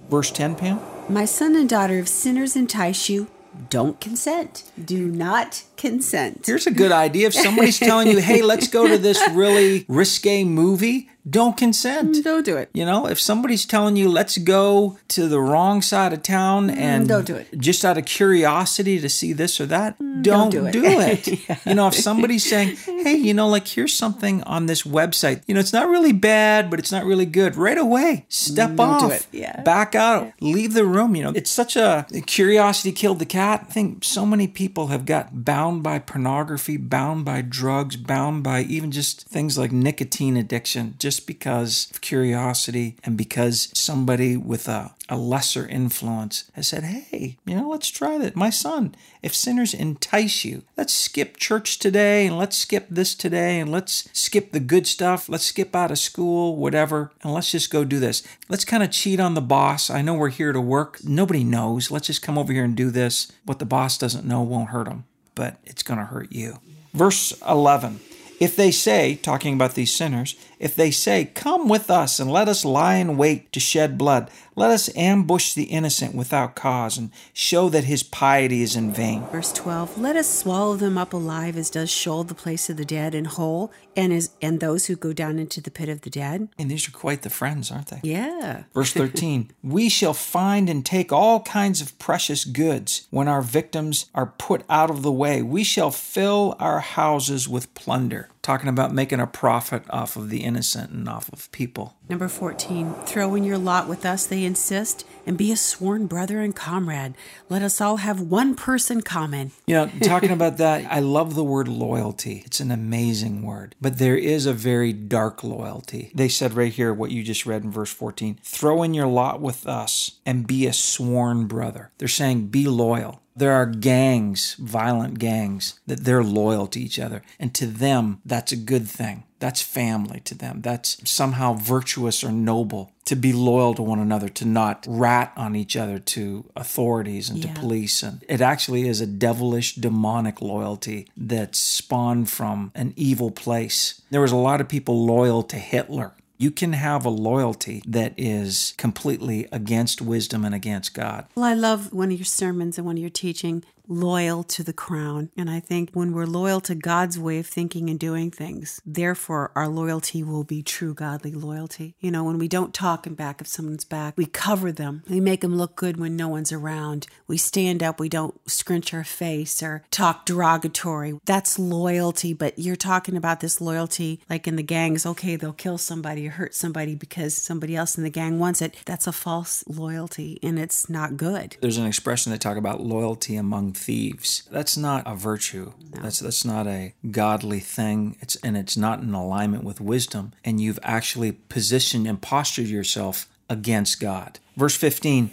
Verse 0.10 0.32
10, 0.32 0.56
Pam? 0.56 0.80
My 1.08 1.26
son 1.26 1.56
and 1.56 1.70
daughter, 1.70 2.00
if 2.00 2.08
sinners 2.08 2.56
entice 2.56 3.08
you, 3.08 3.28
don't 3.70 4.02
consent. 4.02 4.72
Do 4.84 5.08
not 5.08 5.64
consent. 5.78 6.44
Here's 6.48 6.66
a 6.66 6.72
good 6.72 6.92
idea. 6.92 7.28
If 7.28 7.36
somebody's 7.36 7.78
telling 7.78 8.08
you, 8.08 8.18
hey, 8.20 8.42
let's 8.42 8.68
go 8.68 8.88
to 8.88 8.98
this 8.98 9.22
really 9.34 9.86
risque 9.88 10.44
movie, 10.44 11.10
don't 11.30 11.56
consent. 11.56 12.16
Mm, 12.16 12.24
don't 12.24 12.46
do 12.46 12.58
it. 12.58 12.70
You 12.74 12.86
know, 12.86 13.08
if 13.08 13.20
somebody's 13.20 13.66
telling 13.66 13.96
you, 13.96 14.10
let's 14.10 14.38
go 14.38 14.98
to 15.10 15.28
the 15.28 15.40
wrong 15.40 15.82
side 15.82 16.14
of 16.14 16.24
town 16.24 16.70
mm, 16.70 16.78
and 16.78 17.08
don't 17.08 17.26
do 17.26 17.36
it. 17.36 17.48
Just 17.58 17.86
out 17.86 17.98
of 17.98 18.06
curiosity 18.06 19.00
to 19.00 19.10
see 19.10 19.34
this 19.34 19.62
or 19.62 19.66
that, 19.68 20.00
don't, 20.00 20.24
don't 20.24 20.50
do 20.50 20.66
it. 20.66 20.72
Do 20.72 20.84
it. 20.84 21.28
yeah. 21.48 21.58
You 21.72 21.76
know, 21.76 21.88
if 21.88 21.96
somebody's 21.96 22.50
saying, 22.50 22.76
hey, 22.86 23.14
you 23.14 23.34
know, 23.34 23.48
like 23.48 23.68
here's 23.68 23.94
something 23.94 24.44
on 24.44 24.66
this 24.66 24.82
website, 24.82 25.42
you 25.48 25.54
know, 25.54 25.60
it's 25.60 25.72
not 25.72 25.88
really 25.88 26.12
bad, 26.12 26.70
but 26.70 26.80
it's 26.80 26.92
not 26.92 27.06
really 27.06 27.26
good, 27.26 27.56
right 27.56 27.78
away, 27.78 28.26
step 28.28 28.76
don't 28.76 28.80
off. 28.80 29.28
Yeah. 29.32 29.62
Back 29.62 29.96
out, 29.96 30.34
leave 30.42 30.74
the 30.74 30.86
room. 30.86 31.16
You 31.16 31.26
know, 31.26 31.34
it's 31.36 31.52
such 31.52 31.76
a 31.76 32.06
curiosity 32.26 32.92
killed 32.92 33.20
the 33.20 33.26
cat. 33.26 33.66
I 33.70 33.72
think 33.72 34.04
so 34.04 34.26
many 34.26 34.48
people 34.48 34.88
have 34.88 35.06
got 35.06 35.46
bound 35.46 35.84
by 35.84 36.00
pornography, 36.00 36.78
bound 36.78 37.24
by 37.26 37.42
drugs, 37.42 37.96
bound 37.96 38.44
by 38.44 38.64
even 38.64 38.92
just 38.92 39.28
things 39.28 39.58
like 39.58 39.72
nicotine 39.72 40.36
addiction. 40.36 40.96
Just 40.98 41.11
just 41.12 41.28
because 41.28 41.90
of 41.92 42.00
curiosity 42.00 42.96
and 43.04 43.18
because 43.18 43.70
somebody 43.78 44.38
with 44.38 44.70
a, 44.70 44.96
a 45.10 45.18
lesser 45.18 45.68
influence 45.68 46.50
has 46.54 46.70
said, 46.70 46.84
hey, 46.86 47.38
you 47.46 47.54
know, 47.54 47.68
let's 47.68 47.90
try 47.90 48.18
that. 48.18 48.34
My 48.34 48.50
son, 48.50 48.96
if 49.22 49.36
sinners 49.36 49.74
entice 49.74 50.46
you, 50.46 50.64
let's 50.78 50.94
skip 50.94 51.36
church 51.36 51.80
today 51.80 52.26
and 52.26 52.38
let's 52.38 52.56
skip 52.56 52.88
this 52.90 53.14
today 53.14 53.60
and 53.60 53.70
let's 53.70 54.08
skip 54.18 54.54
the 54.54 54.62
good 54.62 54.88
stuff. 54.88 55.28
Let's 55.28 55.44
skip 55.44 55.76
out 55.76 55.92
of 55.92 55.98
school, 55.98 56.56
whatever, 56.56 57.12
and 57.22 57.34
let's 57.34 57.52
just 57.52 57.70
go 57.70 57.84
do 57.84 58.00
this. 58.00 58.24
Let's 58.48 58.64
kind 58.64 58.82
of 58.82 58.90
cheat 58.90 59.20
on 59.20 59.34
the 59.34 59.42
boss. 59.42 59.90
I 59.90 60.02
know 60.02 60.14
we're 60.14 60.30
here 60.30 60.54
to 60.54 60.62
work. 60.62 61.04
Nobody 61.04 61.44
knows. 61.44 61.92
Let's 61.92 62.08
just 62.08 62.22
come 62.22 62.38
over 62.38 62.54
here 62.54 62.64
and 62.64 62.78
do 62.78 62.90
this. 62.90 63.30
What 63.44 63.60
the 63.60 63.66
boss 63.66 63.98
doesn't 63.98 64.26
know 64.26 64.42
won't 64.44 64.70
hurt 64.70 64.88
him, 64.88 65.04
but 65.36 65.58
it's 65.66 65.84
going 65.84 66.00
to 66.00 66.06
hurt 66.06 66.32
you. 66.32 66.60
Verse 66.94 67.34
11. 67.46 68.00
If 68.42 68.56
they 68.56 68.72
say, 68.72 69.20
talking 69.22 69.54
about 69.54 69.76
these 69.76 69.94
sinners, 69.94 70.36
if 70.62 70.76
they 70.76 70.92
say, 70.92 71.26
Come 71.26 71.68
with 71.68 71.90
us 71.90 72.20
and 72.20 72.32
let 72.32 72.48
us 72.48 72.64
lie 72.64 72.96
in 72.96 73.18
wait 73.18 73.52
to 73.52 73.60
shed 73.60 73.98
blood, 73.98 74.30
let 74.56 74.70
us 74.70 74.96
ambush 74.96 75.54
the 75.54 75.64
innocent 75.64 76.14
without 76.14 76.56
cause 76.56 76.98
and 76.98 77.10
show 77.34 77.68
that 77.70 77.86
his 77.86 78.04
piety 78.04 78.62
is 78.62 78.76
in 78.76 78.92
vain. 78.92 79.26
Verse 79.32 79.52
12 79.54 79.98
Let 79.98 80.16
us 80.16 80.32
swallow 80.32 80.76
them 80.76 80.98
up 80.98 81.14
alive 81.14 81.58
as 81.58 81.72
does 81.72 81.90
Sheol 81.90 82.24
the 82.24 82.36
place 82.36 82.70
of 82.70 82.78
the 82.78 82.86
dead 82.86 83.16
and 83.16 83.26
whole, 83.26 83.72
and 83.96 84.14
as 84.14 84.30
and 84.42 84.60
those 84.60 84.86
who 84.86 84.96
go 84.96 85.14
down 85.14 85.40
into 85.40 85.62
the 85.62 85.72
pit 85.72 85.90
of 85.90 86.02
the 86.02 86.12
dead. 86.12 86.48
And 86.60 86.70
these 86.70 86.88
are 86.88 86.92
quite 86.92 87.24
the 87.24 87.30
friends, 87.32 87.72
aren't 87.72 87.88
they? 87.88 88.00
Yeah. 88.04 88.64
Verse 88.74 88.94
13 88.94 89.52
We 89.64 89.90
shall 89.90 90.14
find 90.14 90.70
and 90.70 90.86
take 90.86 91.12
all 91.12 91.42
kinds 91.42 91.82
of 91.82 91.98
precious 91.98 92.46
goods 92.46 93.08
when 93.10 93.28
our 93.28 93.42
victims 93.42 94.06
are 94.14 94.28
put 94.38 94.64
out 94.70 94.92
of 94.92 95.02
the 95.02 95.12
way. 95.12 95.42
We 95.42 95.64
shall 95.64 95.92
fill 95.92 96.56
our 96.60 96.82
houses 96.82 97.50
with 97.50 97.74
plunder. 97.74 98.30
Talking 98.42 98.70
about 98.70 98.94
making 98.94 99.20
a 99.20 99.28
profit 99.28 99.84
off 99.90 100.16
of 100.16 100.30
the 100.30 100.44
innocent 100.44 100.92
and 100.92 101.08
off 101.08 101.32
of 101.32 101.52
people. 101.52 101.96
Number 102.10 102.28
14, 102.28 102.94
throw 103.06 103.36
in 103.36 103.44
your 103.44 103.58
lot 103.58 103.88
with 103.88 104.06
us, 104.06 104.26
they 104.26 104.44
insist, 104.44 105.06
and 105.26 105.38
be 105.38 105.52
a 105.52 105.56
sworn 105.56 106.08
brother 106.08 106.42
and 106.42 106.56
comrade. 106.56 107.14
Let 107.50 107.62
us 107.62 107.80
all 107.80 107.98
have 107.98 108.20
one 108.20 108.56
person 108.56 109.02
common. 109.02 109.52
You 109.68 109.76
know, 109.76 109.92
talking 110.02 110.32
about 110.32 110.58
that, 110.58 110.86
I 110.92 111.00
love 111.00 111.36
the 111.36 111.44
word 111.44 111.68
loyalty. 111.68 112.42
It's 112.46 112.60
an 112.60 112.72
amazing 112.72 113.44
word, 113.44 113.76
but 113.80 114.00
there 114.00 114.18
is 114.18 114.46
a 114.46 114.54
very 114.54 114.92
dark 114.92 115.44
loyalty. 115.44 116.12
They 116.16 116.28
said 116.28 116.54
right 116.54 116.74
here, 116.74 116.94
what 116.94 117.12
you 117.12 117.24
just 117.24 117.46
read 117.46 117.64
in 117.64 117.72
verse 117.72 117.94
14 117.94 118.40
throw 118.44 118.84
in 118.84 118.94
your 118.94 119.08
lot 119.08 119.40
with 119.40 119.68
us 119.68 120.20
and 120.26 120.48
be 120.48 120.66
a 120.66 120.74
sworn 120.74 121.46
brother. 121.46 121.92
They're 121.98 122.08
saying, 122.08 122.48
be 122.48 122.66
loyal. 122.66 123.21
There 123.42 123.54
are 123.54 123.66
gangs, 123.66 124.54
violent 124.60 125.18
gangs, 125.18 125.80
that 125.88 126.04
they're 126.04 126.24
loyal 126.24 126.68
to 126.68 126.80
each 126.80 127.00
other. 127.00 127.24
And 127.40 127.56
to 127.56 127.66
them, 127.66 128.22
that's 128.24 128.52
a 128.52 128.56
good 128.56 128.88
thing. 128.88 129.24
That's 129.40 129.64
family 129.64 130.20
to 130.26 130.36
them. 130.36 130.62
That's 130.62 131.10
somehow 131.10 131.54
virtuous 131.56 132.24
or 132.24 132.32
noble 132.32 132.92
to 133.06 133.16
be 133.16 133.34
loyal 133.34 133.74
to 133.74 133.82
one 133.82 133.98
another, 133.98 134.30
to 134.30 134.46
not 134.46 134.86
rat 134.88 135.34
on 135.36 135.56
each 135.56 135.76
other, 135.76 135.98
to 135.98 136.46
authorities 136.56 137.32
and 137.32 137.44
yeah. 137.44 137.52
to 137.52 137.60
police. 137.60 138.04
And 138.04 138.24
it 138.30 138.42
actually 138.42 138.88
is 138.88 139.02
a 139.02 139.08
devilish, 139.08 139.74
demonic 139.74 140.40
loyalty 140.40 141.08
that's 141.18 141.58
spawned 141.58 142.30
from 142.30 142.72
an 142.76 142.94
evil 142.96 143.32
place. 143.32 144.04
There 144.12 144.22
was 144.22 144.32
a 144.32 144.36
lot 144.36 144.62
of 144.62 144.70
people 144.70 145.04
loyal 145.04 145.42
to 145.42 145.58
Hitler 145.58 146.14
you 146.42 146.50
can 146.50 146.74
have 146.74 147.06
a 147.06 147.10
loyalty 147.10 147.84
that 147.86 148.16
is 148.18 148.74
completely 148.78 149.48
against 149.52 150.02
wisdom 150.02 150.44
and 150.44 150.56
against 150.56 150.92
God. 150.96 151.28
Well, 151.36 151.46
I 151.46 151.54
love 151.54 151.94
one 151.94 152.12
of 152.12 152.18
your 152.18 152.26
sermons 152.26 152.80
and 152.80 152.88
one 152.88 152.98
of 152.98 153.02
your 153.02 153.12
teaching 153.12 153.64
loyal 153.88 154.44
to 154.44 154.64
the 154.64 154.74
crown. 154.74 155.30
And 155.38 155.50
I 155.50 155.60
think 155.60 155.92
when 155.94 156.14
we're 156.14 156.26
loyal 156.26 156.62
to 156.62 156.76
God's 156.76 157.20
way 157.20 157.40
of 157.40 157.48
thinking 157.48 157.90
and 157.90 158.00
doing 158.00 158.32
things, 158.32 158.82
therefore 158.86 159.52
our 159.56 159.68
loyalty 159.68 160.24
will 160.24 160.44
be 160.44 160.64
true 160.64 160.94
godly 160.94 161.32
loyalty. 161.32 161.96
You 162.00 162.12
know, 162.12 162.24
when 162.24 162.38
we 162.38 162.48
don't 162.48 162.74
talk 162.74 163.08
in 163.08 163.16
back 163.16 163.42
of 163.42 163.48
someone's 163.48 163.86
back, 163.86 164.16
we 164.18 164.26
cover 164.26 164.72
them. 164.72 165.04
We 165.10 165.20
make 165.20 165.42
them 165.42 165.56
look 165.56 165.76
good 165.76 165.98
when 165.98 166.16
no 166.16 166.28
one's 166.28 166.52
around. 166.52 167.08
We 167.28 167.38
stand 167.38 167.84
up, 167.84 168.00
we 168.00 168.10
don't 168.10 168.40
scrunch 168.50 168.94
our 168.94 169.04
face 169.04 169.62
or 169.62 169.84
talk 169.92 170.26
derogatory. 170.26 171.20
That's 171.26 171.60
loyalty, 171.60 172.34
but 172.34 172.58
you're 172.58 172.76
talking 172.76 173.16
about 173.16 173.40
this 173.40 173.62
loyalty 173.62 174.22
like 174.30 174.48
in 174.48 174.56
the 174.56 174.64
gangs, 174.64 175.06
okay, 175.06 175.36
they'll 175.36 175.54
kill 175.54 175.78
somebody 175.78 176.28
or 176.28 176.32
hurt 176.32 176.56
somebody 176.56 176.96
because 176.96 177.36
somebody 177.36 177.76
else 177.76 177.98
in 177.98 178.04
the 178.04 178.10
gang 178.10 178.40
wants 178.40 178.62
it. 178.62 178.76
That's 178.86 179.08
a 179.08 179.12
false 179.12 179.64
loyalty 179.68 180.40
and 180.44 180.60
it's 180.60 180.90
not 180.90 181.18
good. 181.18 181.58
There's 181.62 181.78
an 181.78 181.86
expression 181.86 182.32
they 182.32 182.38
talk 182.38 182.58
about 182.58 182.82
loyalty 182.82 183.36
among 183.36 183.71
thieves. 183.74 184.44
That's 184.52 184.78
not 184.78 185.04
a 185.06 185.16
virtue. 185.16 185.74
No. 185.96 186.04
That's 186.04 186.20
that's 186.20 186.46
not 186.46 186.68
a 186.68 186.94
godly 187.10 187.60
thing. 187.60 188.18
It's 188.22 188.36
and 188.38 188.58
it's 188.58 188.78
not 188.78 189.00
in 189.00 189.14
alignment 189.14 189.64
with 189.64 189.82
wisdom. 189.82 190.34
And 190.44 190.60
you've 190.60 190.80
actually 190.84 191.32
positioned 191.32 192.08
and 192.08 192.22
postured 192.22 192.68
yourself 192.68 193.28
against 193.50 194.00
God. 194.00 194.40
Verse 194.56 194.76
15, 194.76 195.32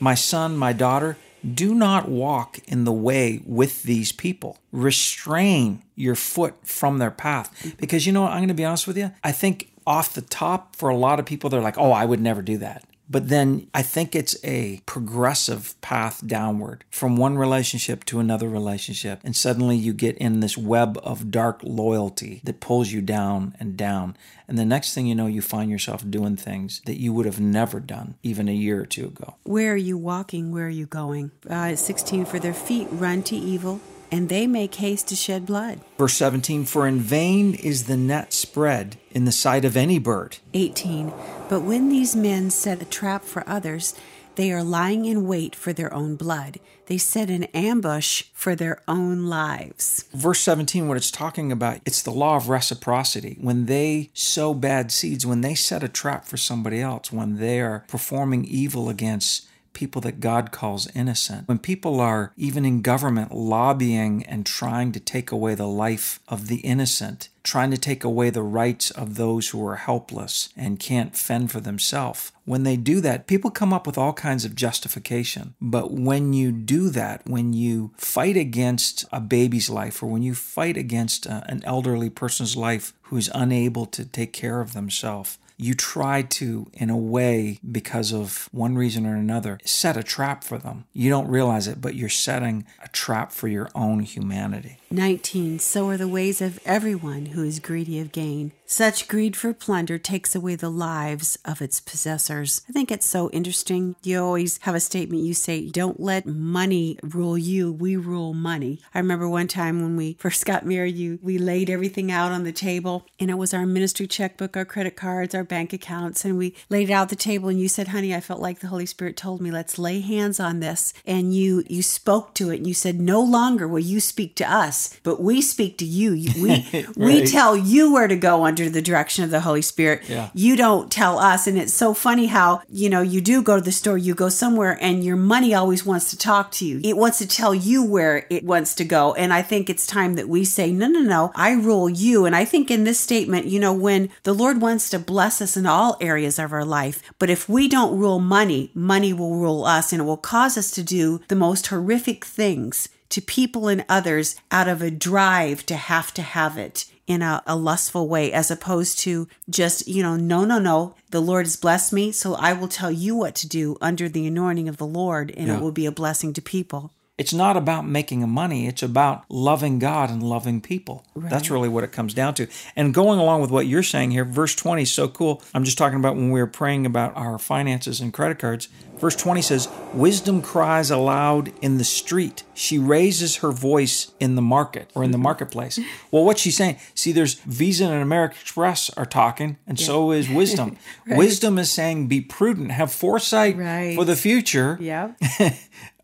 my 0.00 0.14
son, 0.14 0.56
my 0.56 0.72
daughter, 0.72 1.16
do 1.54 1.74
not 1.74 2.08
walk 2.08 2.58
in 2.66 2.84
the 2.84 2.92
way 2.92 3.40
with 3.46 3.82
these 3.84 4.12
people. 4.12 4.58
Restrain 4.72 5.82
your 5.94 6.14
foot 6.14 6.54
from 6.66 6.98
their 6.98 7.10
path. 7.10 7.74
Because 7.78 8.06
you 8.06 8.12
know 8.12 8.22
what? 8.22 8.32
I'm 8.32 8.38
going 8.38 8.48
to 8.48 8.54
be 8.54 8.64
honest 8.64 8.86
with 8.86 8.98
you. 8.98 9.12
I 9.24 9.32
think 9.32 9.72
off 9.86 10.14
the 10.14 10.22
top, 10.22 10.76
for 10.76 10.88
a 10.88 10.96
lot 10.96 11.18
of 11.18 11.26
people, 11.26 11.48
they're 11.48 11.60
like, 11.60 11.78
oh, 11.78 11.92
I 11.92 12.04
would 12.04 12.20
never 12.20 12.42
do 12.42 12.58
that. 12.58 12.84
But 13.10 13.28
then 13.28 13.66
I 13.74 13.82
think 13.82 14.14
it's 14.14 14.36
a 14.44 14.80
progressive 14.86 15.78
path 15.80 16.24
downward 16.24 16.84
from 16.90 17.16
one 17.16 17.36
relationship 17.36 18.04
to 18.04 18.20
another 18.20 18.48
relationship. 18.48 19.20
And 19.24 19.34
suddenly 19.34 19.76
you 19.76 19.92
get 19.92 20.16
in 20.18 20.38
this 20.38 20.56
web 20.56 20.98
of 21.02 21.32
dark 21.32 21.60
loyalty 21.64 22.40
that 22.44 22.60
pulls 22.60 22.92
you 22.92 23.02
down 23.02 23.56
and 23.58 23.76
down. 23.76 24.16
And 24.46 24.56
the 24.56 24.64
next 24.64 24.94
thing 24.94 25.06
you 25.06 25.16
know, 25.16 25.26
you 25.26 25.42
find 25.42 25.70
yourself 25.70 26.08
doing 26.08 26.36
things 26.36 26.82
that 26.86 27.00
you 27.00 27.12
would 27.12 27.26
have 27.26 27.40
never 27.40 27.80
done 27.80 28.14
even 28.22 28.48
a 28.48 28.52
year 28.52 28.80
or 28.80 28.86
two 28.86 29.06
ago. 29.06 29.34
Where 29.42 29.72
are 29.72 29.76
you 29.76 29.98
walking? 29.98 30.52
Where 30.52 30.66
are 30.66 30.68
you 30.68 30.86
going? 30.86 31.32
Uh, 31.48 31.74
16 31.74 32.26
For 32.26 32.38
their 32.38 32.54
feet 32.54 32.86
run 32.92 33.24
to 33.24 33.36
evil 33.36 33.80
and 34.12 34.28
they 34.28 34.46
make 34.46 34.74
haste 34.76 35.08
to 35.08 35.16
shed 35.16 35.46
blood. 35.46 35.80
Verse 35.98 36.14
17 36.14 36.64
For 36.64 36.86
in 36.86 37.00
vain 37.00 37.54
is 37.54 37.84
the 37.84 37.96
net 37.96 38.32
spread 38.32 38.98
in 39.10 39.24
the 39.24 39.32
sight 39.32 39.64
of 39.64 39.76
any 39.76 39.98
bird. 39.98 40.38
18 40.54 41.12
But 41.48 41.62
when 41.62 41.88
these 41.88 42.14
men 42.14 42.50
set 42.50 42.82
a 42.82 42.84
trap 42.84 43.24
for 43.24 43.48
others, 43.48 43.94
they 44.36 44.52
are 44.52 44.62
lying 44.62 45.04
in 45.04 45.26
wait 45.26 45.54
for 45.54 45.72
their 45.72 45.92
own 45.92 46.16
blood. 46.16 46.60
They 46.86 46.98
set 46.98 47.30
an 47.30 47.44
ambush 47.44 48.24
for 48.32 48.54
their 48.54 48.80
own 48.88 49.26
lives. 49.26 50.04
Verse 50.14 50.40
17, 50.40 50.88
what 50.88 50.96
it's 50.96 51.10
talking 51.10 51.52
about, 51.52 51.80
it's 51.84 52.02
the 52.02 52.10
law 52.10 52.36
of 52.36 52.48
reciprocity. 52.48 53.36
When 53.40 53.66
they 53.66 54.10
sow 54.14 54.54
bad 54.54 54.92
seeds, 54.92 55.26
when 55.26 55.42
they 55.42 55.54
set 55.54 55.82
a 55.82 55.88
trap 55.88 56.24
for 56.24 56.36
somebody 56.36 56.80
else, 56.80 57.12
when 57.12 57.36
they 57.36 57.60
are 57.60 57.84
performing 57.88 58.44
evil 58.44 58.88
against 58.88 59.46
people 59.72 60.00
that 60.02 60.20
God 60.20 60.52
calls 60.52 60.88
innocent. 60.94 61.48
When 61.48 61.58
people 61.58 62.00
are, 62.00 62.32
even 62.36 62.64
in 62.64 62.82
government, 62.82 63.32
lobbying 63.32 64.24
and 64.24 64.44
trying 64.44 64.92
to 64.92 65.00
take 65.00 65.30
away 65.30 65.54
the 65.54 65.68
life 65.68 66.20
of 66.28 66.48
the 66.48 66.58
innocent, 66.58 67.28
trying 67.42 67.70
to 67.70 67.78
take 67.78 68.04
away 68.04 68.30
the 68.30 68.42
rights 68.42 68.90
of 68.90 69.16
those 69.16 69.48
who 69.48 69.66
are 69.66 69.76
helpless 69.76 70.50
and 70.56 70.78
can't 70.78 71.16
fend 71.16 71.50
for 71.50 71.60
themselves. 71.60 72.32
When 72.44 72.64
they 72.64 72.76
do 72.76 73.00
that, 73.00 73.26
people 73.26 73.50
come 73.50 73.72
up 73.72 73.86
with 73.86 73.96
all 73.96 74.12
kinds 74.12 74.44
of 74.44 74.54
justification. 74.54 75.54
But 75.60 75.92
when 75.92 76.32
you 76.32 76.52
do 76.52 76.90
that, 76.90 77.22
when 77.26 77.52
you 77.52 77.92
fight 77.96 78.36
against 78.36 79.04
a 79.12 79.20
baby's 79.20 79.70
life 79.70 80.02
or 80.02 80.06
when 80.06 80.22
you 80.22 80.34
fight 80.34 80.76
against 80.76 81.26
a, 81.26 81.44
an 81.48 81.62
elderly 81.64 82.10
person's 82.10 82.56
life 82.56 82.92
who's 83.02 83.30
unable 83.34 83.86
to 83.86 84.04
take 84.04 84.32
care 84.32 84.60
of 84.60 84.72
themselves, 84.72 85.38
you 85.60 85.74
try 85.74 86.22
to, 86.22 86.70
in 86.72 86.90
a 86.90 86.96
way, 86.96 87.58
because 87.70 88.12
of 88.12 88.48
one 88.52 88.76
reason 88.76 89.06
or 89.06 89.14
another, 89.14 89.58
set 89.64 89.96
a 89.96 90.02
trap 90.02 90.42
for 90.42 90.58
them. 90.58 90.86
You 90.92 91.10
don't 91.10 91.28
realize 91.28 91.68
it, 91.68 91.80
but 91.80 91.94
you're 91.94 92.08
setting 92.08 92.66
a 92.82 92.88
trap 92.88 93.30
for 93.32 93.46
your 93.46 93.70
own 93.74 94.00
humanity. 94.00 94.79
19. 94.92 95.60
So 95.60 95.88
are 95.88 95.96
the 95.96 96.08
ways 96.08 96.40
of 96.40 96.58
everyone 96.64 97.26
who 97.26 97.44
is 97.44 97.60
greedy 97.60 98.00
of 98.00 98.10
gain. 98.10 98.52
Such 98.72 99.08
greed 99.08 99.34
for 99.34 99.52
plunder 99.52 99.98
takes 99.98 100.36
away 100.36 100.54
the 100.54 100.70
lives 100.70 101.36
of 101.44 101.60
its 101.60 101.80
possessors. 101.80 102.62
I 102.68 102.72
think 102.72 102.92
it's 102.92 103.04
so 103.04 103.28
interesting. 103.30 103.96
You 104.04 104.22
always 104.22 104.58
have 104.58 104.76
a 104.76 104.80
statement 104.80 105.24
you 105.24 105.34
say, 105.34 105.68
Don't 105.68 105.98
let 105.98 106.24
money 106.24 106.96
rule 107.02 107.36
you, 107.36 107.72
we 107.72 107.96
rule 107.96 108.32
money. 108.32 108.80
I 108.94 109.00
remember 109.00 109.28
one 109.28 109.48
time 109.48 109.82
when 109.82 109.96
we 109.96 110.12
first 110.20 110.46
got 110.46 110.64
married, 110.64 110.94
you 110.94 111.18
we 111.20 111.36
laid 111.36 111.68
everything 111.68 112.12
out 112.12 112.30
on 112.30 112.44
the 112.44 112.52
table, 112.52 113.06
and 113.18 113.28
it 113.28 113.34
was 113.34 113.52
our 113.52 113.66
ministry 113.66 114.06
checkbook, 114.06 114.56
our 114.56 114.64
credit 114.64 114.94
cards, 114.94 115.34
our 115.34 115.42
bank 115.42 115.72
accounts, 115.72 116.24
and 116.24 116.38
we 116.38 116.54
laid 116.68 116.90
it 116.90 116.92
out 116.92 117.08
the 117.08 117.16
table, 117.16 117.48
and 117.48 117.58
you 117.58 117.68
said, 117.68 117.88
Honey, 117.88 118.14
I 118.14 118.20
felt 118.20 118.40
like 118.40 118.60
the 118.60 118.68
Holy 118.68 118.86
Spirit 118.86 119.16
told 119.16 119.40
me, 119.40 119.50
let's 119.50 119.80
lay 119.80 119.98
hands 119.98 120.38
on 120.38 120.60
this. 120.60 120.94
And 121.04 121.34
you 121.34 121.64
you 121.68 121.82
spoke 121.82 122.34
to 122.34 122.50
it 122.50 122.58
and 122.58 122.68
you 122.68 122.74
said, 122.74 123.00
No 123.00 123.20
longer 123.20 123.66
will 123.66 123.80
you 123.80 123.98
speak 123.98 124.36
to 124.36 124.48
us, 124.48 124.79
but 125.02 125.20
we 125.20 125.42
speak 125.42 125.78
to 125.78 125.84
you. 125.84 126.12
We 126.40 126.50
right. 126.72 126.96
we 126.96 127.26
tell 127.26 127.56
you 127.56 127.92
where 127.92 128.06
to 128.06 128.16
go 128.16 128.44
under 128.44 128.60
under 128.60 128.70
the 128.70 128.82
direction 128.82 129.24
of 129.24 129.30
the 129.30 129.40
Holy 129.40 129.62
Spirit. 129.62 130.02
Yeah. 130.08 130.30
You 130.34 130.56
don't 130.56 130.92
tell 130.92 131.18
us. 131.18 131.46
And 131.46 131.56
it's 131.56 131.72
so 131.72 131.94
funny 131.94 132.26
how, 132.26 132.62
you 132.68 132.90
know, 132.90 133.00
you 133.00 133.20
do 133.20 133.42
go 133.42 133.56
to 133.56 133.62
the 133.62 133.72
store, 133.72 133.96
you 133.96 134.14
go 134.14 134.28
somewhere, 134.28 134.76
and 134.80 135.02
your 135.02 135.16
money 135.16 135.54
always 135.54 135.86
wants 135.86 136.10
to 136.10 136.18
talk 136.18 136.50
to 136.52 136.66
you. 136.66 136.80
It 136.84 136.96
wants 136.96 137.18
to 137.18 137.26
tell 137.26 137.54
you 137.54 137.82
where 137.82 138.26
it 138.28 138.44
wants 138.44 138.74
to 138.76 138.84
go. 138.84 139.14
And 139.14 139.32
I 139.32 139.42
think 139.42 139.70
it's 139.70 139.86
time 139.86 140.14
that 140.14 140.28
we 140.28 140.44
say, 140.44 140.72
no, 140.72 140.88
no, 140.88 141.00
no, 141.00 141.32
I 141.34 141.52
rule 141.52 141.88
you. 141.88 142.26
And 142.26 142.36
I 142.36 142.44
think 142.44 142.70
in 142.70 142.84
this 142.84 143.00
statement, 143.00 143.46
you 143.46 143.58
know, 143.58 143.72
when 143.72 144.10
the 144.24 144.34
Lord 144.34 144.60
wants 144.60 144.90
to 144.90 144.98
bless 144.98 145.40
us 145.40 145.56
in 145.56 145.64
all 145.64 145.96
areas 146.00 146.38
of 146.38 146.52
our 146.52 146.64
life, 146.64 147.02
but 147.18 147.30
if 147.30 147.48
we 147.48 147.68
don't 147.68 147.98
rule 147.98 148.20
money, 148.20 148.70
money 148.74 149.12
will 149.12 149.36
rule 149.36 149.64
us 149.64 149.92
and 149.92 150.02
it 150.02 150.04
will 150.04 150.16
cause 150.16 150.58
us 150.58 150.70
to 150.72 150.82
do 150.82 151.20
the 151.28 151.36
most 151.36 151.68
horrific 151.68 152.24
things 152.24 152.88
to 153.10 153.20
people 153.20 153.68
and 153.68 153.84
others 153.88 154.36
out 154.50 154.68
of 154.68 154.82
a 154.82 154.90
drive 154.90 155.66
to 155.66 155.76
have 155.76 156.14
to 156.14 156.22
have 156.22 156.56
it 156.56 156.86
in 157.06 157.22
a, 157.22 157.42
a, 157.44 157.56
lustful 157.56 158.06
way 158.06 158.32
as 158.32 158.52
opposed 158.52 159.00
to 159.00 159.26
just, 159.48 159.88
you 159.88 160.00
know, 160.00 160.16
no, 160.16 160.44
no, 160.44 160.60
no. 160.60 160.94
The 161.10 161.20
Lord 161.20 161.44
has 161.44 161.56
blessed 161.56 161.92
me, 161.92 162.12
so 162.12 162.34
I 162.34 162.52
will 162.52 162.68
tell 162.68 162.90
you 162.90 163.16
what 163.16 163.34
to 163.36 163.48
do 163.48 163.76
under 163.80 164.08
the 164.08 164.28
anointing 164.28 164.68
of 164.68 164.76
the 164.76 164.86
Lord, 164.86 165.32
and 165.36 165.48
yeah. 165.48 165.56
it 165.56 165.60
will 165.60 165.72
be 165.72 165.86
a 165.86 165.92
blessing 165.92 166.32
to 166.34 166.40
people. 166.40 166.92
It's 167.20 167.34
not 167.34 167.58
about 167.58 167.86
making 167.86 168.26
money, 168.30 168.66
it's 168.66 168.82
about 168.82 169.26
loving 169.28 169.78
God 169.78 170.08
and 170.08 170.22
loving 170.22 170.62
people. 170.62 171.04
Right. 171.14 171.28
That's 171.28 171.50
really 171.50 171.68
what 171.68 171.84
it 171.84 171.92
comes 171.92 172.14
down 172.14 172.32
to. 172.36 172.46
And 172.74 172.94
going 172.94 173.18
along 173.18 173.42
with 173.42 173.50
what 173.50 173.66
you're 173.66 173.82
saying 173.82 174.12
here, 174.12 174.24
verse 174.24 174.54
20 174.54 174.84
is 174.84 174.90
so 174.90 175.06
cool. 175.06 175.42
I'm 175.52 175.64
just 175.64 175.76
talking 175.76 175.98
about 175.98 176.16
when 176.16 176.30
we 176.30 176.40
were 176.40 176.46
praying 176.46 176.86
about 176.86 177.14
our 177.18 177.38
finances 177.38 178.00
and 178.00 178.10
credit 178.10 178.38
cards. 178.38 178.70
Verse 178.96 179.16
20 179.16 179.42
says, 179.42 179.68
Wisdom 179.92 180.40
cries 180.40 180.90
aloud 180.90 181.52
in 181.60 181.76
the 181.76 181.84
street. 181.84 182.42
She 182.54 182.78
raises 182.78 183.36
her 183.36 183.52
voice 183.52 184.12
in 184.18 184.34
the 184.34 184.42
market 184.42 184.90
or 184.94 185.04
in 185.04 185.10
the 185.10 185.16
mm-hmm. 185.16 185.24
marketplace. 185.24 185.78
well, 186.10 186.24
what's 186.24 186.40
she 186.40 186.50
saying? 186.50 186.78
See, 186.94 187.12
there's 187.12 187.34
Visa 187.34 187.84
and 187.84 188.02
American 188.02 188.38
Express 188.40 188.88
are 188.96 189.04
talking, 189.04 189.58
and 189.66 189.78
yeah. 189.78 189.86
so 189.86 190.12
is 190.12 190.28
wisdom. 190.30 190.78
right. 191.06 191.18
Wisdom 191.18 191.58
is 191.58 191.70
saying, 191.70 192.08
Be 192.08 192.22
prudent, 192.22 192.70
have 192.70 192.92
foresight 192.92 193.58
right. 193.58 193.94
for 193.94 194.06
the 194.06 194.16
future. 194.16 194.78
Yeah. 194.80 195.12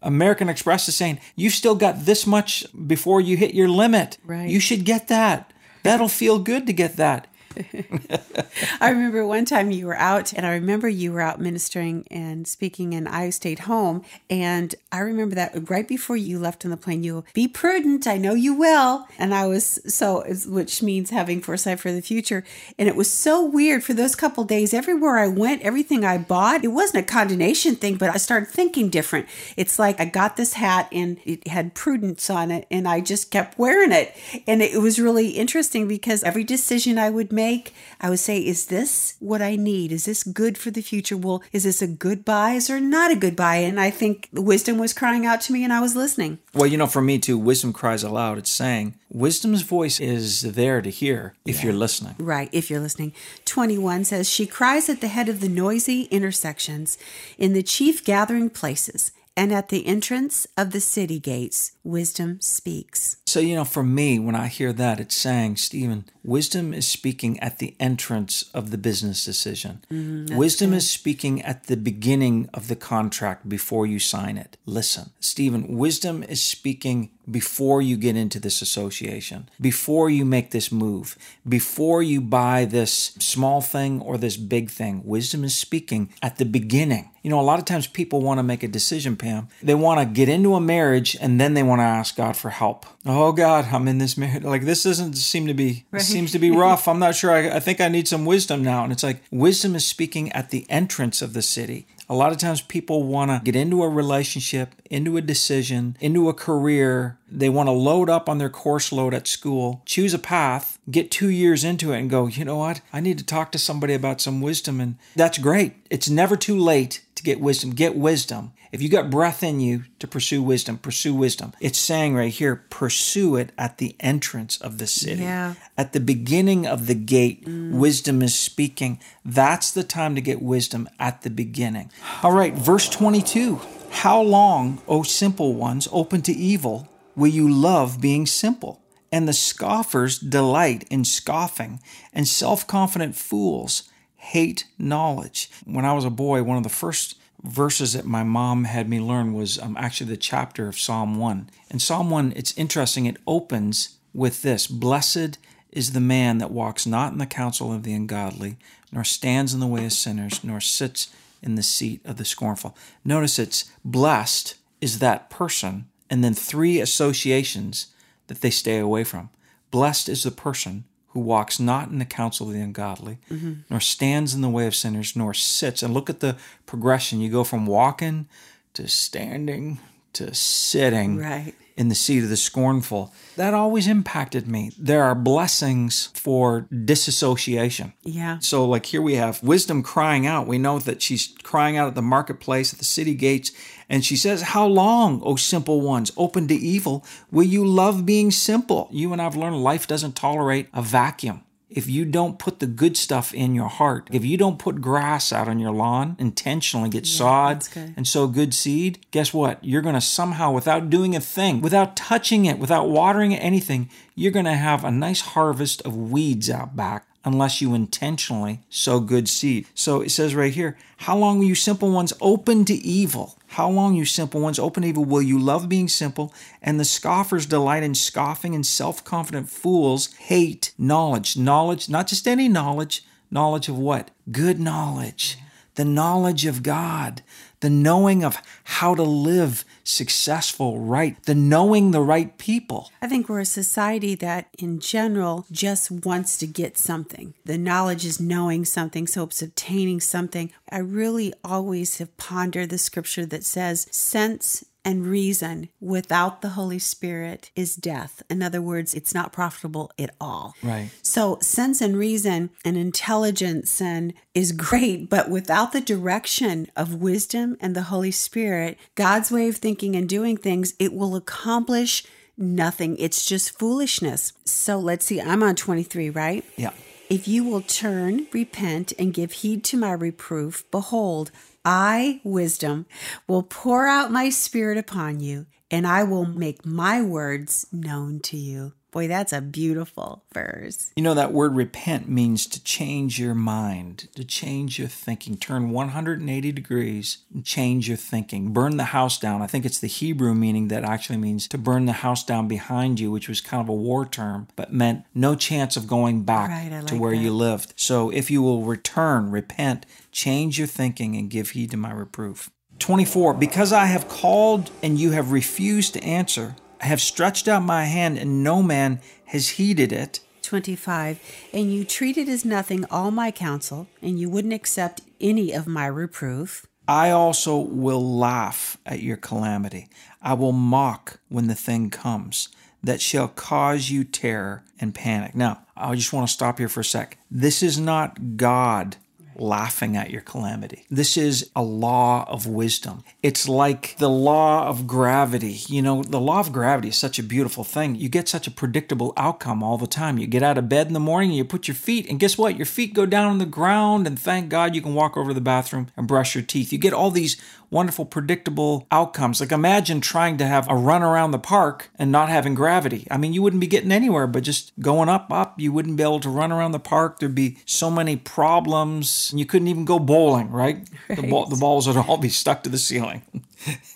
American 0.06 0.48
Express 0.48 0.88
is 0.88 0.94
saying, 0.94 1.18
you've 1.34 1.52
still 1.52 1.74
got 1.74 2.04
this 2.04 2.26
much 2.26 2.64
before 2.86 3.20
you 3.20 3.36
hit 3.36 3.54
your 3.54 3.68
limit. 3.68 4.18
Right. 4.24 4.48
You 4.48 4.60
should 4.60 4.84
get 4.84 5.08
that. 5.08 5.52
That'll 5.82 6.08
feel 6.08 6.38
good 6.38 6.66
to 6.66 6.72
get 6.72 6.96
that. 6.96 7.26
I 8.80 8.90
remember 8.90 9.26
one 9.26 9.44
time 9.44 9.70
you 9.70 9.86
were 9.86 9.96
out, 9.96 10.32
and 10.32 10.46
I 10.46 10.54
remember 10.54 10.88
you 10.88 11.12
were 11.12 11.20
out 11.20 11.40
ministering 11.40 12.06
and 12.10 12.46
speaking, 12.46 12.94
and 12.94 13.08
I 13.08 13.30
stayed 13.30 13.60
home. 13.60 14.04
And 14.28 14.74
I 14.92 15.00
remember 15.00 15.34
that 15.34 15.68
right 15.70 15.86
before 15.86 16.16
you 16.16 16.38
left 16.38 16.64
on 16.64 16.70
the 16.70 16.76
plane, 16.76 17.02
you 17.02 17.24
be 17.34 17.48
prudent. 17.48 18.06
I 18.06 18.18
know 18.18 18.34
you 18.34 18.54
will. 18.54 19.06
And 19.18 19.34
I 19.34 19.46
was 19.46 19.80
so, 19.86 20.24
which 20.46 20.82
means 20.82 21.10
having 21.10 21.40
foresight 21.40 21.80
for 21.80 21.92
the 21.92 22.02
future. 22.02 22.44
And 22.78 22.88
it 22.88 22.96
was 22.96 23.10
so 23.10 23.44
weird 23.44 23.84
for 23.84 23.94
those 23.94 24.14
couple 24.14 24.44
days. 24.44 24.74
Everywhere 24.74 25.18
I 25.18 25.28
went, 25.28 25.62
everything 25.62 26.04
I 26.04 26.18
bought, 26.18 26.64
it 26.64 26.68
wasn't 26.68 27.04
a 27.04 27.06
condemnation 27.06 27.76
thing, 27.76 27.96
but 27.96 28.10
I 28.10 28.16
started 28.16 28.48
thinking 28.48 28.88
different. 28.88 29.26
It's 29.56 29.78
like 29.78 30.00
I 30.00 30.04
got 30.04 30.36
this 30.36 30.54
hat 30.54 30.88
and 30.92 31.18
it 31.24 31.48
had 31.48 31.74
prudence 31.74 32.30
on 32.30 32.50
it, 32.50 32.66
and 32.70 32.86
I 32.86 33.00
just 33.00 33.30
kept 33.30 33.58
wearing 33.58 33.92
it. 33.92 34.14
And 34.46 34.62
it 34.62 34.80
was 34.80 34.98
really 34.98 35.30
interesting 35.30 35.88
because 35.88 36.22
every 36.22 36.44
decision 36.44 36.98
I 36.98 37.10
would 37.10 37.32
make, 37.32 37.45
make, 37.46 37.74
I 38.00 38.10
would 38.10 38.18
say, 38.18 38.38
is 38.38 38.66
this 38.66 39.16
what 39.20 39.40
I 39.40 39.56
need? 39.56 39.92
Is 39.92 40.04
this 40.04 40.22
good 40.22 40.58
for 40.58 40.70
the 40.70 40.82
future? 40.82 41.16
Well, 41.16 41.42
is 41.52 41.64
this 41.64 41.82
a 41.82 41.86
good 41.86 42.24
buy 42.24 42.58
or 42.68 42.80
not 42.80 43.10
a 43.10 43.16
good 43.16 43.36
buy? 43.36 43.56
And 43.56 43.78
I 43.78 43.90
think 43.90 44.28
wisdom 44.32 44.78
was 44.78 44.92
crying 44.92 45.26
out 45.26 45.40
to 45.42 45.52
me 45.52 45.62
and 45.64 45.72
I 45.72 45.80
was 45.80 45.94
listening. 45.94 46.38
Well, 46.54 46.66
you 46.66 46.78
know, 46.78 46.86
for 46.86 47.02
me 47.02 47.18
too, 47.18 47.38
wisdom 47.38 47.72
cries 47.72 48.02
aloud. 48.02 48.38
It's 48.38 48.50
saying 48.50 48.94
wisdom's 49.10 49.62
voice 49.62 50.00
is 50.00 50.42
there 50.42 50.80
to 50.82 50.90
hear 50.90 51.34
if 51.44 51.56
yeah. 51.56 51.64
you're 51.64 51.80
listening. 51.86 52.14
Right, 52.18 52.48
if 52.52 52.70
you're 52.70 52.80
listening. 52.80 53.12
21 53.44 54.04
says, 54.04 54.28
She 54.28 54.46
cries 54.46 54.88
at 54.88 55.00
the 55.00 55.08
head 55.08 55.28
of 55.28 55.40
the 55.40 55.48
noisy 55.48 56.02
intersections 56.04 56.98
in 57.38 57.52
the 57.52 57.62
chief 57.62 58.04
gathering 58.04 58.50
places 58.50 59.12
and 59.36 59.52
at 59.52 59.68
the 59.68 59.86
entrance 59.86 60.46
of 60.56 60.70
the 60.70 60.80
city 60.80 61.20
gates, 61.20 61.72
wisdom 61.86 62.40
speaks. 62.40 63.16
So, 63.26 63.40
you 63.40 63.54
know, 63.54 63.64
for 63.64 63.82
me, 63.82 64.18
when 64.18 64.34
I 64.34 64.48
hear 64.48 64.72
that, 64.72 65.00
it's 65.00 65.16
saying, 65.16 65.56
Stephen, 65.56 66.04
wisdom 66.24 66.74
is 66.74 66.86
speaking 66.86 67.38
at 67.40 67.58
the 67.58 67.76
entrance 67.78 68.50
of 68.52 68.70
the 68.70 68.78
business 68.78 69.24
decision. 69.24 69.82
Mm-hmm, 69.90 70.36
wisdom 70.36 70.74
is 70.74 70.90
speaking 70.90 71.40
at 71.42 71.64
the 71.64 71.76
beginning 71.76 72.48
of 72.52 72.68
the 72.68 72.76
contract 72.76 73.48
before 73.48 73.86
you 73.86 73.98
sign 73.98 74.36
it. 74.36 74.56
Listen, 74.66 75.10
Stephen, 75.20 75.76
wisdom 75.76 76.22
is 76.24 76.42
speaking 76.42 77.10
before 77.28 77.82
you 77.82 77.96
get 77.96 78.16
into 78.16 78.38
this 78.38 78.62
association, 78.62 79.48
before 79.60 80.08
you 80.08 80.24
make 80.24 80.50
this 80.50 80.70
move, 80.70 81.16
before 81.48 82.02
you 82.02 82.20
buy 82.20 82.64
this 82.64 83.16
small 83.18 83.60
thing 83.60 84.00
or 84.00 84.16
this 84.16 84.36
big 84.36 84.70
thing. 84.70 85.02
Wisdom 85.04 85.42
is 85.42 85.54
speaking 85.56 86.12
at 86.22 86.38
the 86.38 86.44
beginning. 86.44 87.10
You 87.22 87.30
know, 87.30 87.40
a 87.40 87.42
lot 87.42 87.58
of 87.58 87.64
times 87.64 87.88
people 87.88 88.20
want 88.20 88.38
to 88.38 88.44
make 88.44 88.62
a 88.62 88.68
decision, 88.68 89.16
Pam. 89.16 89.48
They 89.60 89.74
want 89.74 89.98
to 89.98 90.06
get 90.06 90.28
into 90.28 90.54
a 90.54 90.60
marriage 90.60 91.16
and 91.20 91.40
then 91.40 91.54
they 91.54 91.64
want 91.64 91.75
to 91.80 91.84
ask 91.84 92.16
God 92.16 92.36
for 92.36 92.50
help. 92.50 92.86
Oh 93.04 93.32
God, 93.32 93.66
I'm 93.72 93.88
in 93.88 93.98
this 93.98 94.16
marriage. 94.16 94.42
Like 94.42 94.62
this 94.62 94.82
doesn't 94.82 95.14
seem 95.14 95.46
to 95.46 95.54
be 95.54 95.84
right. 95.90 96.02
seems 96.02 96.32
to 96.32 96.38
be 96.38 96.50
rough. 96.50 96.88
I'm 96.88 96.98
not 96.98 97.14
sure. 97.14 97.30
I, 97.30 97.56
I 97.56 97.60
think 97.60 97.80
I 97.80 97.88
need 97.88 98.08
some 98.08 98.24
wisdom 98.24 98.62
now. 98.62 98.84
And 98.84 98.92
it's 98.92 99.02
like 99.02 99.22
wisdom 99.30 99.74
is 99.74 99.86
speaking 99.86 100.32
at 100.32 100.50
the 100.50 100.66
entrance 100.68 101.22
of 101.22 101.32
the 101.32 101.42
city. 101.42 101.86
A 102.08 102.14
lot 102.14 102.30
of 102.30 102.38
times 102.38 102.60
people 102.60 103.02
want 103.02 103.32
to 103.32 103.40
get 103.42 103.56
into 103.56 103.82
a 103.82 103.88
relationship, 103.88 104.76
into 104.88 105.16
a 105.16 105.20
decision, 105.20 105.96
into 106.00 106.28
a 106.28 106.34
career. 106.34 107.18
They 107.28 107.48
want 107.48 107.66
to 107.66 107.72
load 107.72 108.08
up 108.08 108.28
on 108.28 108.38
their 108.38 108.48
course 108.48 108.92
load 108.92 109.12
at 109.12 109.26
school, 109.26 109.82
choose 109.86 110.14
a 110.14 110.18
path, 110.18 110.78
get 110.88 111.10
two 111.10 111.30
years 111.30 111.64
into 111.64 111.92
it, 111.92 111.98
and 111.98 112.08
go, 112.08 112.28
you 112.28 112.44
know 112.44 112.58
what? 112.58 112.80
I 112.92 113.00
need 113.00 113.18
to 113.18 113.26
talk 113.26 113.50
to 113.52 113.58
somebody 113.58 113.92
about 113.92 114.20
some 114.20 114.40
wisdom. 114.40 114.80
And 114.80 114.98
that's 115.16 115.38
great. 115.38 115.74
It's 115.90 116.08
never 116.08 116.36
too 116.36 116.56
late 116.56 117.02
to 117.16 117.24
get 117.24 117.40
wisdom. 117.40 117.70
Get 117.70 117.96
wisdom. 117.96 118.52
If 118.76 118.82
you 118.82 118.90
got 118.90 119.08
breath 119.08 119.42
in 119.42 119.58
you 119.58 119.84
to 120.00 120.06
pursue 120.06 120.42
wisdom, 120.42 120.76
pursue 120.76 121.14
wisdom. 121.14 121.54
It's 121.62 121.78
saying 121.78 122.14
right 122.14 122.30
here, 122.30 122.66
pursue 122.68 123.34
it 123.36 123.50
at 123.56 123.78
the 123.78 123.96
entrance 124.00 124.60
of 124.60 124.76
the 124.76 124.86
city. 124.86 125.22
Yeah. 125.22 125.54
At 125.78 125.94
the 125.94 125.98
beginning 125.98 126.66
of 126.66 126.86
the 126.86 126.94
gate, 126.94 127.46
mm. 127.46 127.70
wisdom 127.70 128.20
is 128.20 128.38
speaking. 128.38 129.00
That's 129.24 129.70
the 129.70 129.82
time 129.82 130.14
to 130.14 130.20
get 130.20 130.42
wisdom 130.42 130.90
at 131.00 131.22
the 131.22 131.30
beginning. 131.30 131.90
All 132.22 132.32
right, 132.32 132.52
verse 132.52 132.86
22. 132.90 133.62
How 133.88 134.20
long, 134.20 134.82
O 134.86 135.02
simple 135.02 135.54
ones, 135.54 135.88
open 135.90 136.20
to 136.20 136.32
evil, 136.34 136.86
will 137.14 137.28
you 137.28 137.50
love 137.50 137.98
being 137.98 138.26
simple? 138.26 138.82
And 139.10 139.26
the 139.26 139.32
scoffers 139.32 140.18
delight 140.18 140.84
in 140.90 141.06
scoffing, 141.06 141.80
and 142.12 142.28
self 142.28 142.66
confident 142.66 143.16
fools 143.16 143.84
hate 144.16 144.66
knowledge. 144.78 145.50
When 145.64 145.86
I 145.86 145.94
was 145.94 146.04
a 146.04 146.10
boy, 146.10 146.42
one 146.42 146.58
of 146.58 146.62
the 146.62 146.68
first 146.68 147.14
verses 147.46 147.92
that 147.92 148.04
my 148.04 148.22
mom 148.22 148.64
had 148.64 148.88
me 148.88 149.00
learn 149.00 149.32
was 149.32 149.58
um, 149.58 149.76
actually 149.78 150.10
the 150.10 150.16
chapter 150.16 150.68
of 150.68 150.78
Psalm 150.78 151.18
1. 151.18 151.48
And 151.70 151.80
Psalm 151.80 152.10
1, 152.10 152.32
it's 152.36 152.56
interesting, 152.56 153.06
it 153.06 153.16
opens 153.26 153.96
with 154.12 154.42
this 154.42 154.66
Blessed 154.66 155.38
is 155.70 155.92
the 155.92 156.00
man 156.00 156.38
that 156.38 156.50
walks 156.50 156.86
not 156.86 157.12
in 157.12 157.18
the 157.18 157.26
counsel 157.26 157.72
of 157.72 157.82
the 157.82 157.92
ungodly, 157.92 158.56
nor 158.90 159.04
stands 159.04 159.52
in 159.52 159.60
the 159.60 159.66
way 159.66 159.84
of 159.84 159.92
sinners, 159.92 160.42
nor 160.42 160.60
sits 160.60 161.08
in 161.42 161.54
the 161.54 161.62
seat 161.62 162.00
of 162.04 162.16
the 162.16 162.24
scornful. 162.24 162.76
Notice 163.04 163.38
it's 163.38 163.70
blessed 163.84 164.56
is 164.80 164.98
that 164.98 165.30
person, 165.30 165.86
and 166.08 166.24
then 166.24 166.34
three 166.34 166.80
associations 166.80 167.88
that 168.26 168.40
they 168.40 168.50
stay 168.50 168.78
away 168.78 169.04
from. 169.04 169.30
Blessed 169.70 170.08
is 170.08 170.22
the 170.22 170.30
person 170.30 170.84
who 171.16 171.22
walks 171.22 171.58
not 171.58 171.88
in 171.88 171.98
the 171.98 172.04
counsel 172.04 172.48
of 172.48 172.52
the 172.52 172.60
ungodly, 172.60 173.16
mm-hmm. 173.30 173.54
nor 173.70 173.80
stands 173.80 174.34
in 174.34 174.42
the 174.42 174.50
way 174.50 174.66
of 174.66 174.74
sinners, 174.74 175.16
nor 175.16 175.32
sits. 175.32 175.82
And 175.82 175.94
look 175.94 176.10
at 176.10 176.20
the 176.20 176.36
progression. 176.66 177.22
You 177.22 177.30
go 177.30 177.42
from 177.42 177.64
walking 177.64 178.28
to 178.74 178.86
standing 178.86 179.78
to 180.12 180.34
sitting 180.34 181.16
right. 181.16 181.54
in 181.74 181.88
the 181.88 181.94
seat 181.94 182.22
of 182.22 182.28
the 182.28 182.36
scornful. 182.36 183.14
That 183.36 183.54
always 183.54 183.86
impacted 183.86 184.46
me. 184.46 184.72
There 184.78 185.04
are 185.04 185.14
blessings 185.14 186.10
for 186.12 186.68
disassociation. 186.84 187.94
Yeah. 188.02 188.38
So, 188.40 188.66
like 188.66 188.84
here 188.84 189.00
we 189.00 189.14
have 189.14 189.42
wisdom 189.42 189.82
crying 189.82 190.26
out. 190.26 190.46
We 190.46 190.58
know 190.58 190.78
that 190.80 191.00
she's 191.00 191.34
crying 191.42 191.78
out 191.78 191.88
at 191.88 191.94
the 191.94 192.02
marketplace, 192.02 192.74
at 192.74 192.78
the 192.78 192.84
city 192.84 193.14
gates, 193.14 193.52
and 193.88 194.04
she 194.04 194.16
says, 194.16 194.42
How 194.42 194.66
long, 194.66 195.22
O 195.24 195.36
simple 195.36 195.80
ones, 195.80 196.12
open 196.16 196.48
to 196.48 196.54
evil, 196.54 197.04
will 197.30 197.44
you 197.44 197.66
love 197.66 198.06
being 198.06 198.30
simple? 198.30 198.88
You 198.90 199.12
and 199.12 199.22
I've 199.22 199.36
learned 199.36 199.62
life 199.62 199.86
doesn't 199.86 200.16
tolerate 200.16 200.68
a 200.72 200.82
vacuum. 200.82 201.42
If 201.68 201.88
you 201.88 202.04
don't 202.04 202.38
put 202.38 202.60
the 202.60 202.66
good 202.68 202.96
stuff 202.96 203.34
in 203.34 203.54
your 203.56 203.68
heart, 203.68 204.08
if 204.12 204.24
you 204.24 204.36
don't 204.36 204.58
put 204.58 204.80
grass 204.80 205.32
out 205.32 205.48
on 205.48 205.58
your 205.58 205.72
lawn 205.72 206.14
intentionally, 206.18 206.88
get 206.88 207.06
yeah, 207.06 207.18
sod 207.18 207.68
and 207.96 208.06
sow 208.06 208.28
good 208.28 208.54
seed, 208.54 209.04
guess 209.10 209.34
what? 209.34 209.62
You're 209.64 209.82
going 209.82 209.96
to 209.96 210.00
somehow, 210.00 210.52
without 210.52 210.90
doing 210.90 211.16
a 211.16 211.20
thing, 211.20 211.60
without 211.60 211.96
touching 211.96 212.44
it, 212.44 212.60
without 212.60 212.88
watering 212.88 213.32
it, 213.32 213.38
anything, 213.38 213.90
you're 214.14 214.30
going 214.30 214.44
to 214.44 214.54
have 214.54 214.84
a 214.84 214.92
nice 214.92 215.20
harvest 215.20 215.82
of 215.82 215.96
weeds 215.96 216.48
out 216.48 216.76
back 216.76 217.08
unless 217.24 217.60
you 217.60 217.74
intentionally 217.74 218.60
sow 218.70 219.00
good 219.00 219.28
seed. 219.28 219.66
So 219.74 220.00
it 220.00 220.10
says 220.10 220.36
right 220.36 220.52
here, 220.52 220.78
How 220.98 221.16
long 221.16 221.40
will 221.40 221.46
you 221.46 221.56
simple 221.56 221.90
ones 221.90 222.12
open 222.20 222.64
to 222.66 222.74
evil? 222.74 223.35
How 223.48 223.70
long, 223.70 223.94
you 223.94 224.04
simple 224.04 224.40
ones, 224.40 224.58
open 224.58 224.84
evil, 224.84 225.04
will 225.04 225.22
you 225.22 225.38
love 225.38 225.68
being 225.68 225.88
simple? 225.88 226.34
And 226.60 226.78
the 226.78 226.84
scoffers 226.84 227.46
delight 227.46 227.82
in 227.82 227.94
scoffing, 227.94 228.54
and 228.54 228.66
self 228.66 229.04
confident 229.04 229.48
fools 229.48 230.12
hate 230.14 230.72
knowledge. 230.78 231.36
Knowledge, 231.36 231.88
not 231.88 232.06
just 232.06 232.26
any 232.26 232.48
knowledge, 232.48 233.04
knowledge 233.30 233.68
of 233.68 233.78
what? 233.78 234.10
Good 234.30 234.58
knowledge 234.58 235.38
the 235.76 235.84
knowledge 235.84 236.46
of 236.46 236.62
God, 236.62 237.22
the 237.60 237.70
knowing 237.70 238.24
of 238.24 238.36
how 238.64 238.94
to 238.94 239.02
live 239.02 239.64
successful, 239.84 240.78
right, 240.78 241.22
the 241.24 241.34
knowing 241.34 241.90
the 241.90 242.00
right 242.00 242.36
people. 242.38 242.90
I 243.00 243.08
think 243.08 243.28
we're 243.28 243.40
a 243.40 243.44
society 243.44 244.14
that, 244.16 244.48
in 244.58 244.80
general, 244.80 245.46
just 245.50 245.90
wants 245.90 246.36
to 246.38 246.46
get 246.46 246.76
something. 246.76 247.34
The 247.44 247.58
knowledge 247.58 248.04
is 248.04 248.20
knowing 248.20 248.64
something, 248.64 249.06
so 249.06 249.24
it's 249.24 249.42
obtaining 249.42 250.00
something. 250.00 250.52
I 250.70 250.78
really 250.78 251.32
always 251.44 251.98
have 251.98 252.16
pondered 252.16 252.70
the 252.70 252.78
scripture 252.78 253.26
that 253.26 253.44
says, 253.44 253.86
sense 253.90 254.64
and 254.86 255.04
reason 255.04 255.68
without 255.80 256.42
the 256.42 256.50
Holy 256.50 256.78
Spirit 256.78 257.50
is 257.56 257.74
death. 257.74 258.22
In 258.30 258.40
other 258.40 258.62
words, 258.62 258.94
it's 258.94 259.12
not 259.12 259.32
profitable 259.32 259.90
at 259.98 260.14
all. 260.20 260.54
Right. 260.62 260.90
So 261.02 261.38
sense 261.42 261.80
and 261.80 261.96
reason 261.96 262.50
and 262.64 262.76
intelligence 262.76 263.82
and 263.82 264.14
is 264.32 264.52
great, 264.52 265.10
but 265.10 265.28
without 265.28 265.72
the 265.72 265.80
direction 265.80 266.68
of 266.76 266.94
wisdom 266.94 267.56
and 267.60 267.74
the 267.74 267.82
Holy 267.82 268.12
Spirit, 268.12 268.78
God's 268.94 269.32
way 269.32 269.48
of 269.48 269.56
thinking 269.56 269.96
and 269.96 270.08
doing 270.08 270.36
things, 270.36 270.74
it 270.78 270.92
will 270.92 271.16
accomplish 271.16 272.04
nothing. 272.38 272.96
It's 272.98 273.26
just 273.26 273.58
foolishness. 273.58 274.34
So 274.44 274.78
let's 274.78 275.04
see, 275.04 275.20
I'm 275.20 275.42
on 275.42 275.56
23, 275.56 276.10
right? 276.10 276.44
Yeah. 276.56 276.70
If 277.08 277.26
you 277.26 277.42
will 277.44 277.60
turn, 277.60 278.26
repent, 278.32 278.92
and 278.98 279.14
give 279.14 279.32
heed 279.32 279.62
to 279.64 279.76
my 279.76 279.92
reproof, 279.92 280.64
behold, 280.70 281.30
I, 281.68 282.20
wisdom, 282.22 282.86
will 283.26 283.42
pour 283.42 283.88
out 283.88 284.12
my 284.12 284.30
spirit 284.30 284.78
upon 284.78 285.18
you, 285.18 285.46
and 285.68 285.84
I 285.84 286.04
will 286.04 286.24
make 286.24 286.64
my 286.64 287.02
words 287.02 287.66
known 287.72 288.20
to 288.20 288.36
you. 288.36 288.72
Boy, 288.96 289.08
that's 289.08 289.34
a 289.34 289.42
beautiful 289.42 290.24
verse. 290.32 290.90
You 290.96 291.02
know, 291.02 291.12
that 291.12 291.30
word 291.30 291.54
repent 291.54 292.08
means 292.08 292.46
to 292.46 292.64
change 292.64 293.18
your 293.20 293.34
mind, 293.34 294.08
to 294.14 294.24
change 294.24 294.78
your 294.78 294.88
thinking, 294.88 295.36
turn 295.36 295.68
180 295.68 296.50
degrees 296.52 297.18
and 297.30 297.44
change 297.44 297.88
your 297.88 297.98
thinking, 297.98 298.54
burn 298.54 298.78
the 298.78 298.84
house 298.84 299.18
down. 299.18 299.42
I 299.42 299.48
think 299.48 299.66
it's 299.66 299.80
the 299.80 299.86
Hebrew 299.86 300.34
meaning 300.34 300.68
that 300.68 300.82
actually 300.82 301.18
means 301.18 301.46
to 301.48 301.58
burn 301.58 301.84
the 301.84 301.92
house 301.92 302.24
down 302.24 302.48
behind 302.48 302.98
you, 302.98 303.10
which 303.10 303.28
was 303.28 303.42
kind 303.42 303.60
of 303.60 303.68
a 303.68 303.74
war 303.74 304.06
term, 304.06 304.48
but 304.56 304.72
meant 304.72 305.04
no 305.14 305.34
chance 305.34 305.76
of 305.76 305.86
going 305.86 306.22
back 306.22 306.48
right, 306.48 306.72
like 306.72 306.86
to 306.86 306.98
where 306.98 307.14
that. 307.14 307.20
you 307.20 307.34
lived. 307.34 307.74
So 307.76 308.08
if 308.08 308.30
you 308.30 308.40
will 308.40 308.64
return, 308.64 309.30
repent, 309.30 309.84
change 310.10 310.56
your 310.56 310.68
thinking, 310.68 311.16
and 311.16 311.28
give 311.28 311.50
heed 311.50 311.72
to 311.72 311.76
my 311.76 311.92
reproof. 311.92 312.50
24, 312.78 313.34
because 313.34 313.74
I 313.74 313.84
have 313.86 314.08
called 314.08 314.70
and 314.82 314.98
you 314.98 315.10
have 315.10 315.32
refused 315.32 315.92
to 315.94 316.02
answer, 316.02 316.56
have 316.80 317.00
stretched 317.00 317.48
out 317.48 317.62
my 317.62 317.84
hand, 317.84 318.18
and 318.18 318.42
no 318.42 318.62
man 318.62 319.00
has 319.26 319.50
heeded 319.50 319.92
it. 319.92 320.20
25. 320.42 321.20
And 321.52 321.72
you 321.72 321.84
treated 321.84 322.28
as 322.28 322.44
nothing 322.44 322.84
all 322.90 323.10
my 323.10 323.30
counsel, 323.30 323.88
and 324.00 324.18
you 324.18 324.30
wouldn't 324.30 324.54
accept 324.54 325.00
any 325.20 325.52
of 325.52 325.66
my 325.66 325.86
reproof. 325.86 326.66
I 326.88 327.10
also 327.10 327.58
will 327.58 328.16
laugh 328.16 328.78
at 328.86 329.02
your 329.02 329.16
calamity. 329.16 329.88
I 330.22 330.34
will 330.34 330.52
mock 330.52 331.18
when 331.28 331.48
the 331.48 331.54
thing 331.54 331.90
comes 331.90 332.48
that 332.82 333.00
shall 333.00 333.26
cause 333.26 333.90
you 333.90 334.04
terror 334.04 334.62
and 334.78 334.94
panic. 334.94 335.34
Now, 335.34 335.62
I 335.76 335.94
just 335.96 336.12
want 336.12 336.28
to 336.28 336.32
stop 336.32 336.58
here 336.58 336.68
for 336.68 336.80
a 336.80 336.84
sec. 336.84 337.18
This 337.28 337.62
is 337.62 337.78
not 337.78 338.36
God 338.36 338.96
laughing 339.38 339.96
at 339.96 340.10
your 340.10 340.20
calamity. 340.20 340.86
This 340.90 341.16
is 341.16 341.50
a 341.54 341.62
law 341.62 342.24
of 342.28 342.46
wisdom. 342.46 343.04
It's 343.22 343.48
like 343.48 343.96
the 343.98 344.10
law 344.10 344.66
of 344.68 344.86
gravity. 344.86 345.60
You 345.68 345.82
know, 345.82 346.02
the 346.02 346.20
law 346.20 346.40
of 346.40 346.52
gravity 346.52 346.88
is 346.88 346.96
such 346.96 347.18
a 347.18 347.22
beautiful 347.22 347.64
thing. 347.64 347.94
You 347.94 348.08
get 348.08 348.28
such 348.28 348.46
a 348.46 348.50
predictable 348.50 349.12
outcome 349.16 349.62
all 349.62 349.78
the 349.78 349.86
time. 349.86 350.18
You 350.18 350.26
get 350.26 350.42
out 350.42 350.58
of 350.58 350.68
bed 350.68 350.86
in 350.86 350.92
the 350.92 351.00
morning, 351.00 351.32
you 351.32 351.44
put 351.44 351.68
your 351.68 351.74
feet, 351.74 352.08
and 352.08 352.20
guess 352.20 352.38
what? 352.38 352.56
Your 352.56 352.66
feet 352.66 352.94
go 352.94 353.06
down 353.06 353.30
on 353.30 353.38
the 353.38 353.46
ground, 353.46 354.06
and 354.06 354.18
thank 354.18 354.48
God 354.48 354.74
you 354.74 354.82
can 354.82 354.94
walk 354.94 355.16
over 355.16 355.30
to 355.30 355.34
the 355.34 355.40
bathroom 355.40 355.88
and 355.96 356.08
brush 356.08 356.34
your 356.34 356.44
teeth. 356.44 356.72
You 356.72 356.78
get 356.78 356.92
all 356.92 357.10
these 357.10 357.36
wonderful, 357.70 358.04
predictable 358.04 358.86
outcomes. 358.90 359.40
Like 359.40 359.52
imagine 359.52 360.00
trying 360.00 360.36
to 360.38 360.46
have 360.46 360.68
a 360.70 360.74
run 360.74 361.02
around 361.02 361.30
the 361.30 361.38
park 361.38 361.90
and 361.98 362.12
not 362.12 362.28
having 362.28 362.54
gravity. 362.54 363.06
I 363.10 363.16
mean, 363.16 363.32
you 363.32 363.42
wouldn't 363.42 363.60
be 363.60 363.66
getting 363.66 363.92
anywhere, 363.92 364.26
but 364.26 364.42
just 364.42 364.72
going 364.80 365.08
up, 365.08 365.32
up, 365.32 365.58
you 365.58 365.72
wouldn't 365.72 365.96
be 365.96 366.02
able 366.02 366.20
to 366.20 366.30
run 366.30 366.52
around 366.52 366.72
the 366.72 366.78
park. 366.78 367.18
There'd 367.18 367.34
be 367.34 367.58
so 367.64 367.90
many 367.90 368.16
problems. 368.16 369.25
And 369.30 369.38
you 369.38 369.46
couldn't 369.46 369.68
even 369.68 369.84
go 369.84 369.98
bowling, 369.98 370.50
right? 370.50 370.88
right. 371.08 371.20
The, 371.20 371.28
ball, 371.28 371.46
the 371.46 371.56
balls 371.56 371.86
would 371.86 371.96
all 371.96 372.18
be 372.18 372.28
stuck 372.28 372.62
to 372.64 372.70
the 372.70 372.78
ceiling. 372.78 373.22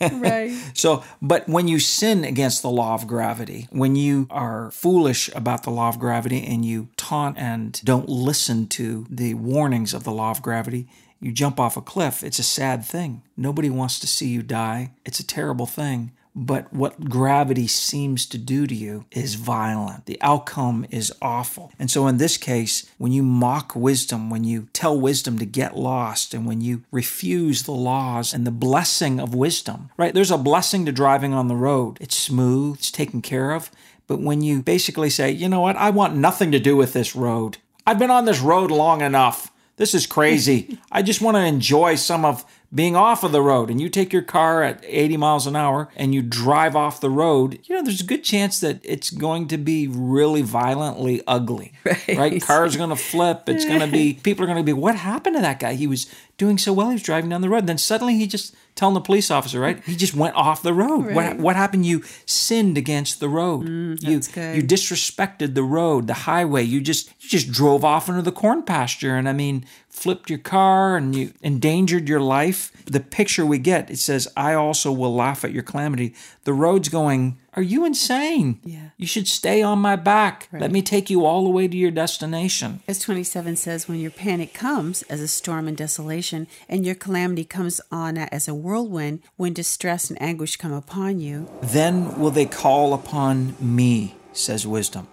right. 0.01 0.51
So, 0.75 1.05
but 1.21 1.49
when 1.49 1.69
you 1.69 1.79
sin 1.79 2.25
against 2.25 2.63
the 2.63 2.71
law 2.71 2.95
of 2.95 3.07
gravity, 3.07 3.69
when 3.71 3.97
you 3.97 4.27
are 4.31 4.71
foolish 4.71 5.31
about 5.35 5.63
the 5.65 5.71
law 5.71 5.89
of 5.89 5.99
gravity 5.99 6.45
and 6.45 6.65
you 6.65 6.89
taunt 6.97 7.37
and 7.39 7.81
don't 7.85 8.09
listen 8.09 8.67
to 8.69 9.07
the 9.11 9.35
warnings 9.35 9.93
of 9.93 10.05
the 10.05 10.13
law 10.13 10.31
of 10.31 10.43
gravity, 10.43 10.87
you 11.21 11.33
jump 11.33 11.61
off 11.61 11.77
a 11.77 11.83
cliff. 11.83 12.25
It's 12.25 12.39
a 12.39 12.45
sad 12.45 12.85
thing. 12.85 13.23
Nobody 13.37 13.69
wants 13.69 14.01
to 14.01 14.07
see 14.07 14.29
you 14.29 14.43
die. 14.43 14.93
It's 15.05 15.21
a 15.21 15.27
terrible 15.27 15.67
thing. 15.67 16.13
But 16.35 16.73
what 16.73 17.09
gravity 17.09 17.67
seems 17.67 18.25
to 18.27 18.39
do 18.39 18.67
to 18.67 18.75
you 18.75 19.05
is 19.11 19.35
violent. 19.35 20.07
The 20.07 20.21
outcome 20.23 20.87
is 20.91 21.13
awful. 21.21 21.73
And 21.79 21.91
so, 21.91 22.07
in 22.07 22.19
this 22.19 22.37
case, 22.37 22.89
when 22.99 23.11
you 23.11 23.23
mock 23.23 23.75
wisdom, 23.75 24.31
when 24.31 24.45
you 24.45 24.69
tell 24.73 24.99
wisdom 24.99 25.39
to 25.41 25.47
get 25.47 25.77
lost, 25.77 26.33
and 26.33 26.47
when 26.47 26.61
you 26.61 26.85
refuse 26.93 27.65
the 27.65 27.73
laws 27.73 28.33
and 28.33 28.47
the 28.47 28.53
blessing 28.53 29.19
of 29.19 29.35
wisdom, 29.35 29.91
right? 29.97 30.15
There's 30.15 30.31
a 30.31 30.39
blessing 30.39 30.87
to 30.87 30.93
driving 30.93 31.35
on 31.35 31.49
the 31.49 31.57
road. 31.57 31.99
It's 32.01 32.17
smooth, 32.17 32.79
it's 32.79 32.93
taken 32.93 33.23
care 33.23 33.51
of. 33.51 33.71
But 34.07 34.21
when 34.21 34.41
you 34.43 34.63
basically 34.63 35.11
say, 35.11 35.31
you 35.31 35.49
know 35.49 35.61
what, 35.61 35.77
I 35.77 35.91
want 35.91 36.17
nothing 36.17 36.53
to 36.53 36.61
do 36.61 36.77
with 36.77 36.93
this 36.93 37.17
road, 37.17 37.59
I've 37.87 37.99
been 37.99 38.11
on 38.11 38.25
this 38.25 38.41
road 38.41 38.71
long 38.71 39.01
enough. 39.01 39.53
This 39.77 39.95
is 39.95 40.07
crazy. 40.07 40.79
I 40.93 41.03
just 41.03 41.23
want 41.23 41.37
to 41.37 41.45
enjoy 41.45 41.95
some 41.95 42.25
of 42.25 42.45
being 42.73 42.95
off 42.95 43.25
of 43.25 43.33
the 43.33 43.43
road 43.43 43.69
and 43.69 43.81
you 43.81 43.89
take 43.89 44.13
your 44.13 44.23
car 44.23 44.63
at 44.63 44.85
80 44.87 45.17
miles 45.17 45.47
an 45.47 45.57
hour 45.57 45.89
and 45.97 46.15
you 46.15 46.23
drive 46.23 46.77
off 46.77 47.01
the 47.01 47.11
road, 47.11 47.59
you 47.65 47.75
know, 47.75 47.83
there's 47.83 48.01
a 48.01 48.05
good 48.05 48.23
chance 48.23 48.61
that 48.61 48.81
it's 48.85 49.11
going 49.11 49.49
to 49.49 49.59
be 49.59 49.89
really 49.89 50.43
violently 50.43 51.23
ugly. 51.27 51.73
Right. 51.91 52.19
right? 52.19 52.43
Cars 52.43 52.75
are 52.75 52.79
going 52.79 52.91
to 52.91 52.97
flip. 52.97 53.49
It's 53.49 53.65
going 53.65 53.81
to 53.81 53.87
be, 53.89 54.15
people 54.15 54.45
are 54.45 54.47
going 54.47 54.59
to 54.59 54.65
be, 54.65 54.73
what 54.73 54.95
happened 54.95 55.37
to 55.37 55.43
that 55.43 55.59
guy? 55.59 55.75
He 55.75 55.87
was 55.87 56.13
doing 56.41 56.57
so 56.57 56.73
well. 56.73 56.89
He 56.89 56.95
was 56.95 57.03
driving 57.03 57.29
down 57.29 57.43
the 57.43 57.51
road. 57.51 57.59
And 57.59 57.69
then 57.69 57.79
suddenly 57.79 58.17
he 58.17 58.27
just 58.27 58.55
telling 58.75 58.95
the 58.95 59.01
police 59.03 59.31
officer, 59.31 59.61
right? 59.61 59.85
He 59.85 59.95
just 59.95 60.15
went 60.15 60.35
off 60.35 60.63
the 60.63 60.73
road. 60.73 61.09
Right. 61.09 61.15
What, 61.15 61.37
what 61.37 61.57
happened? 61.57 61.85
You 61.85 62.03
sinned 62.25 62.79
against 62.79 63.21
the 63.21 63.29
road. 63.29 63.67
Mm, 63.67 64.03
you, 64.03 64.21
good. 64.21 64.57
you 64.57 64.63
disrespected 64.63 65.55
the 65.55 65.63
road, 65.63 66.07
the 66.07 66.15
highway. 66.15 66.63
You 66.63 66.81
just 66.81 67.09
you 67.21 67.29
just 67.29 67.53
drove 67.53 67.85
off 67.85 68.09
into 68.09 68.23
the 68.23 68.33
corn 68.33 68.63
pasture. 68.63 69.17
And 69.17 69.29
I 69.29 69.35
mean, 69.35 69.67
flipped 69.91 70.31
your 70.31 70.39
car 70.39 70.97
and 70.97 71.15
you 71.15 71.35
endangered 71.43 72.09
your 72.09 72.21
life. 72.21 72.73
The 72.87 73.01
picture 73.01 73.45
we 73.45 73.59
get, 73.59 73.91
it 73.91 73.99
says, 73.99 74.27
I 74.35 74.55
also 74.55 74.91
will 74.91 75.15
laugh 75.15 75.45
at 75.45 75.53
your 75.53 75.63
calamity. 75.63 76.15
The 76.45 76.55
road's 76.55 76.89
going, 76.89 77.39
Are 77.55 77.63
you 77.63 77.85
insane? 77.85 78.61
Yeah. 78.65 78.91
You 78.97 79.07
should 79.07 79.27
stay 79.27 79.63
on 79.63 79.79
my 79.79 79.97
back. 79.97 80.49
Right. 80.53 80.63
Let 80.63 80.71
me 80.71 80.83
take 80.83 81.11
you 81.11 81.25
all 81.25 81.45
the 81.45 81.51
way 81.51 81.67
to 81.67 81.77
your 81.77 81.91
destination. 81.91 82.81
As 82.87 82.99
27 83.01 83.57
says, 83.57 83.89
when 83.89 83.99
your 83.99 84.11
panic 84.11 84.55
comes 84.55 85.03
as 85.03 85.21
a 85.21 85.29
storm 85.29 85.67
and 85.67 85.77
desolation, 85.77 86.47
and 86.69 86.87
your 86.87 86.95
calamity 86.95 87.45
comes 87.45 87.81
on 87.91 88.19
as 88.19 88.47
a 88.47 88.55
whirlwind, 88.55 89.21
when 89.37 89.53
distress 89.53 90.11
and 90.11 90.21
anguish 90.23 90.57
come 90.57 90.73
upon 90.73 91.21
you, 91.21 91.51
then 91.63 92.19
will 92.19 92.31
they 92.31 92.47
call 92.47 92.95
upon 92.95 93.57
me, 93.61 94.15
says 94.33 94.67
wisdom. 94.67 95.09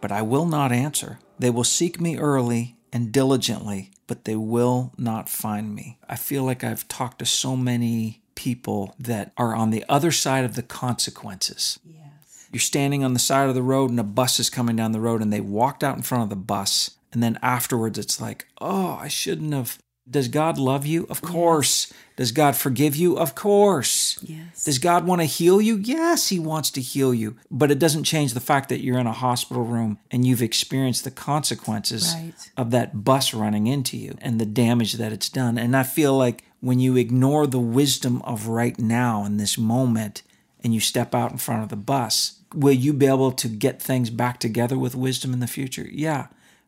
But 0.00 0.12
I 0.12 0.22
will 0.22 0.46
not 0.46 0.72
answer. 0.72 1.18
They 1.38 1.50
will 1.50 1.64
seek 1.64 2.00
me 2.00 2.16
early 2.16 2.76
and 2.92 3.10
diligently 3.10 3.92
but 4.12 4.26
they 4.26 4.36
will 4.36 4.92
not 4.98 5.28
find 5.28 5.74
me. 5.74 5.98
I 6.06 6.16
feel 6.16 6.44
like 6.44 6.62
I've 6.62 6.86
talked 6.86 7.20
to 7.20 7.24
so 7.24 7.56
many 7.56 8.21
people 8.34 8.94
that 8.98 9.32
are 9.36 9.54
on 9.54 9.70
the 9.70 9.84
other 9.88 10.10
side 10.10 10.44
of 10.44 10.54
the 10.54 10.62
consequences. 10.62 11.78
Yes. 11.84 12.48
You're 12.52 12.60
standing 12.60 13.04
on 13.04 13.12
the 13.12 13.18
side 13.18 13.48
of 13.48 13.54
the 13.54 13.62
road 13.62 13.90
and 13.90 14.00
a 14.00 14.04
bus 14.04 14.38
is 14.38 14.50
coming 14.50 14.76
down 14.76 14.92
the 14.92 15.00
road 15.00 15.22
and 15.22 15.32
they 15.32 15.40
walked 15.40 15.82
out 15.82 15.96
in 15.96 16.02
front 16.02 16.24
of 16.24 16.30
the 16.30 16.36
bus. 16.36 16.96
And 17.12 17.22
then 17.22 17.38
afterwards, 17.42 17.98
it's 17.98 18.20
like, 18.20 18.46
oh, 18.60 18.98
I 19.00 19.08
shouldn't 19.08 19.52
have 19.52 19.78
does 20.10 20.28
God 20.28 20.58
love 20.58 20.84
you? 20.84 21.06
Of 21.08 21.22
course. 21.22 21.88
Yes. 21.90 21.98
Does 22.16 22.32
God 22.32 22.56
forgive 22.56 22.96
you? 22.96 23.16
Of 23.16 23.34
course. 23.34 24.18
Yes. 24.22 24.64
Does 24.64 24.78
God 24.78 25.06
want 25.06 25.20
to 25.20 25.26
heal 25.26 25.60
you? 25.60 25.76
Yes, 25.76 26.28
He 26.28 26.38
wants 26.38 26.70
to 26.72 26.80
heal 26.80 27.14
you. 27.14 27.36
But 27.50 27.70
it 27.70 27.78
doesn't 27.78 28.04
change 28.04 28.34
the 28.34 28.40
fact 28.40 28.68
that 28.68 28.80
you're 28.80 28.98
in 28.98 29.06
a 29.06 29.12
hospital 29.12 29.62
room 29.62 29.98
and 30.10 30.26
you've 30.26 30.42
experienced 30.42 31.04
the 31.04 31.10
consequences 31.10 32.14
right. 32.14 32.34
of 32.56 32.70
that 32.72 33.04
bus 33.04 33.32
running 33.32 33.66
into 33.66 33.96
you 33.96 34.16
and 34.20 34.40
the 34.40 34.46
damage 34.46 34.94
that 34.94 35.12
it's 35.12 35.28
done. 35.28 35.56
And 35.56 35.76
I 35.76 35.84
feel 35.84 36.16
like 36.16 36.44
when 36.60 36.80
you 36.80 36.96
ignore 36.96 37.46
the 37.46 37.60
wisdom 37.60 38.22
of 38.22 38.48
right 38.48 38.78
now 38.78 39.24
in 39.24 39.36
this 39.36 39.56
moment 39.56 40.22
and 40.62 40.74
you 40.74 40.80
step 40.80 41.14
out 41.14 41.32
in 41.32 41.38
front 41.38 41.62
of 41.62 41.68
the 41.68 41.76
bus, 41.76 42.40
will 42.54 42.72
you 42.72 42.92
be 42.92 43.06
able 43.06 43.32
to 43.32 43.48
get 43.48 43.80
things 43.80 44.10
back 44.10 44.38
together 44.38 44.78
with 44.78 44.94
wisdom 44.94 45.32
in 45.32 45.40
the 45.40 45.46
future? 45.46 45.88
Yeah. 45.90 46.26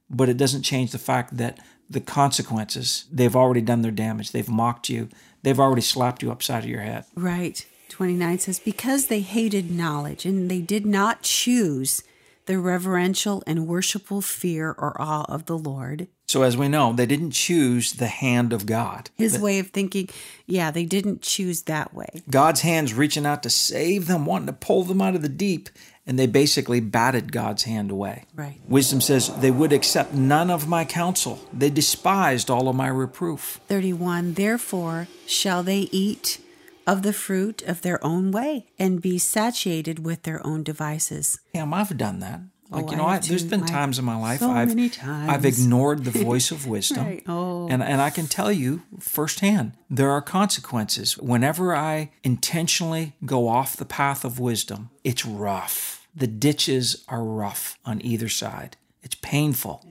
But 0.09 0.28
it 0.28 0.37
doesn't 0.37 0.62
change 0.62 0.93
the 0.93 0.99
fact 0.99 1.37
that 1.37 1.59
the 1.89 2.01
consequences. 2.01 3.05
They've 3.12 3.37
already 3.37 3.61
done 3.61 3.82
their 3.82 3.93
damage. 3.93 4.32
They've 4.32 4.49
mocked 4.49 4.89
you. 4.89 5.09
They've 5.43 5.61
already 5.61 5.82
slapped 5.82 6.22
you 6.22 6.30
upside 6.30 6.64
of 6.64 6.70
your 6.70 6.80
head. 6.80 7.05
Right. 7.14 7.64
29 7.91 8.39
says, 8.39 8.59
Because 8.59 9.07
they 9.07 9.20
hated 9.20 9.70
knowledge 9.70 10.24
and 10.24 10.51
they 10.51 10.61
did 10.61 10.87
not 10.87 11.22
choose 11.22 12.03
the 12.47 12.59
reverential 12.59 13.43
and 13.47 13.66
worshipful 13.66 14.20
fear 14.20 14.74
or 14.76 15.01
awe 15.01 15.24
of 15.28 15.47
the 15.47 15.57
Lord. 15.57 16.09
So, 16.26 16.43
as 16.43 16.57
we 16.57 16.68
know, 16.68 16.93
they 16.93 17.07
didn't 17.07 17.32
choose 17.32 17.93
the 17.93 18.07
hand 18.07 18.53
of 18.53 18.66
God. 18.66 19.11
His 19.16 19.39
way 19.39 19.59
of 19.59 19.68
thinking, 19.68 20.09
yeah, 20.47 20.70
they 20.70 20.85
didn't 20.85 21.22
choose 21.22 21.62
that 21.62 21.95
way. 21.95 22.22
God's 22.30 22.62
hand's 22.62 22.95
reaching 22.95 23.26
out 23.26 23.43
to 23.43 23.51
save 23.51 24.07
them, 24.07 24.26
wanting 24.26 24.47
to 24.47 24.53
pull 24.55 24.85
them 24.85 25.03
out 25.03 25.14
of 25.14 25.22
the 25.22 25.28
deep 25.28 25.68
and 26.07 26.19
they 26.19 26.27
basically 26.27 26.81
batted 26.81 27.33
God's 27.33 27.65
hand 27.65 27.91
away. 27.91 28.25
Right. 28.35 28.61
Wisdom 28.69 29.01
says, 29.01 29.35
They 29.37 29.51
would 29.51 29.73
accept 29.73 30.13
none 30.13 30.51
of 30.51 30.69
my 30.69 30.85
counsel. 30.85 31.41
They 31.53 31.71
despised 31.71 32.51
all 32.51 32.69
of 32.69 32.77
my 32.77 32.89
reproof. 32.89 33.61
31. 33.69 34.35
Therefore 34.35 35.09
shall 35.27 35.63
they 35.63 35.89
eat 35.93 36.41
of 36.87 37.03
the 37.03 37.13
fruit 37.13 37.63
of 37.63 37.83
their 37.83 38.05
own 38.05 38.31
way 38.31 38.67
and 38.79 39.01
be 39.01 39.19
satiated 39.19 40.05
with 40.05 40.23
their 40.23 40.47
own 40.47 40.63
devices. 40.63 41.41
Yeah, 41.55 41.69
I've 41.73 41.97
done 41.97 42.21
that. 42.21 42.41
Like 42.71 42.87
oh, 42.87 42.91
you 42.91 42.97
know, 42.97 43.05
I 43.05 43.19
there's 43.19 43.45
been 43.45 43.67
times 43.67 43.99
in 43.99 44.05
my 44.05 44.17
life 44.17 44.41
so 44.41 44.51
I've. 44.51 44.75
I've 45.03 45.45
ignored 45.45 46.05
the 46.05 46.11
voice 46.25 46.51
of 46.51 46.67
wisdom, 46.67 47.07
right. 47.07 47.23
oh. 47.29 47.69
and 47.69 47.83
and 47.83 48.01
I 48.01 48.11
can 48.11 48.27
tell 48.27 48.51
you 48.51 48.83
firsthand 48.99 49.73
there 49.91 50.11
are 50.11 50.23
consequences 50.23 51.19
whenever 51.19 51.77
I 51.77 52.11
intentionally 52.23 53.15
go 53.25 53.49
off 53.49 53.77
the 53.77 53.85
path 53.85 54.25
of 54.25 54.41
wisdom. 54.41 54.91
It's 55.05 55.27
rough. 55.27 56.07
The 56.17 56.27
ditches 56.27 57.05
are 57.09 57.23
rough 57.23 57.79
on 57.85 58.01
either 58.05 58.29
side. 58.29 58.77
It's 59.03 59.17
painful. 59.17 59.85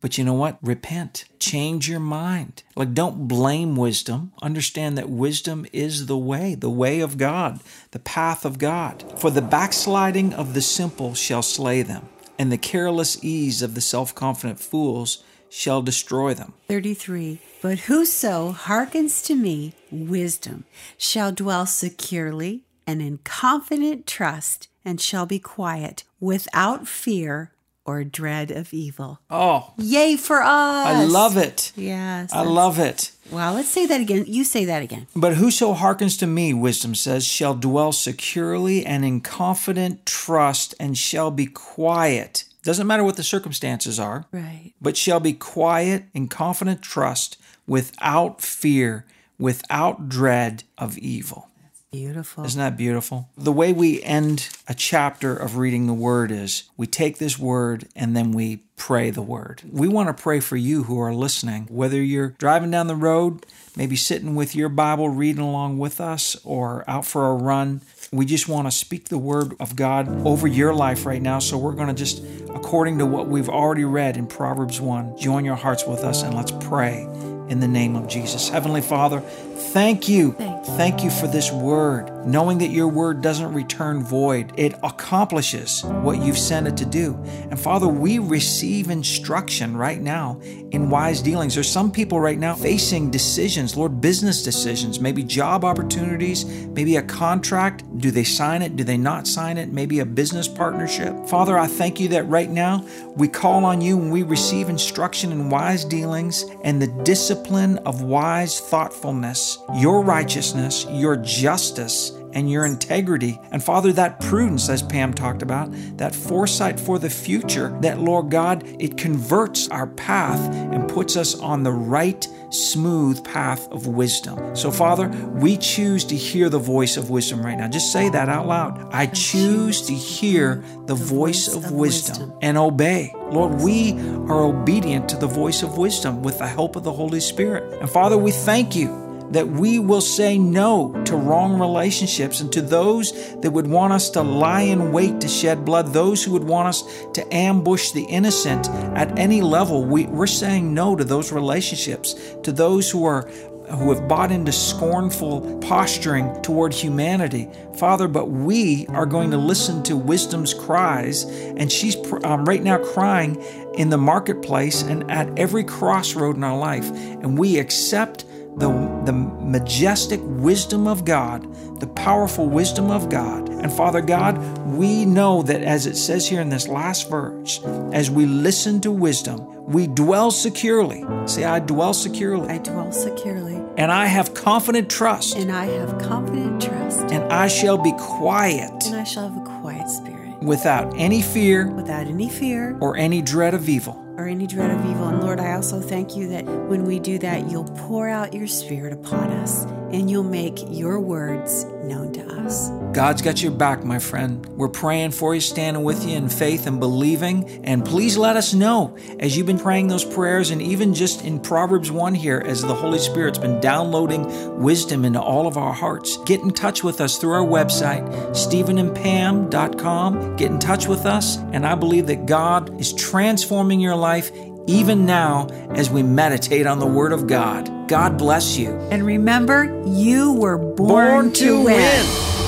But 0.00 0.16
you 0.16 0.24
know 0.24 0.34
what? 0.34 0.58
Repent. 0.62 1.24
Change 1.40 1.88
your 1.88 2.00
mind. 2.00 2.62
Like, 2.76 2.94
don't 2.94 3.26
blame 3.26 3.74
wisdom. 3.74 4.32
Understand 4.40 4.96
that 4.96 5.10
wisdom 5.10 5.66
is 5.72 6.06
the 6.06 6.16
way, 6.16 6.54
the 6.54 6.70
way 6.70 7.00
of 7.00 7.18
God, 7.18 7.60
the 7.90 7.98
path 7.98 8.44
of 8.44 8.58
God. 8.58 9.04
For 9.18 9.30
the 9.30 9.42
backsliding 9.42 10.32
of 10.34 10.54
the 10.54 10.62
simple 10.62 11.14
shall 11.14 11.42
slay 11.42 11.82
them, 11.82 12.08
and 12.38 12.52
the 12.52 12.58
careless 12.58 13.22
ease 13.24 13.60
of 13.60 13.74
the 13.74 13.80
self 13.80 14.14
confident 14.14 14.60
fools 14.60 15.24
shall 15.50 15.82
destroy 15.82 16.34
them. 16.34 16.52
33. 16.68 17.40
But 17.60 17.80
whoso 17.80 18.52
hearkens 18.52 19.20
to 19.22 19.34
me, 19.34 19.72
wisdom, 19.90 20.64
shall 20.96 21.32
dwell 21.32 21.66
securely 21.66 22.64
and 22.86 23.02
in 23.02 23.18
confident 23.18 24.06
trust, 24.06 24.68
and 24.82 24.98
shall 24.98 25.26
be 25.26 25.38
quiet, 25.38 26.04
without 26.20 26.88
fear 26.88 27.52
or 27.88 28.04
dread 28.04 28.50
of 28.50 28.72
evil. 28.74 29.18
Oh, 29.30 29.72
Yay 29.78 30.16
for 30.16 30.42
us! 30.42 30.86
I 30.86 31.04
love 31.04 31.36
it. 31.38 31.72
Yes. 31.74 32.30
I 32.32 32.42
love 32.42 32.78
it. 32.78 33.12
Well, 33.30 33.54
let's 33.54 33.68
say 33.70 33.86
that 33.86 34.00
again. 34.00 34.24
You 34.28 34.44
say 34.44 34.66
that 34.66 34.82
again. 34.82 35.06
But 35.16 35.36
whoso 35.36 35.72
hearkens 35.72 36.16
to 36.18 36.26
me, 36.26 36.52
wisdom 36.52 36.94
says, 36.94 37.26
shall 37.26 37.54
dwell 37.54 37.92
securely 37.92 38.84
and 38.84 39.04
in 39.04 39.20
confident 39.22 40.04
trust 40.04 40.74
and 40.78 40.96
shall 40.98 41.30
be 41.30 41.46
quiet. 41.46 42.44
Doesn't 42.62 42.86
matter 42.86 43.04
what 43.04 43.16
the 43.16 43.22
circumstances 43.22 43.98
are, 43.98 44.26
Right. 44.32 44.72
but 44.80 44.96
shall 44.96 45.20
be 45.20 45.32
quiet 45.32 46.04
in 46.12 46.28
confident 46.28 46.82
trust 46.82 47.38
without 47.66 48.42
fear, 48.42 49.06
without 49.38 50.08
dread 50.08 50.64
of 50.76 50.98
evil. 50.98 51.47
Beautiful. 51.90 52.44
Isn't 52.44 52.58
that 52.58 52.76
beautiful? 52.76 53.30
The 53.38 53.52
way 53.52 53.72
we 53.72 54.02
end 54.02 54.50
a 54.68 54.74
chapter 54.74 55.34
of 55.34 55.56
reading 55.56 55.86
the 55.86 55.94
word 55.94 56.30
is 56.30 56.64
we 56.76 56.86
take 56.86 57.16
this 57.16 57.38
word 57.38 57.88
and 57.96 58.14
then 58.14 58.32
we 58.32 58.58
pray 58.76 59.08
the 59.08 59.22
word. 59.22 59.62
We 59.70 59.88
want 59.88 60.14
to 60.14 60.22
pray 60.22 60.40
for 60.40 60.56
you 60.56 60.82
who 60.82 61.00
are 61.00 61.14
listening, 61.14 61.66
whether 61.70 62.00
you're 62.02 62.34
driving 62.38 62.70
down 62.70 62.88
the 62.88 62.94
road, 62.94 63.46
maybe 63.74 63.96
sitting 63.96 64.34
with 64.34 64.54
your 64.54 64.68
Bible 64.68 65.08
reading 65.08 65.40
along 65.40 65.78
with 65.78 65.98
us, 65.98 66.36
or 66.44 66.84
out 66.86 67.06
for 67.06 67.30
a 67.30 67.34
run. 67.34 67.80
We 68.12 68.26
just 68.26 68.48
want 68.48 68.66
to 68.66 68.70
speak 68.70 69.08
the 69.08 69.16
word 69.16 69.54
of 69.58 69.74
God 69.74 70.08
over 70.26 70.46
your 70.46 70.74
life 70.74 71.06
right 71.06 71.22
now. 71.22 71.38
So 71.38 71.56
we're 71.56 71.72
going 71.72 71.88
to 71.88 71.94
just, 71.94 72.22
according 72.50 72.98
to 72.98 73.06
what 73.06 73.28
we've 73.28 73.48
already 73.48 73.84
read 73.84 74.18
in 74.18 74.26
Proverbs 74.26 74.78
1, 74.78 75.16
join 75.16 75.46
your 75.46 75.56
hearts 75.56 75.86
with 75.86 76.00
us 76.00 76.22
and 76.22 76.34
let's 76.34 76.52
pray 76.60 77.08
in 77.48 77.60
the 77.60 77.68
name 77.68 77.96
of 77.96 78.08
Jesus. 78.08 78.50
Heavenly 78.50 78.82
Father, 78.82 79.22
thank 79.58 80.08
you. 80.08 80.32
Thank 80.32 80.66
you. 80.66 80.74
Thank 80.76 81.02
you 81.02 81.10
for 81.10 81.26
this 81.26 81.50
word, 81.50 82.26
knowing 82.26 82.58
that 82.58 82.68
your 82.68 82.88
word 82.88 83.22
doesn't 83.22 83.54
return 83.54 84.04
void. 84.04 84.52
It 84.56 84.74
accomplishes 84.82 85.82
what 85.82 86.22
you've 86.22 86.38
sent 86.38 86.68
it 86.68 86.76
to 86.76 86.84
do. 86.84 87.14
And 87.50 87.58
Father, 87.58 87.88
we 87.88 88.18
receive 88.18 88.90
instruction 88.90 89.76
right 89.76 90.00
now 90.00 90.38
in 90.70 90.90
wise 90.90 91.22
dealings. 91.22 91.54
There's 91.54 91.70
some 91.70 91.90
people 91.90 92.20
right 92.20 92.38
now 92.38 92.54
facing 92.54 93.10
decisions, 93.10 93.76
Lord, 93.76 94.00
business 94.00 94.42
decisions, 94.42 95.00
maybe 95.00 95.24
job 95.24 95.64
opportunities, 95.64 96.44
maybe 96.44 96.96
a 96.96 97.02
contract. 97.02 97.82
Do 97.98 98.10
they 98.10 98.24
sign 98.24 98.60
it? 98.60 98.76
Do 98.76 98.84
they 98.84 98.98
not 98.98 99.26
sign 99.26 99.56
it? 99.56 99.72
Maybe 99.72 100.00
a 100.00 100.06
business 100.06 100.46
partnership. 100.46 101.26
Father, 101.26 101.56
I 101.56 101.66
thank 101.66 101.98
you 101.98 102.08
that 102.08 102.24
right 102.24 102.50
now 102.50 102.86
we 103.16 103.26
call 103.26 103.64
on 103.64 103.80
you 103.80 103.98
and 103.98 104.12
we 104.12 104.22
receive 104.22 104.68
instruction 104.68 105.32
in 105.32 105.48
wise 105.48 105.84
dealings 105.84 106.44
and 106.62 106.80
the 106.80 106.88
discipline 107.04 107.78
of 107.78 108.02
wise 108.02 108.60
thoughtfulness, 108.60 109.47
your 109.76 110.02
righteousness, 110.02 110.86
your 110.90 111.16
justice, 111.16 112.12
and 112.32 112.50
your 112.50 112.66
integrity. 112.66 113.40
And 113.50 113.62
Father, 113.62 113.92
that 113.94 114.20
prudence, 114.20 114.68
as 114.68 114.82
Pam 114.82 115.14
talked 115.14 115.42
about, 115.42 115.70
that 115.96 116.14
foresight 116.14 116.78
for 116.78 116.98
the 116.98 117.10
future, 117.10 117.76
that 117.80 117.98
Lord 117.98 118.30
God, 118.30 118.64
it 118.78 118.96
converts 118.96 119.68
our 119.68 119.86
path 119.86 120.40
and 120.54 120.88
puts 120.88 121.16
us 121.16 121.38
on 121.40 121.62
the 121.62 121.72
right, 121.72 122.26
smooth 122.50 123.22
path 123.24 123.70
of 123.70 123.86
wisdom. 123.86 124.54
So, 124.56 124.70
Father, 124.70 125.08
we 125.08 125.56
choose 125.56 126.04
to 126.06 126.16
hear 126.16 126.48
the 126.48 126.58
voice 126.58 126.96
of 126.96 127.10
wisdom 127.10 127.44
right 127.44 127.58
now. 127.58 127.68
Just 127.68 127.92
say 127.92 128.08
that 128.10 128.28
out 128.28 128.46
loud. 128.46 128.88
I 128.92 129.06
choose 129.06 129.82
to 129.86 129.94
hear 129.94 130.62
the 130.86 130.94
voice 130.94 131.48
of 131.48 131.72
wisdom 131.72 132.32
and 132.40 132.56
obey. 132.56 133.12
Lord, 133.30 133.60
we 133.60 133.92
are 133.98 134.44
obedient 134.44 135.08
to 135.10 135.16
the 135.16 135.26
voice 135.26 135.62
of 135.62 135.76
wisdom 135.76 136.22
with 136.22 136.38
the 136.38 136.46
help 136.46 136.76
of 136.76 136.84
the 136.84 136.92
Holy 136.92 137.20
Spirit. 137.20 137.80
And 137.80 137.90
Father, 137.90 138.16
we 138.16 138.30
thank 138.30 138.74
you 138.74 139.07
that 139.30 139.48
we 139.48 139.78
will 139.78 140.00
say 140.00 140.38
no 140.38 140.92
to 141.04 141.16
wrong 141.16 141.58
relationships 141.58 142.40
and 142.40 142.52
to 142.52 142.62
those 142.62 143.12
that 143.36 143.50
would 143.50 143.66
want 143.66 143.92
us 143.92 144.10
to 144.10 144.22
lie 144.22 144.62
in 144.62 144.92
wait 144.92 145.20
to 145.20 145.28
shed 145.28 145.64
blood, 145.64 145.92
those 145.92 146.24
who 146.24 146.32
would 146.32 146.44
want 146.44 146.68
us 146.68 146.82
to 147.14 147.34
ambush 147.34 147.92
the 147.92 148.04
innocent 148.04 148.68
at 148.70 149.18
any 149.18 149.40
level. 149.40 149.84
We, 149.84 150.06
we're 150.06 150.26
saying 150.26 150.72
no 150.72 150.96
to 150.96 151.04
those 151.04 151.32
relationships, 151.32 152.14
to 152.42 152.52
those 152.52 152.90
who 152.90 153.04
are 153.04 153.28
who 153.70 153.92
have 153.92 154.08
bought 154.08 154.32
into 154.32 154.50
scornful 154.50 155.58
posturing 155.58 156.40
toward 156.42 156.72
humanity. 156.72 157.50
Father, 157.76 158.08
but 158.08 158.30
we 158.30 158.86
are 158.88 159.06
going 159.06 159.30
to 159.30 159.36
listen 159.36 159.82
to 159.84 159.96
wisdom's 159.96 160.54
cries, 160.54 161.24
and 161.24 161.70
she's 161.70 161.96
um, 162.24 162.44
right 162.46 162.62
now 162.62 162.78
crying 162.78 163.36
in 163.74 163.90
the 163.90 163.98
marketplace 163.98 164.82
and 164.82 165.08
at 165.10 165.38
every 165.38 165.64
crossroad 165.64 166.36
in 166.36 166.44
our 166.44 166.56
life. 166.56 166.90
And 166.90 167.38
we 167.38 167.58
accept 167.58 168.24
the, 168.58 168.68
the 169.04 169.12
majestic 169.12 170.20
wisdom 170.22 170.86
of 170.86 171.04
God, 171.04 171.46
the 171.80 171.86
powerful 171.86 172.48
wisdom 172.48 172.90
of 172.90 173.08
God. 173.08 173.48
And 173.48 173.72
Father 173.72 174.00
God, 174.00 174.38
we 174.66 175.04
know 175.04 175.42
that 175.42 175.62
as 175.62 175.86
it 175.86 175.96
says 175.96 176.28
here 176.28 176.40
in 176.40 176.48
this 176.48 176.68
last 176.68 177.08
verse, 177.08 177.62
as 177.92 178.10
we 178.10 178.26
listen 178.26 178.80
to 178.82 178.90
wisdom, 178.90 179.64
we 179.64 179.86
dwell 179.86 180.30
securely. 180.30 181.04
Say, 181.26 181.44
I 181.44 181.60
dwell 181.60 181.92
securely. 181.92 182.48
I 182.48 182.58
dwell 182.58 182.90
securely. 182.90 183.56
And 183.76 183.92
I 183.92 184.06
have 184.06 184.34
confident 184.34 184.90
trust. 184.90 185.36
And 185.36 185.52
I 185.52 185.66
have 185.66 185.98
confident 185.98 186.62
trust. 186.62 187.12
And 187.12 187.32
I 187.32 187.48
shall 187.48 187.78
be 187.78 187.92
quiet. 187.92 188.86
And 188.86 188.96
I 188.96 189.04
shall 189.04 189.28
have 189.28 189.36
a 189.36 189.60
quiet 189.60 189.88
spirit. 189.88 190.17
Without 190.42 190.92
any 190.96 191.22
fear. 191.22 191.68
Without 191.70 192.06
any 192.06 192.28
fear. 192.28 192.76
Or 192.80 192.96
any 192.96 193.22
dread 193.22 193.54
of 193.54 193.68
evil 193.68 194.04
or 194.18 194.26
any 194.26 194.48
dread 194.48 194.72
of 194.72 194.84
evil. 194.84 195.06
And 195.06 195.22
Lord, 195.22 195.38
I 195.38 195.52
also 195.52 195.80
thank 195.80 196.16
you 196.16 196.28
that 196.30 196.44
when 196.44 196.84
we 196.84 196.98
do 196.98 197.18
that, 197.20 197.48
you'll 197.48 197.72
pour 197.86 198.08
out 198.08 198.34
your 198.34 198.48
spirit 198.48 198.92
upon 198.92 199.30
us 199.30 199.64
and 199.92 200.10
you'll 200.10 200.24
make 200.24 200.58
your 200.68 200.98
words 200.98 201.64
known 201.84 202.12
to 202.14 202.26
us. 202.42 202.68
God's 202.92 203.22
got 203.22 203.42
your 203.42 203.52
back, 203.52 203.84
my 203.84 203.98
friend. 203.98 204.44
We're 204.56 204.68
praying 204.68 205.12
for 205.12 205.34
you, 205.34 205.40
standing 205.40 205.84
with 205.84 206.04
you 206.06 206.16
in 206.16 206.28
faith 206.28 206.66
and 206.66 206.80
believing. 206.80 207.64
And 207.64 207.84
please 207.84 208.16
let 208.16 208.36
us 208.36 208.54
know 208.54 208.96
as 209.20 209.36
you've 209.36 209.46
been 209.46 209.58
praying 209.58 209.88
those 209.88 210.04
prayers, 210.04 210.50
and 210.50 210.60
even 210.60 210.94
just 210.94 211.24
in 211.24 211.38
Proverbs 211.38 211.92
1 211.92 212.14
here, 212.14 212.42
as 212.44 212.62
the 212.62 212.74
Holy 212.74 212.98
Spirit's 212.98 213.38
been 213.38 213.60
downloading 213.60 214.60
wisdom 214.60 215.04
into 215.04 215.20
all 215.20 215.46
of 215.46 215.56
our 215.56 215.72
hearts. 215.72 216.16
Get 216.24 216.40
in 216.40 216.50
touch 216.50 216.82
with 216.82 217.00
us 217.00 217.18
through 217.18 217.32
our 217.32 217.46
website, 217.46 218.04
StephenandPam.com. 218.30 220.36
Get 220.36 220.50
in 220.50 220.58
touch 220.58 220.88
with 220.88 221.06
us, 221.06 221.36
and 221.52 221.66
I 221.66 221.74
believe 221.74 222.06
that 222.08 222.26
God 222.26 222.80
is 222.80 222.92
transforming 222.94 223.80
your 223.80 223.96
life 223.96 224.30
even 224.66 225.06
now 225.06 225.46
as 225.70 225.88
we 225.90 226.02
meditate 226.02 226.66
on 226.66 226.78
the 226.78 226.86
Word 226.86 227.12
of 227.12 227.26
God. 227.26 227.88
God 227.88 228.18
bless 228.18 228.58
you. 228.58 228.70
And 228.90 229.04
remember, 229.04 229.82
you 229.86 230.34
were 230.34 230.58
born, 230.58 230.76
Born 230.76 231.32
to 231.34 231.64
win. 231.64 231.66
win. 231.66 232.47